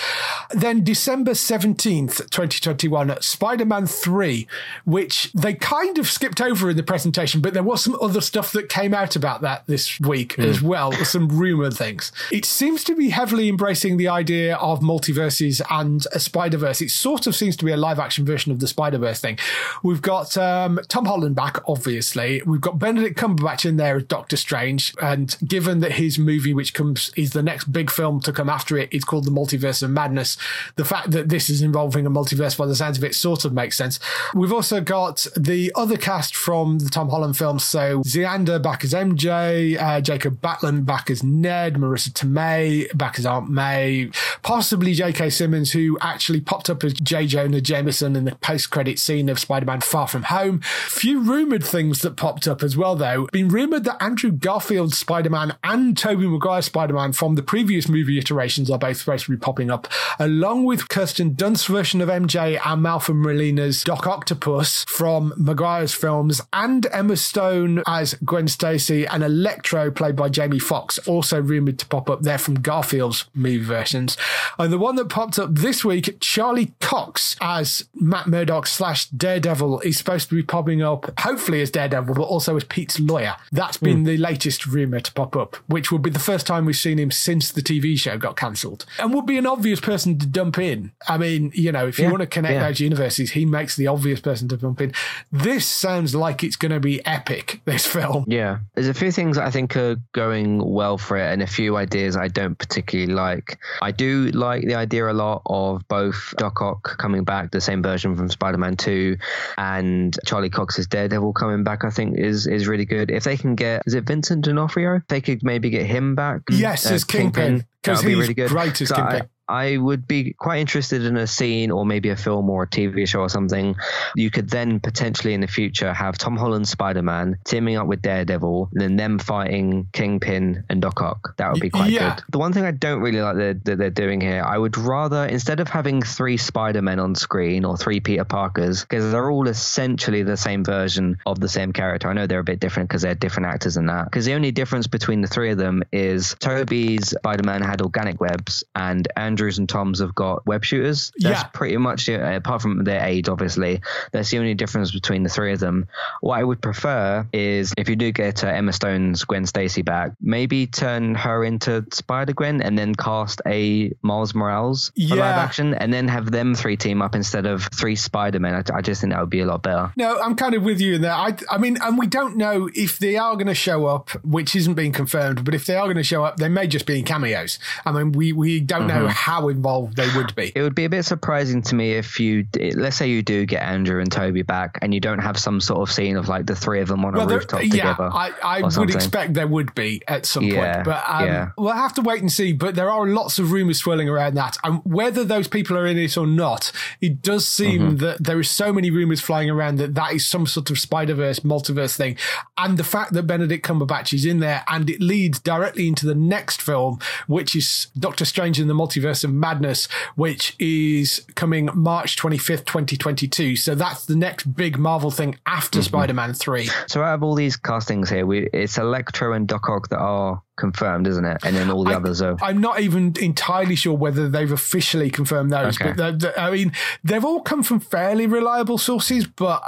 [0.51, 4.47] Then December 17th, 2021, Spider Man 3,
[4.85, 8.51] which they kind of skipped over in the presentation, but there was some other stuff
[8.51, 12.11] that came out about that this week as well, some rumored things.
[12.31, 16.81] It seems to be heavily embracing the idea of multiverses and a Spider Verse.
[16.81, 19.37] It sort of seems to be a live action version of the Spider Verse thing.
[19.83, 22.41] We've got um, Tom Holland back, obviously.
[22.45, 24.93] We've got Benedict Cumberbatch in there as Doctor Strange.
[25.01, 28.77] And given that his movie, which comes, is the next big film to come after
[28.77, 30.37] it, is called The Multiverse of Madness,
[30.75, 33.53] the fact that this is involving a multiverse by the sounds of it sort of
[33.53, 33.99] makes sense.
[34.33, 37.63] We've also got the other cast from the Tom Holland films.
[37.63, 43.25] So Zendaya back as MJ, uh, Jacob Batalon back as Ned, Marisa Tomei back as
[43.25, 44.09] Aunt May,
[44.41, 45.29] possibly J.K.
[45.29, 47.27] Simmons, who actually popped up as J.
[47.27, 50.61] Jonah Jameson in the post-credit scene of Spider-Man Far From Home.
[50.61, 53.27] Few rumored things that popped up as well, though.
[53.31, 58.69] Been rumored that Andrew Garfield's Spider-Man and Tobey Maguire's Spider-Man from the previous movie iterations
[58.69, 59.87] are both supposed to be popping up,
[60.19, 66.41] along with Kirsten Dunst's version of MJ and Malcolm Molina's Doc Octopus from Maguire's films,
[66.53, 71.85] and Emma Stone as Gwen Stacy and Electro, played by Jamie Foxx, also rumored to
[71.85, 74.17] pop up there from Garfield's movie versions.
[74.57, 79.81] And the one that popped up this week, Charlie Cox as Matt Murdock slash Daredevil,
[79.81, 83.35] is supposed to be popping up, hopefully as Daredevil, but also as Pete's lawyer.
[83.51, 84.03] That's been hmm.
[84.05, 87.11] the latest rumor to pop up, which would be the first time we've seen him
[87.11, 90.91] since the TV show got cancelled, and would be an obvious person to dump in.
[91.07, 92.67] I mean, you know, if you Yeah, want to connect yeah.
[92.67, 94.93] those universes, he makes the obvious person to dump in.
[95.31, 97.61] This sounds like it's going to be epic.
[97.65, 98.25] This film.
[98.27, 101.77] Yeah, there's a few things I think are going well for it, and a few
[101.77, 103.59] ideas I don't particularly like.
[103.81, 107.81] I do like the idea a lot of both Doc Ock coming back, the same
[107.81, 109.17] version from Spider-Man 2,
[109.57, 111.83] and Charlie Cox's Daredevil coming back.
[111.83, 113.11] I think is is really good.
[113.11, 114.95] If they can get, is it Vincent D'Onofrio?
[114.95, 116.41] If they could maybe get him back.
[116.49, 118.49] Yes, uh, as Kingpin, because that would be he's really good.
[118.49, 119.29] great as Kingpin.
[119.51, 123.07] I would be quite interested in a scene or maybe a film or a TV
[123.07, 123.75] show or something.
[124.15, 128.01] You could then potentially in the future have Tom Holland Spider Man teaming up with
[128.01, 131.35] Daredevil and then them fighting Kingpin and Doc Ock.
[131.37, 132.15] That would be quite Yeah.
[132.15, 132.23] good.
[132.31, 135.25] The one thing I don't really like that, that they're doing here, I would rather,
[135.25, 139.47] instead of having three Spider Men on screen or three Peter Parkers, because they're all
[139.47, 142.07] essentially the same version of the same character.
[142.09, 144.05] I know they're a bit different because they're different actors and that.
[144.05, 148.19] Because the only difference between the three of them is Tobey's Spider Man had organic
[148.21, 149.07] webs and
[149.41, 151.11] Andrew's and Tom's have got web shooters.
[151.17, 151.47] That's Yeah.
[151.51, 153.81] pretty much it, apart from their age, obviously.
[154.11, 155.87] That's the only difference between the three of them.
[156.21, 160.11] What I would prefer is if you do get uh, Emma Stone's Gwen Stacy back,
[160.21, 165.73] maybe turn her into Spider Gwen and then cast a Miles Morales for live action
[165.73, 168.53] and then have them three team up instead of three Spider Men.
[168.53, 169.91] I, I just think that would be a lot better.
[169.97, 171.13] No, I'm kind of with you in there.
[171.13, 174.55] I, I mean, and we don't know if they are going to show up, which
[174.55, 175.43] isn't being confirmed.
[175.43, 177.57] But if they are going to show up, they may just be in cameos.
[177.87, 179.07] I mean, we we don't know Mm-hmm.
[179.21, 180.51] How involved they would be.
[180.55, 182.45] It would be a bit surprising to me if you,
[182.75, 185.79] let's say you do get Andrew and Tobey back, and you don't have some sort
[185.87, 188.09] of scene of like the three of them on a Well, there- rooftop yeah, together.
[188.11, 191.49] I, I would expect there would be at some Yeah, point, but um, yeah.
[191.57, 192.51] we'll have to wait and see.
[192.53, 195.97] But there are lots of rumors swirling around that, and whether those people are in
[195.99, 197.97] it or not, it does seem Mm-hmm.
[197.97, 201.13] that there is so many rumors flying around that that is some sort of Spider
[201.13, 202.17] Verse multiverse thing,
[202.57, 206.15] and the fact that Benedict Cumberbatch is in there, and it leads directly into the
[206.15, 212.15] next film, which is Doctor Strange in the Multiverse of Madness, which is coming March
[212.17, 213.55] twenty fifth, twenty twenty two.
[213.55, 215.85] So that's the next big Marvel thing after Mm-hmm.
[215.85, 216.69] Spider Man three.
[216.87, 220.41] So out of all these castings here, we, it's Electro and Doc Ock that are
[220.57, 221.37] confirmed, isn't it?
[221.43, 222.35] And then all the I- others are.
[222.41, 225.89] I'm not even entirely sure whether they've officially confirmed those, Okay.
[225.89, 226.71] but they're- they're- I mean,
[227.03, 229.61] they've all come from fairly reliable sources, but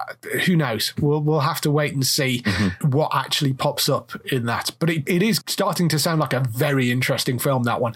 [0.45, 0.93] who knows?
[0.99, 2.89] We'll we'll have to wait and see Mm-hmm.
[2.91, 4.71] what actually pops up in that.
[4.79, 7.63] But it, it is starting to sound like a very interesting film.
[7.63, 7.93] That one.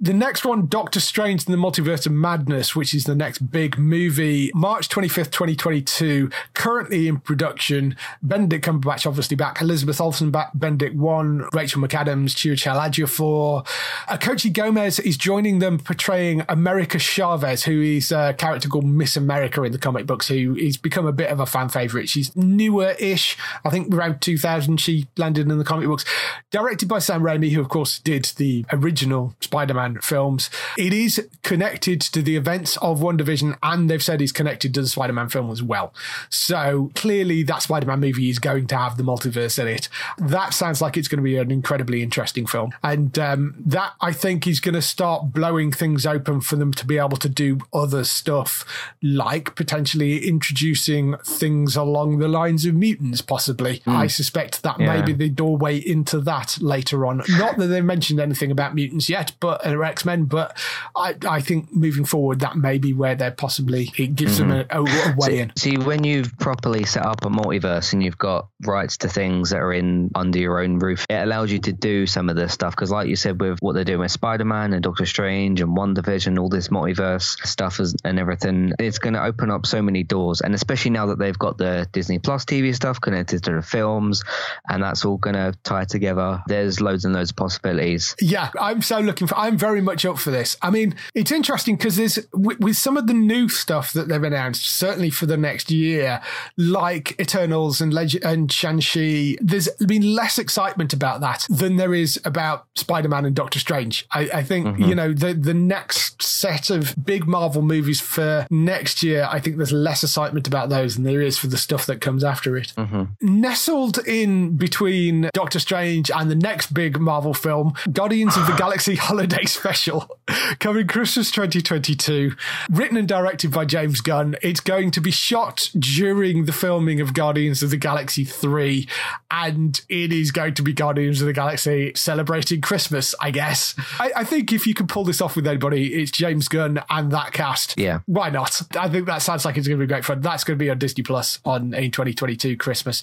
[0.00, 3.78] The next one, Doctor Strange in the Multiverse of Madness, which is the next big
[3.78, 7.96] movie, March 25th, 2022, currently in production.
[8.22, 13.66] Benedict Cumberbatch obviously back, Elizabeth Olsen back, Benedict Wong, Rachel McAdams, Chiwetel Ejiofor.
[14.08, 19.16] Xochitl uh, Gomez is joining them portraying America Chavez, who is a character called Miss
[19.16, 22.08] America in the comic books, who is become a bit of a fan favorite.
[22.08, 23.36] She's newer-ish.
[23.64, 26.04] I think around 2000 she landed in the comic books.
[26.50, 30.50] Directed by Sam Raimi, who of course did the original Spider-Man films.
[30.76, 34.88] It is connected to the events of WandaVision, and they've said he's connected to the
[34.88, 35.94] Spider-Man film as well.
[36.28, 39.88] So clearly that Spider-Man movie is going to have the multiverse in it.
[40.18, 42.72] That sounds like it's going to be an incredibly interesting film.
[42.82, 46.86] And um, that I think is going to start blowing things open for them to
[46.86, 48.64] be able to do other stuff,
[49.02, 53.82] like potentially introducing things along the lines of mutants, possibly.
[53.86, 57.22] I suspect that may be the doorway into that later on.
[57.28, 60.56] Not that they mentioned anything about mutants yet, but or X-Men, but
[60.96, 64.66] I, I think moving forward, that may be where they're possibly, it gives them a,
[64.70, 65.52] a, a way in.
[65.56, 69.58] See, when you've properly set up a multiverse and you've got rights to things that
[69.58, 72.74] are in under your own roof, it allows you to do some of this stuff.
[72.74, 75.76] Because, like you said, with what they're doing with Spider Man and Doctor Strange and
[75.76, 80.02] WandaVision, all this multiverse stuff is, and everything, it's going to open up so many
[80.02, 80.40] doors.
[80.40, 84.24] And especially now that they've got the Disney Plus TV stuff connected to the films,
[84.68, 88.16] and that's all going to tie together, there's loads and loads of possibilities.
[88.20, 89.36] Yeah, I'm so looking for.
[89.36, 90.56] I'm very much up for this.
[90.62, 94.22] I mean, it's interesting because there's with, with some of the new stuff that they've
[94.22, 96.20] announced, certainly for the next year,
[96.56, 99.36] like Eternals and Leg- and Shang-Chi.
[99.40, 104.06] There's been less excitement about that than there is about Spider-Man and Doctor Strange.
[104.10, 104.82] I, I think mm-hmm.
[104.82, 109.28] you know the the next set of big Marvel movies for next year.
[109.30, 112.24] I think there's less excitement about those than there is for the stuff that comes
[112.24, 112.72] after it.
[112.76, 113.40] Mm-hmm.
[113.40, 118.96] Nestled in between Doctor Strange and the next big Marvel film, Guardians of the Galaxy
[118.96, 120.18] Holiday Special,
[120.60, 122.32] coming Christmas 2022,
[122.70, 124.36] written and directed by James Gunn.
[124.42, 128.88] It's going to be shot during the filming of Guardians of the Galaxy 3,
[129.30, 133.74] and it is going to be Guardians of the Galaxy celebrating Christmas, I guess.
[133.98, 137.10] I, I think if you can pull this off with anybody, it's James Gunn and
[137.12, 137.78] that cast.
[137.78, 138.00] Yeah.
[138.06, 138.62] Why not?
[138.76, 140.20] I think that sounds like it's going to be great fun.
[140.20, 143.02] That's going to be on Disney Plus on in 2022 Christmas.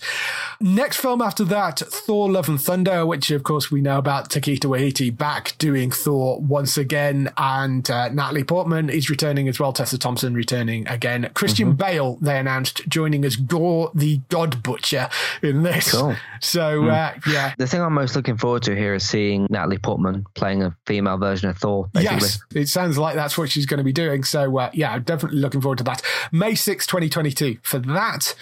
[0.60, 4.60] Next film after that, Thor: Love and Thunder, which of course we know about Taika
[4.60, 9.74] Waititi back doing Thor once again, and uh, Natalie Portman is returning as well.
[9.74, 11.30] Tessa Thompson returning again.
[11.34, 11.78] Christian mm-hmm.
[11.78, 15.10] Bale they announced joining as Gorr the God Butcher
[15.42, 15.92] in this.
[15.92, 16.16] Cool.
[16.42, 16.92] So mm.
[16.92, 20.64] uh, yeah, the thing I'm most looking forward to here is seeing Natalie Portman playing
[20.64, 21.90] a female version of Thor.
[21.94, 22.16] Basically.
[22.16, 24.24] Yes, it sounds like that's what she's going to be doing.
[24.24, 26.02] So uh, yeah, definitely looking forward to that.
[26.32, 28.36] May 6, 2022 for that.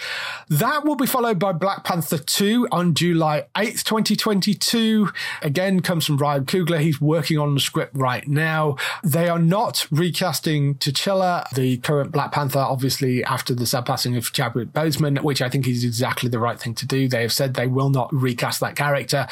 [0.48, 5.10] That will be followed by Black Panther 2 on July 8th, 2022.
[5.42, 6.80] Again, comes from Ryan Coogler.
[6.80, 8.76] He's working on the script right now.
[9.02, 14.32] They are not recasting T'Challa, the current Black Panther, obviously after the sad passing of
[14.32, 17.08] Chadwick Boseman, which I think is exactly the right thing to do.
[17.08, 19.26] They have said they will not recast that character.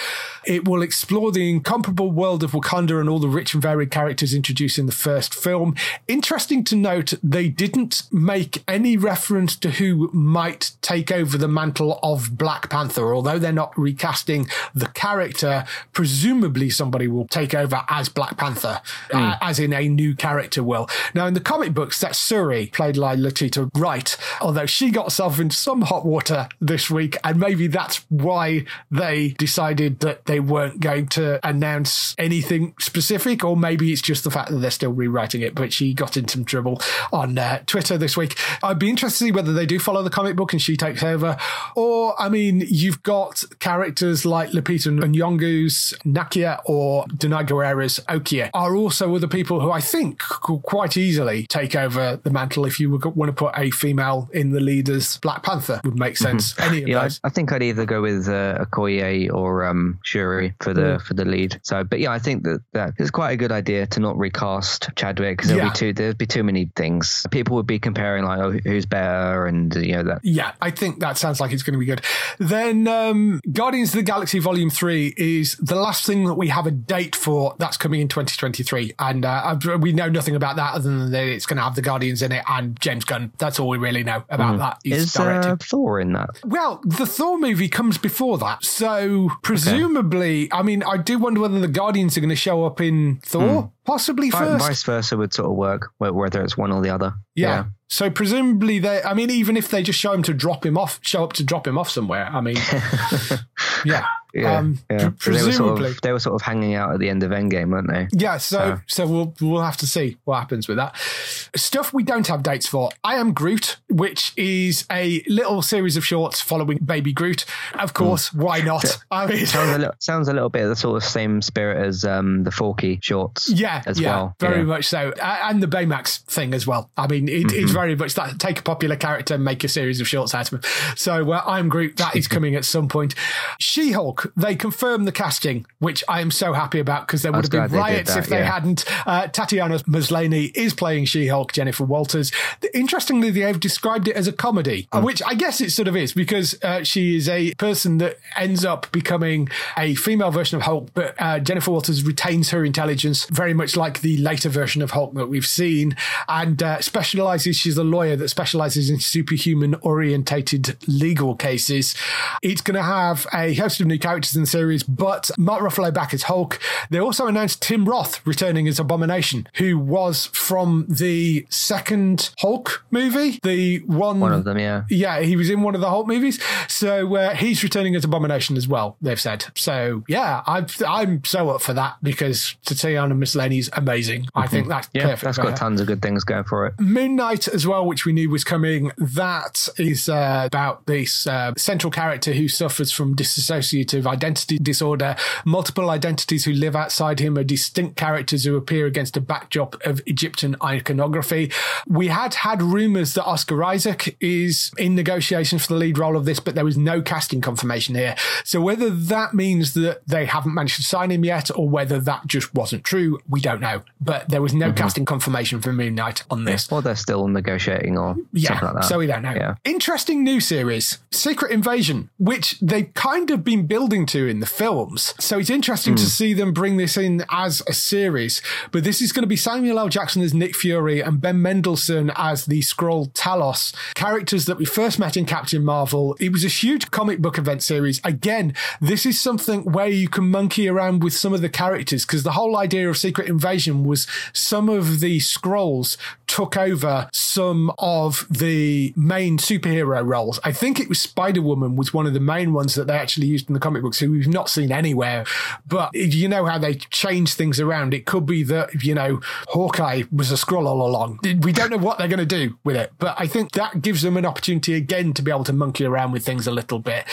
[0.44, 4.34] It will explore the incomparable world of Wakanda and all the rich and varied characters
[4.34, 5.74] introduced in the first film.
[6.06, 11.98] Interesting to note, they didn't make any reference to who might take over the mantle
[12.02, 15.64] of Black Panther, although they're not recasting the character.
[15.94, 19.32] Presumably, somebody will take over as Black Panther, mm.
[19.32, 20.90] uh, as in a new character will.
[21.14, 25.40] Now, in the comic books, that's Shuri, played by Letitia Wright, although she got herself
[25.40, 30.81] into some hot water this week, and maybe that's why they decided that they weren't
[30.82, 35.40] going to announce anything specific, or maybe it's just the fact that they're still rewriting
[35.40, 35.54] it.
[35.54, 36.80] But she got in some trouble
[37.12, 38.36] on uh, Twitter this week.
[38.62, 41.02] I'd be interested to see whether they do follow the comic book and she takes
[41.02, 41.38] over,
[41.74, 48.76] or I mean, you've got characters like Lupita Nyong'o's Nakia or Danai Gurira's Okoye are
[48.76, 52.90] also other people who I think could quite easily take over the mantle if you
[52.90, 56.24] want to put a female in the lead as Black Panther would make mm-hmm.
[56.24, 56.54] sense.
[56.54, 56.72] Mm-hmm.
[56.72, 57.20] Any of yeah, those.
[57.22, 61.02] I, I, think I'd either go with uh, Okoye or um, Shuri for the mm.
[61.02, 61.60] for the lead.
[61.62, 64.90] So, but yeah, I think that that is quite a good idea to not recast
[64.96, 65.72] Chadwick because there'll yeah.
[65.72, 67.26] be too there'd be too many things.
[67.30, 70.20] People would be comparing like, oh, who's better, and you know that.
[70.22, 72.02] Yeah, I think that sounds like it's going to be good.
[72.38, 76.66] Then um, Guardians of the Galaxy Volume Three is the last thing that we have
[76.66, 77.54] a date for.
[77.58, 81.46] That's coming in 2023, and uh, we know nothing about that other than that it's
[81.46, 83.32] going to have the Guardians in it and James Gunn.
[83.38, 84.58] That's all we really know about mm.
[84.58, 84.78] that.
[84.84, 86.30] He's is uh, Thor in that?
[86.44, 90.51] Well, the Thor movie comes before that, so presumably, okay.
[90.52, 93.42] I mean, I do wonder whether the Guardians are going to show up in Thor.
[93.42, 93.72] Mm.
[93.84, 94.64] Possibly first.
[94.64, 97.14] Vice versa would sort of work, whether it's one or the other.
[97.34, 97.48] Yeah.
[97.48, 97.64] yeah.
[97.88, 101.00] So presumably they, I mean, even if they just show him to drop him off,
[101.02, 102.26] show up to drop him off somewhere.
[102.26, 102.56] I mean,
[103.84, 104.06] yeah.
[104.34, 105.10] Yeah, um, yeah.
[105.18, 107.30] presumably they were, sort of, they were, sort of, hanging out at the end of
[107.30, 108.08] Endgame, weren't they?
[108.12, 111.92] Yeah, so so, so we'll we'll have to see what happens with that stuff.
[111.92, 112.90] We don't have dates for.
[113.04, 117.44] I am Groot, which is a little series of shorts following Baby Groot.
[117.74, 118.42] Of course, mm.
[118.42, 118.98] why not?
[119.10, 122.04] I mean, sounds a little sounds a little bit the sort of same spirit as
[122.04, 123.50] um, the Forky shorts.
[123.50, 124.64] Yeah, as yeah, well, very yeah.
[124.64, 126.90] much so, and the Baymax thing as well.
[126.96, 127.62] I mean, it, mm-hmm.
[127.62, 130.52] it's very much that take a popular character and make a series of shorts out
[130.52, 130.70] of him.
[130.96, 131.96] So uh, I'm Groot.
[131.96, 133.14] That is coming at some point.
[133.58, 134.21] She Hulk.
[134.36, 137.78] They confirmed the casting, which I am so happy about because there would have been
[137.78, 138.52] riots that, if they yeah.
[138.52, 138.84] hadn't.
[139.06, 142.32] Uh, Tatiana Maslany is playing She Hulk, Jennifer Walters.
[142.74, 145.02] Interestingly, they have described it as a comedy, mm.
[145.02, 148.64] which I guess it sort of is because uh, she is a person that ends
[148.64, 153.54] up becoming a female version of Hulk, but uh, Jennifer Walters retains her intelligence very
[153.54, 155.96] much like the later version of Hulk that we've seen
[156.28, 157.56] and uh, specializes.
[157.56, 161.94] She's a lawyer that specializes in superhuman orientated legal cases.
[162.42, 165.92] It's going to have a host of new characters in the series but Mark Ruffalo
[165.92, 166.60] back as Hulk.
[166.90, 173.38] They also announced Tim Roth returning as Abomination, who was from the second Hulk movie,
[173.42, 174.20] the one.
[174.20, 174.84] One of them, yeah.
[174.88, 176.42] Yeah, he was in one of the Hulk movies.
[176.68, 179.46] So uh, he's returning as Abomination as well, they've said.
[179.54, 184.26] So yeah, I'm, I'm so up for that because Tatiana Maslany's amazing.
[184.34, 185.22] I think that's yeah, perfect.
[185.24, 185.56] That's got her.
[185.56, 186.74] tons of good things going for it.
[186.78, 188.92] Moon Knight as well, which we knew was coming.
[188.98, 195.16] That is uh, about this uh, central character who suffers from dissociative identity disorder.
[195.44, 200.00] Multiple identities who live outside him are distinct characters who appear against a backdrop of
[200.06, 201.50] Egyptian iconography.
[201.86, 206.24] We had had rumors that Oscar Isaac is in negotiations for the lead role of
[206.24, 208.16] this, but there was no casting confirmation here.
[208.44, 212.26] So whether that means that they haven't managed to sign him yet or whether that
[212.26, 213.82] just wasn't true, we don't know.
[214.00, 214.76] But there was no mm-hmm.
[214.76, 216.70] casting confirmation for Moon Knight on this.
[216.72, 218.84] Or they're still negotiating or yeah, something like that.
[218.84, 219.32] So we don't know.
[219.32, 219.54] Yeah.
[219.64, 225.12] Interesting new series, Secret Invasion, which they've kind of been building to in the films.
[225.20, 225.98] So it's interesting mm.
[225.98, 226.08] to hmm.
[226.08, 228.40] see them bring this in as a series.
[228.70, 229.90] But this is going to be Samuel L.
[229.90, 234.98] Jackson as Nick Fury and Ben Mendelsohn as the Skrull Talos, characters that we first
[234.98, 236.16] met in Captain Marvel.
[236.18, 238.00] It was a huge comic book event series.
[238.02, 242.22] Again, this is something where you can monkey around with some of the characters because
[242.22, 245.98] the whole idea of Secret Invasion was some of the Skrulls
[246.32, 250.40] took over some of the main superhero roles.
[250.42, 253.26] I think it was Spider Woman was one of the main ones that they actually
[253.26, 255.26] used in the comic books, who we've not seen anywhere.
[255.66, 257.92] But you know how they change things around.
[257.92, 261.20] It could be that you know Hawkeye was a Skrull all along.
[261.42, 264.00] We don't know what they're going to do with it, but I think that gives
[264.00, 267.04] them an opportunity again to be able to monkey around with things a little bit.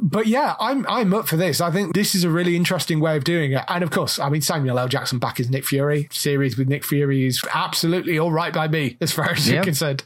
[0.00, 1.60] But yeah, I'm I'm up for this.
[1.60, 3.64] I think this is a really interesting way of doing it.
[3.68, 4.88] And of course, I mean Samuel L.
[4.88, 8.96] Jackson back as Nick Fury series with Nick Fury is absolutely all right by me
[9.00, 9.54] as far as yep.
[9.54, 10.02] you're concerned.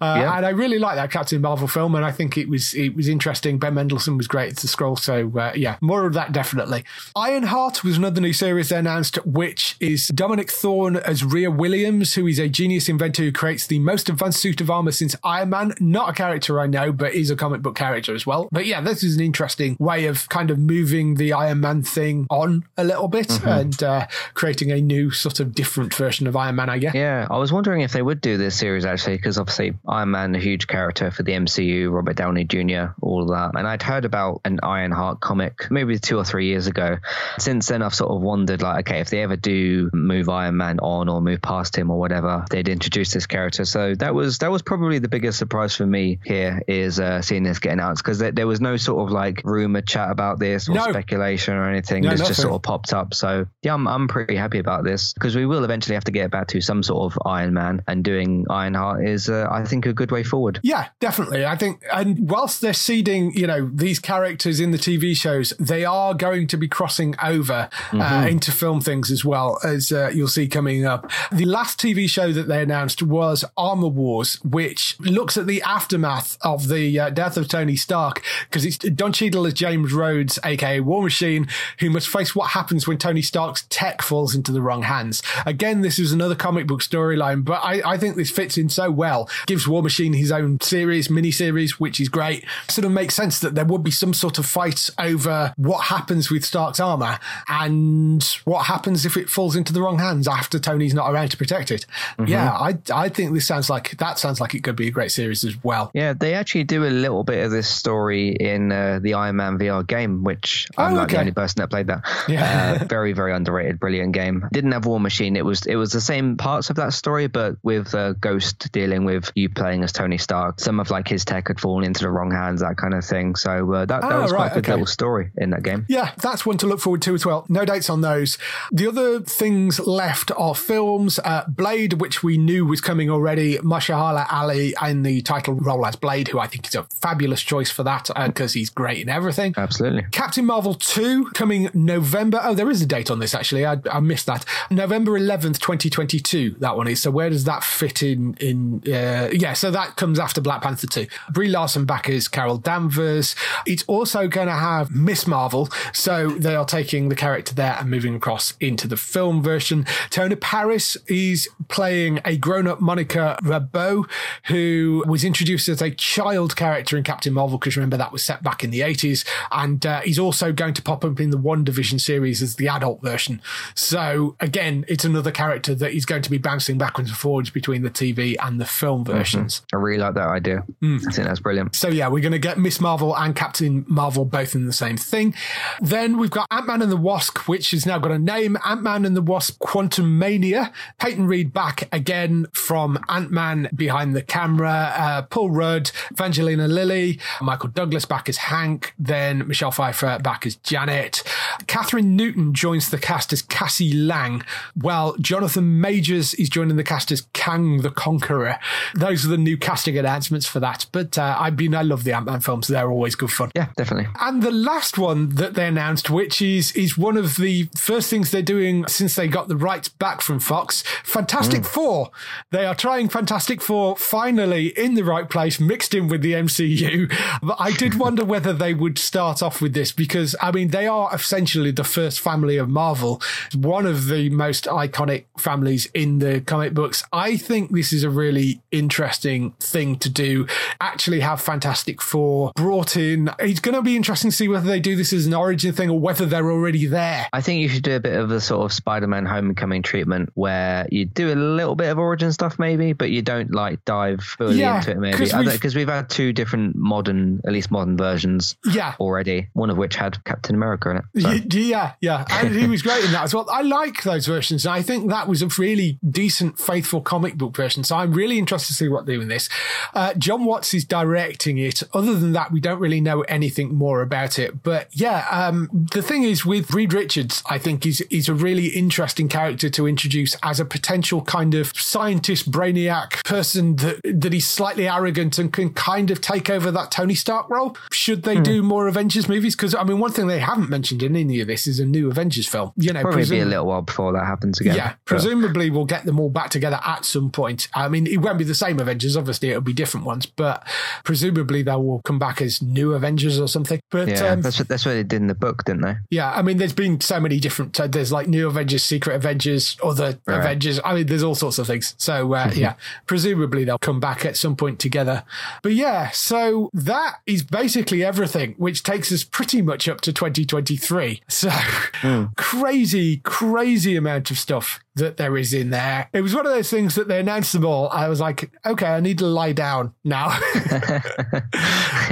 [0.00, 0.34] Uh, yep.
[0.34, 3.08] And I really like that Captain Marvel film, and I think it was it was
[3.08, 3.58] interesting.
[3.58, 6.84] Ben Mendelsohn was great as the Skrull, so uh, yeah, more of that definitely.
[7.14, 12.26] Ironheart was another new series they announced, which is Dominique Thorne as Riri Williams, who
[12.26, 15.74] is a genius inventor who creates the most advanced suit of armor since Iron Man.
[15.80, 18.48] Not a character I know, but is a comic book character as well.
[18.52, 22.26] But yeah, this is an interesting way of kind of moving the Iron Man thing
[22.30, 23.48] on a little bit mm-hmm.
[23.48, 26.94] and uh, creating a new sort of different version of Iron Man, I guess.
[26.94, 30.34] Yeah, I was wondering if they would do this series actually, because obviously Iron Man,
[30.34, 33.58] a huge character for the MCU, Robert Downey Jr., all of that.
[33.58, 36.98] And I'd heard about an Ironheart comic maybe two or three years ago.
[37.38, 40.78] Since then, I've sort of wondered, like, okay, if they ever do move Iron Man
[40.80, 43.64] on or move past him or whatever, they'd introduce this character.
[43.64, 47.42] So that was that was probably the biggest surprise for me here is uh, seeing
[47.42, 50.68] this get announced because there, there, was no sort of like rumor chat about this
[50.68, 50.90] or no.
[50.90, 52.02] speculation or anything.
[52.02, 53.14] No, this just sort of popped up.
[53.14, 56.30] So yeah, I'm, I'm pretty happy about this because we will eventually have to get
[56.30, 59.92] back to some sort of Iron Man and doing Ironheart is, uh, I think, a
[59.92, 60.60] good way forward.
[60.62, 61.44] Yeah, definitely.
[61.44, 65.84] I think, and whilst they're seeding, you know, these characters in the TV shows, they
[65.84, 68.00] are going to be crossing over uh, mm-hmm.
[68.00, 71.10] uh, into film things as well, as uh, you'll see coming up.
[71.32, 76.38] The last TV show that they announced was Armor Wars, which looks at the aftermath
[76.42, 80.80] of the uh, death of Tony Stark, because it's Don Cheadle as James Rhodes, aka
[80.80, 81.48] War Machine,
[81.78, 85.22] who must face what happens when Tony Stark's tech falls into the wrong hands.
[85.46, 88.90] Again, this is another comic book storyline, but I, I think this fits in so
[88.90, 89.28] well.
[89.46, 92.44] Gives War Machine his own series, mini series, which is great.
[92.68, 96.30] Sort of makes sense that there would be some sort of fight over what happens
[96.30, 97.18] with Stark's armor
[97.48, 101.36] and what happens if it falls into the wrong hands after Tony's not around to
[101.36, 101.86] protect it.
[102.18, 102.30] Mm-hmm.
[102.30, 105.12] Yeah, I I think this sounds like that sounds like it could be a great
[105.12, 105.90] series as well.
[105.94, 109.58] Yeah, they actually do a little bit of this story in uh, the Iron Man
[109.58, 111.14] VR game, which I'm oh, not okay.
[111.14, 112.02] the only person that played that.
[112.28, 114.46] Yeah, uh, very very underrated, brilliant game.
[114.52, 115.36] Didn't have War Machine.
[115.36, 119.04] It was it was the same parts of that story, but with uh, Ghost dealing
[119.04, 120.60] with you playing as Tony Stark.
[120.60, 123.36] Some of like his tech had fallen into the wrong hands, that kind of thing.
[123.36, 124.72] So uh, that, that oh, was quite a good okay.
[124.72, 125.86] little story in that game.
[125.88, 127.46] Yeah, that's one to look forward to as well.
[127.48, 128.38] No dates on those.
[128.70, 131.18] The other things left are films.
[131.18, 133.58] Uh, Blade, which we knew was coming already.
[133.58, 137.70] Mahershala Ali in the title role as Blade, who I think is a fabulous choice
[137.70, 139.54] for that because uh, he's great in everything.
[139.56, 140.06] Absolutely.
[140.10, 142.40] Captain Marvel 2 coming November.
[142.42, 143.66] Oh, there is a date on this actually.
[143.66, 144.44] I, I missed that.
[144.70, 146.56] November 11th, 2022.
[146.58, 147.02] That one is.
[147.02, 148.34] So where does that fit in?
[148.34, 151.06] In uh, yeah, so that comes after Black Panther 2.
[151.32, 153.34] Brie Larson back as Carol Danvers.
[153.66, 155.68] It's also going to have Miss Marvel.
[155.92, 159.84] So they are taking the character there and moving across into the film version.
[160.10, 164.08] Teyonah Parris is playing a grown-up Monica Rambeau,
[164.46, 168.42] who was introduced as a child character in Captain Marvel, because remember that was set
[168.42, 169.26] back in the 80s.
[169.50, 173.02] And uh, he's also going to pop up in the WandaVision series as the adult
[173.02, 173.40] version.
[173.74, 177.82] So again, it's another character that is going to be bouncing backwards and forwards between
[177.82, 179.12] the TV and the film mm-hmm.
[179.12, 179.60] versions.
[179.60, 179.76] Mm-hmm.
[179.76, 180.64] I really like that idea.
[180.82, 181.06] Mm.
[181.06, 181.74] I think that's brilliant.
[181.74, 184.96] So yeah, we're going to get Miss Marvel and Captain Marvel both in the same
[184.96, 185.34] thing.
[185.80, 189.16] Then we've got Ant-Man and the Wasp, which has now got a name, Ant-Man and
[189.16, 190.72] the Wasp Quantumania.
[190.98, 194.92] Peyton Reed back again from Ant-Man behind the camera.
[194.96, 200.56] Uh, Paul Rudd, Evangeline Lilly, Michael Douglas back as Hank, then Michelle Pfeiffer back as
[200.56, 201.22] Janet.
[201.66, 204.42] Kathryn Newton joins the cast as Cassie Lang,
[204.74, 208.58] while Jonathan Majors is joining the cast as Kang the Conqueror.
[208.94, 210.86] Those are the new casting announcements for that.
[210.92, 213.50] But uh, I mean, I love the Ant Man films; they're always good fun.
[213.54, 214.08] Yeah, definitely.
[214.20, 218.30] And the last one that they announced, which is is one of the first things
[218.30, 221.66] they're doing since they got the rights back from Fox, Fantastic mm.
[221.66, 222.10] Four.
[222.50, 227.12] They are trying Fantastic Four finally in the right place, mixed in with the MCU.
[227.42, 230.86] But I did wonder whether they would start off with this because I mean they
[230.86, 233.20] are essentially the first family of Marvel,
[233.54, 237.04] one of the most iconic families in the comic books.
[237.12, 240.46] I think this is a really interesting thing to do.
[240.80, 243.30] Actually, have Fantastic Four brought in.
[243.38, 245.90] It's going to be interesting to see whether they do this as an origin thing
[245.90, 247.26] or whether they're already there.
[247.32, 250.86] I think you should do a bit of a sort of Spider-Man Homecoming treatment where
[250.90, 254.60] you do a little bit of origin stuff, maybe, but you don't like dive fully
[254.60, 258.56] yeah, into it, maybe because we've, we've had two different modern, at least modern versions,
[258.64, 259.48] yeah, already.
[259.54, 261.04] One of which had Captain America in it.
[261.52, 261.58] So.
[261.58, 263.48] Yeah, yeah, and he was great in that as well.
[263.50, 267.38] I like those versions, and I think that was a really decent, faithful comic comic
[267.38, 267.84] book version.
[267.84, 269.48] So I'm really interested to see what they're doing this.
[269.94, 271.82] Uh, Jon Watts is directing it.
[271.92, 274.62] Other than that, we don't really know anything more about it.
[274.62, 278.68] But yeah, um, the thing is with Reed Richards, I think he's, is a really
[278.68, 284.48] interesting character to introduce as a potential kind of scientist brainiac person that that he's
[284.48, 287.76] slightly arrogant and can kind of take over that Tony Stark role.
[287.92, 288.44] Should they mm.
[288.44, 289.54] do more Avengers movies?
[289.54, 292.10] Because I mean, one thing they haven't mentioned in any of this is a new
[292.10, 292.72] Avengers film.
[292.76, 294.76] You know, probably presum- be a little while before that happens again.
[294.76, 297.68] Yeah, presumably we'll get them all back together at some point.
[297.74, 299.16] I mean, it won't be the same Avengers.
[299.16, 300.66] Obviously, it'll be different ones, but
[301.04, 303.80] presumably they will come back as new Avengers or something.
[303.90, 305.96] But yeah, um, that's what that's what they did in the book, didn't they?
[306.10, 307.78] Yeah, I mean, there's been so many different.
[307.78, 310.38] Uh, there's like new Avengers, Secret Avengers, other right.
[310.38, 310.80] Avengers.
[310.84, 311.94] I mean, there's all sorts of things.
[311.98, 312.74] So uh, yeah,
[313.06, 315.24] presumably they'll come back at some point together.
[315.62, 321.22] But yeah, so that is basically everything, which takes us pretty much up to 2023.
[321.28, 322.34] So mm.
[322.36, 326.08] crazy, crazy amount of stuff that there is in there.
[326.12, 327.88] It was one of those things that they announced them all.
[327.90, 330.28] I was like, okay, I need to lie down now.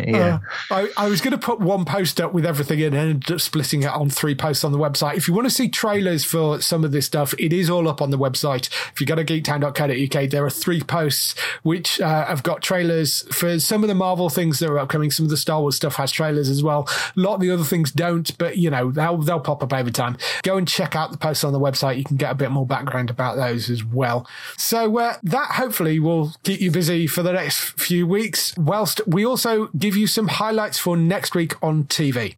[0.06, 0.38] yeah.
[0.70, 3.32] Uh, I, I, was going to put one post up with everything in and ended
[3.32, 5.16] up splitting it on three posts on the website.
[5.16, 8.00] If you want to see trailers for some of this stuff, it is all up
[8.00, 8.68] on the website.
[8.92, 13.59] If you go to geektown.co.uk, there are three posts which uh, have got trailers for
[13.59, 15.10] some of the Marvel things that are upcoming.
[15.10, 16.88] Some of the Star Wars stuff has trailers as well.
[16.88, 19.90] A lot of the other things don't, but you know, they'll, they'll pop up over
[19.90, 20.16] time.
[20.42, 21.98] Go and check out the posts on the website.
[21.98, 24.26] You can get a bit more background about those as well.
[24.56, 29.24] So uh, that hopefully will keep you busy for the next few weeks, whilst we
[29.24, 32.36] also give you some highlights for next week on TV.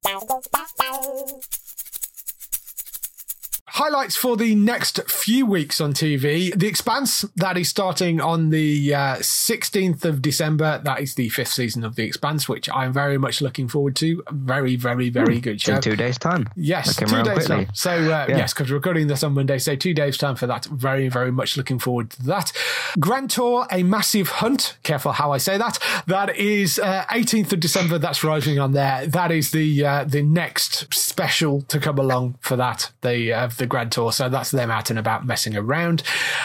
[3.81, 6.53] Highlights for the next few weeks on TV.
[6.55, 10.83] The Expanse, that is starting on the uh, 16th of December.
[10.85, 14.23] That is the fifth season of The Expanse, which I'm very much looking forward to.
[14.33, 15.77] Very, very, very mm, good show.
[15.77, 16.47] In two days' time.
[16.57, 17.47] Yes, two days' quickly.
[17.47, 17.69] time.
[17.73, 18.37] So, uh, yeah.
[18.37, 19.57] yes, because we're recording this on Monday.
[19.57, 20.67] So, two days' time for that.
[20.67, 22.53] Very, very much looking forward to that.
[22.99, 24.77] Grand Tour, A Massive Hunt.
[24.83, 25.79] Careful how I say that.
[26.07, 27.97] That is uh, 18th of December.
[27.97, 29.07] That's rising on there.
[29.07, 32.91] That is the uh, the next special to come along for that.
[33.01, 34.13] The, uh, the Grand Tour.
[34.13, 36.03] So that's them out and about messing around.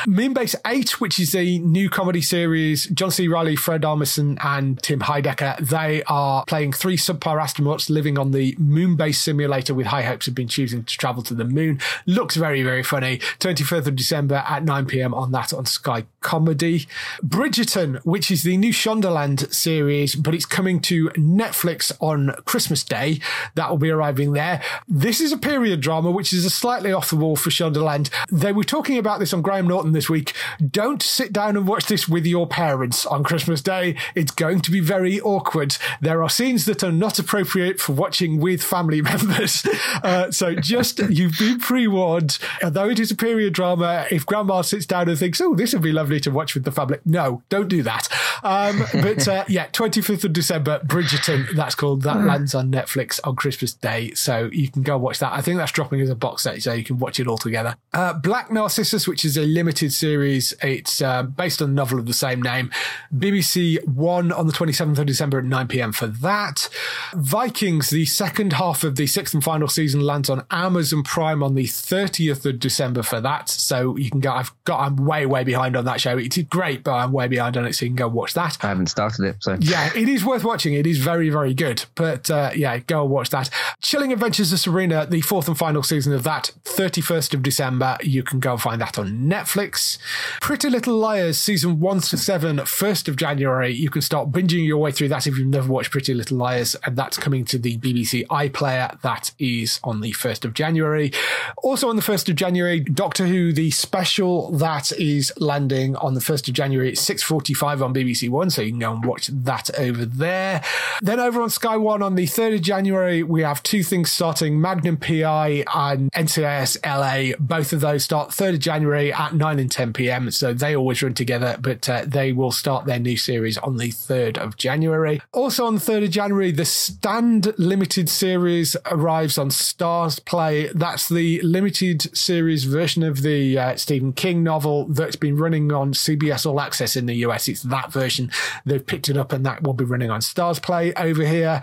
[0.07, 3.27] Moonbase 8, which is a new comedy series, John C.
[3.27, 8.55] Reilly, Fred Armisen, and Tim Heidecker, they are playing three subpar astronauts living on the
[8.55, 11.79] Moonbase simulator with high hopes of being choosing to travel to the moon.
[12.05, 13.17] Looks very, very funny.
[13.39, 15.13] 25th of December at 9 p.m.
[15.13, 16.87] on that on Sky Comedy.
[17.23, 23.19] Bridgerton, which is the new Shondaland series, but it's coming to Netflix on Christmas Day.
[23.55, 24.61] That will be arriving there.
[24.87, 28.09] This is a period drama, which is a slightly off the wall for Shondaland.
[28.31, 30.33] They were talking about this on Graham Norton this week.
[30.65, 33.95] Don't sit down and watch this with your parents on Christmas Day.
[34.13, 35.77] It's going to be very awkward.
[36.01, 39.65] There are scenes that are not appropriate for watching with family members.
[40.03, 42.37] Uh, so just, you've been pre-warned.
[42.63, 45.81] Although it is a period drama, if grandma sits down and thinks, oh, this would
[45.81, 46.99] be lovely to watch with the family.
[47.05, 48.07] No, don't do that.
[48.43, 52.01] Um, but uh, yeah, 25th of December, Bridgerton, that's called.
[52.03, 54.13] That lands on Netflix on Christmas Day.
[54.13, 55.31] So you can go watch that.
[55.33, 57.75] I think that's dropping as a box set, so you can watch it all together.
[57.93, 60.53] Uh, Black Narcissus, which is a limited series.
[60.61, 62.71] It's uh, based on a novel of the same name.
[63.15, 66.69] BBC One on the 27th of December at 9 pm for that.
[67.13, 71.55] Vikings, the second half of the sixth and final season lands on Amazon Prime on
[71.55, 73.49] the 30th of December for that.
[73.49, 76.17] So you can go, I've got, I'm way, way behind on that show.
[76.17, 77.73] It's great, but I'm way behind on it.
[77.73, 78.57] So you can go watch that.
[78.63, 79.37] I haven't started it.
[79.39, 80.73] So yeah, it is worth watching.
[80.73, 81.85] It is very, very good.
[81.95, 83.49] But uh, yeah, go and watch that.
[83.81, 86.51] Chilling Adventures of Sabrina, the fourth and final season of that,
[86.95, 87.97] 31st of December.
[88.01, 89.97] You can go and find that on Netflix.
[90.41, 93.73] Pretty Little Liars, season one to seven, 1st of January.
[93.73, 96.75] You can start binging your way through that if you've never watched Pretty Little Liars.
[96.85, 98.99] And that's coming to the BBC iPlayer.
[99.01, 101.11] That is on the 1st of January.
[101.57, 106.21] Also on the 1st of January, Doctor Who, the special that is landing on the
[106.21, 108.49] 1st of January at 6.45 on BBC One.
[108.49, 110.63] So you can go and watch that over there.
[111.01, 114.59] Then over on Sky One on the 3rd of January, we have two things starting
[114.59, 117.35] Magnum PI and NCIS LA.
[117.39, 120.31] Both of those start 3rd of January at 9 and 10 p.m.
[120.31, 123.89] So they always run together, but uh, they will start their new series on the
[123.89, 125.21] 3rd of January.
[125.31, 130.71] Also on the 3rd of January, the Stand Limited series arrives on Starzplay.
[130.73, 135.93] That's the limited series version of the uh, Stephen King novel that's been running on
[135.93, 137.47] CBS All Access in the US.
[137.47, 138.31] It's that version.
[138.65, 141.61] They've picked it up and that will be running on Starzplay over here.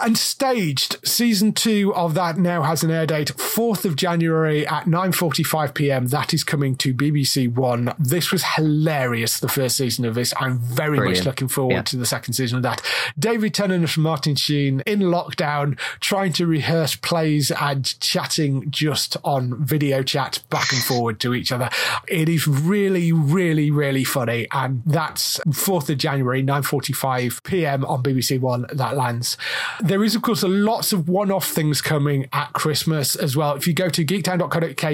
[0.00, 4.84] And Staged, season two of that now has an air date 4th of January at
[4.84, 6.06] 9.45 p.m.
[6.06, 7.94] That is coming to BBC One.
[7.98, 10.32] This was hilarious, the first season of this.
[10.38, 11.18] I'm very Brilliant.
[11.18, 11.82] much looking forward yeah.
[11.82, 12.82] to the second season of that.
[13.18, 19.64] David Tennant and Martin Sheen in lockdown, trying to rehearse plays and chatting just on
[19.64, 21.68] video chat back and forward to each other.
[22.08, 24.46] It is really, really really, funny.
[24.52, 27.84] And that's 4th of January, 9.45 p.m.
[27.84, 29.36] on BBC One that lands.
[29.80, 33.54] There is, of course, lots of one-off things coming at Christmas as well.
[33.54, 34.04] If you go to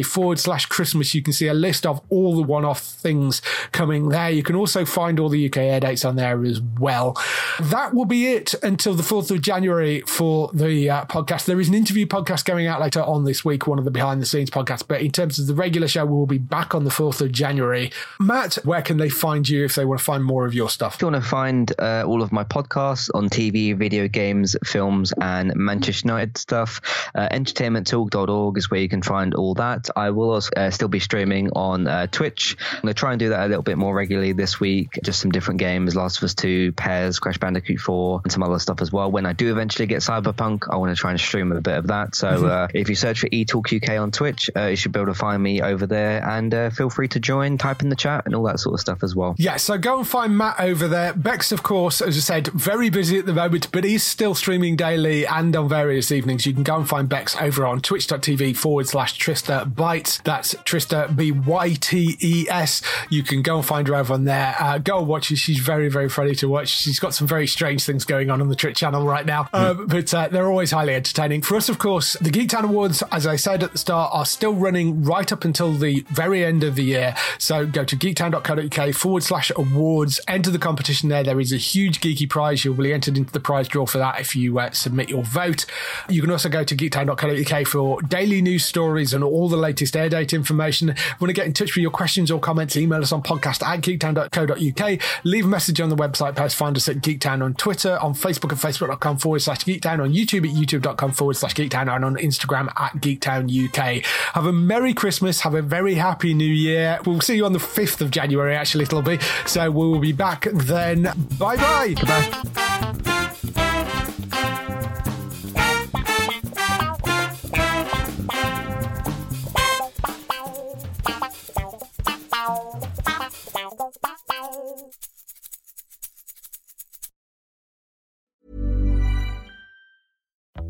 [0.03, 3.43] forward slash Christmas, you can see a list of all the one-off things
[3.73, 4.31] coming there.
[4.31, 7.17] You can also find all the UK air dates on there as well.
[7.61, 11.45] That will be it until the 4th of January for the uh, podcast.
[11.45, 14.21] There is an interview podcast going out later on this week, one of the behind
[14.21, 14.87] the scenes podcasts.
[14.87, 17.33] But in terms of the regular show, we will be back on the 4th of
[17.33, 17.93] January.
[18.19, 20.97] Matt, where can they find you if they want to find more of your stuff?
[20.97, 25.13] If you want to find uh, all of my podcasts on TV, video games, films,
[25.21, 26.81] and Manchester United stuff,
[27.15, 29.89] uh, entertainmenttalk.org is where you can find all that.
[29.97, 32.57] I will also uh, still be streaming on uh, Twitch.
[32.73, 34.99] I'm going to try and do that a little bit more regularly this week.
[35.03, 38.59] Just some different games Last of Us 2, Pairs, Crash Bandicoot 4, and some other
[38.59, 39.11] stuff as well.
[39.11, 41.89] When I do eventually get Cyberpunk, I want to try and stream a bit of
[41.89, 42.15] that.
[42.15, 42.45] So mm-hmm.
[42.45, 45.19] uh, if you search for eTalk UK on Twitch, uh, you should be able to
[45.19, 46.23] find me over there.
[46.27, 48.81] And uh, feel free to join, type in the chat, and all that sort of
[48.81, 49.35] stuff as well.
[49.39, 51.13] Yeah, so go and find Matt over there.
[51.15, 54.77] Bex, of course, as I said, very busy at the moment, but he's still streaming
[54.77, 56.47] daily and on various evenings.
[56.47, 60.21] You can go and find Bex over on twitch.tv forward slash Trista Bytes.
[60.25, 62.83] That's Trista B Y T E S.
[63.11, 64.57] You can go and find her over on there.
[64.59, 65.37] Uh, go and watch her.
[65.37, 66.67] She's very, very funny to watch.
[66.67, 69.89] She's got some very strange things going on on the Twitch channel right now, mm.
[69.89, 71.43] but uh, they're always highly entertaining.
[71.43, 74.55] For us, of course, the Geektown Awards, as I said at the start, are still
[74.55, 77.15] running right up until the very end of the year.
[77.39, 81.23] So go to geektown.co.uk forward slash awards, enter the competition there.
[81.23, 82.65] There is a huge geeky prize.
[82.65, 85.67] You'll be entered into the prize draw for that if you uh, submit your vote.
[86.09, 90.09] You can also go to geektown.co.uk for daily news stories and all the latest air
[90.09, 90.95] date information.
[91.21, 92.77] Want to get in touch with your questions or comments?
[92.77, 95.01] Email us on podcast at geektown.co.uk.
[95.25, 96.57] Leave a message on the website post.
[96.57, 100.49] Find us at Geektown on Twitter, on Facebook at facebook.com forward slash geektown, on YouTube
[100.49, 104.05] at youtube.com forward slash geektown, and on Instagram at geektown UK.
[104.35, 105.41] Have a Merry Christmas.
[105.41, 106.99] Have a very happy New Year.
[107.05, 109.19] We'll see you on the 5th of January, actually, it'll be.
[109.47, 111.03] So we will be back then.
[111.39, 111.95] Bye bye.
[111.95, 112.31] Goodbye.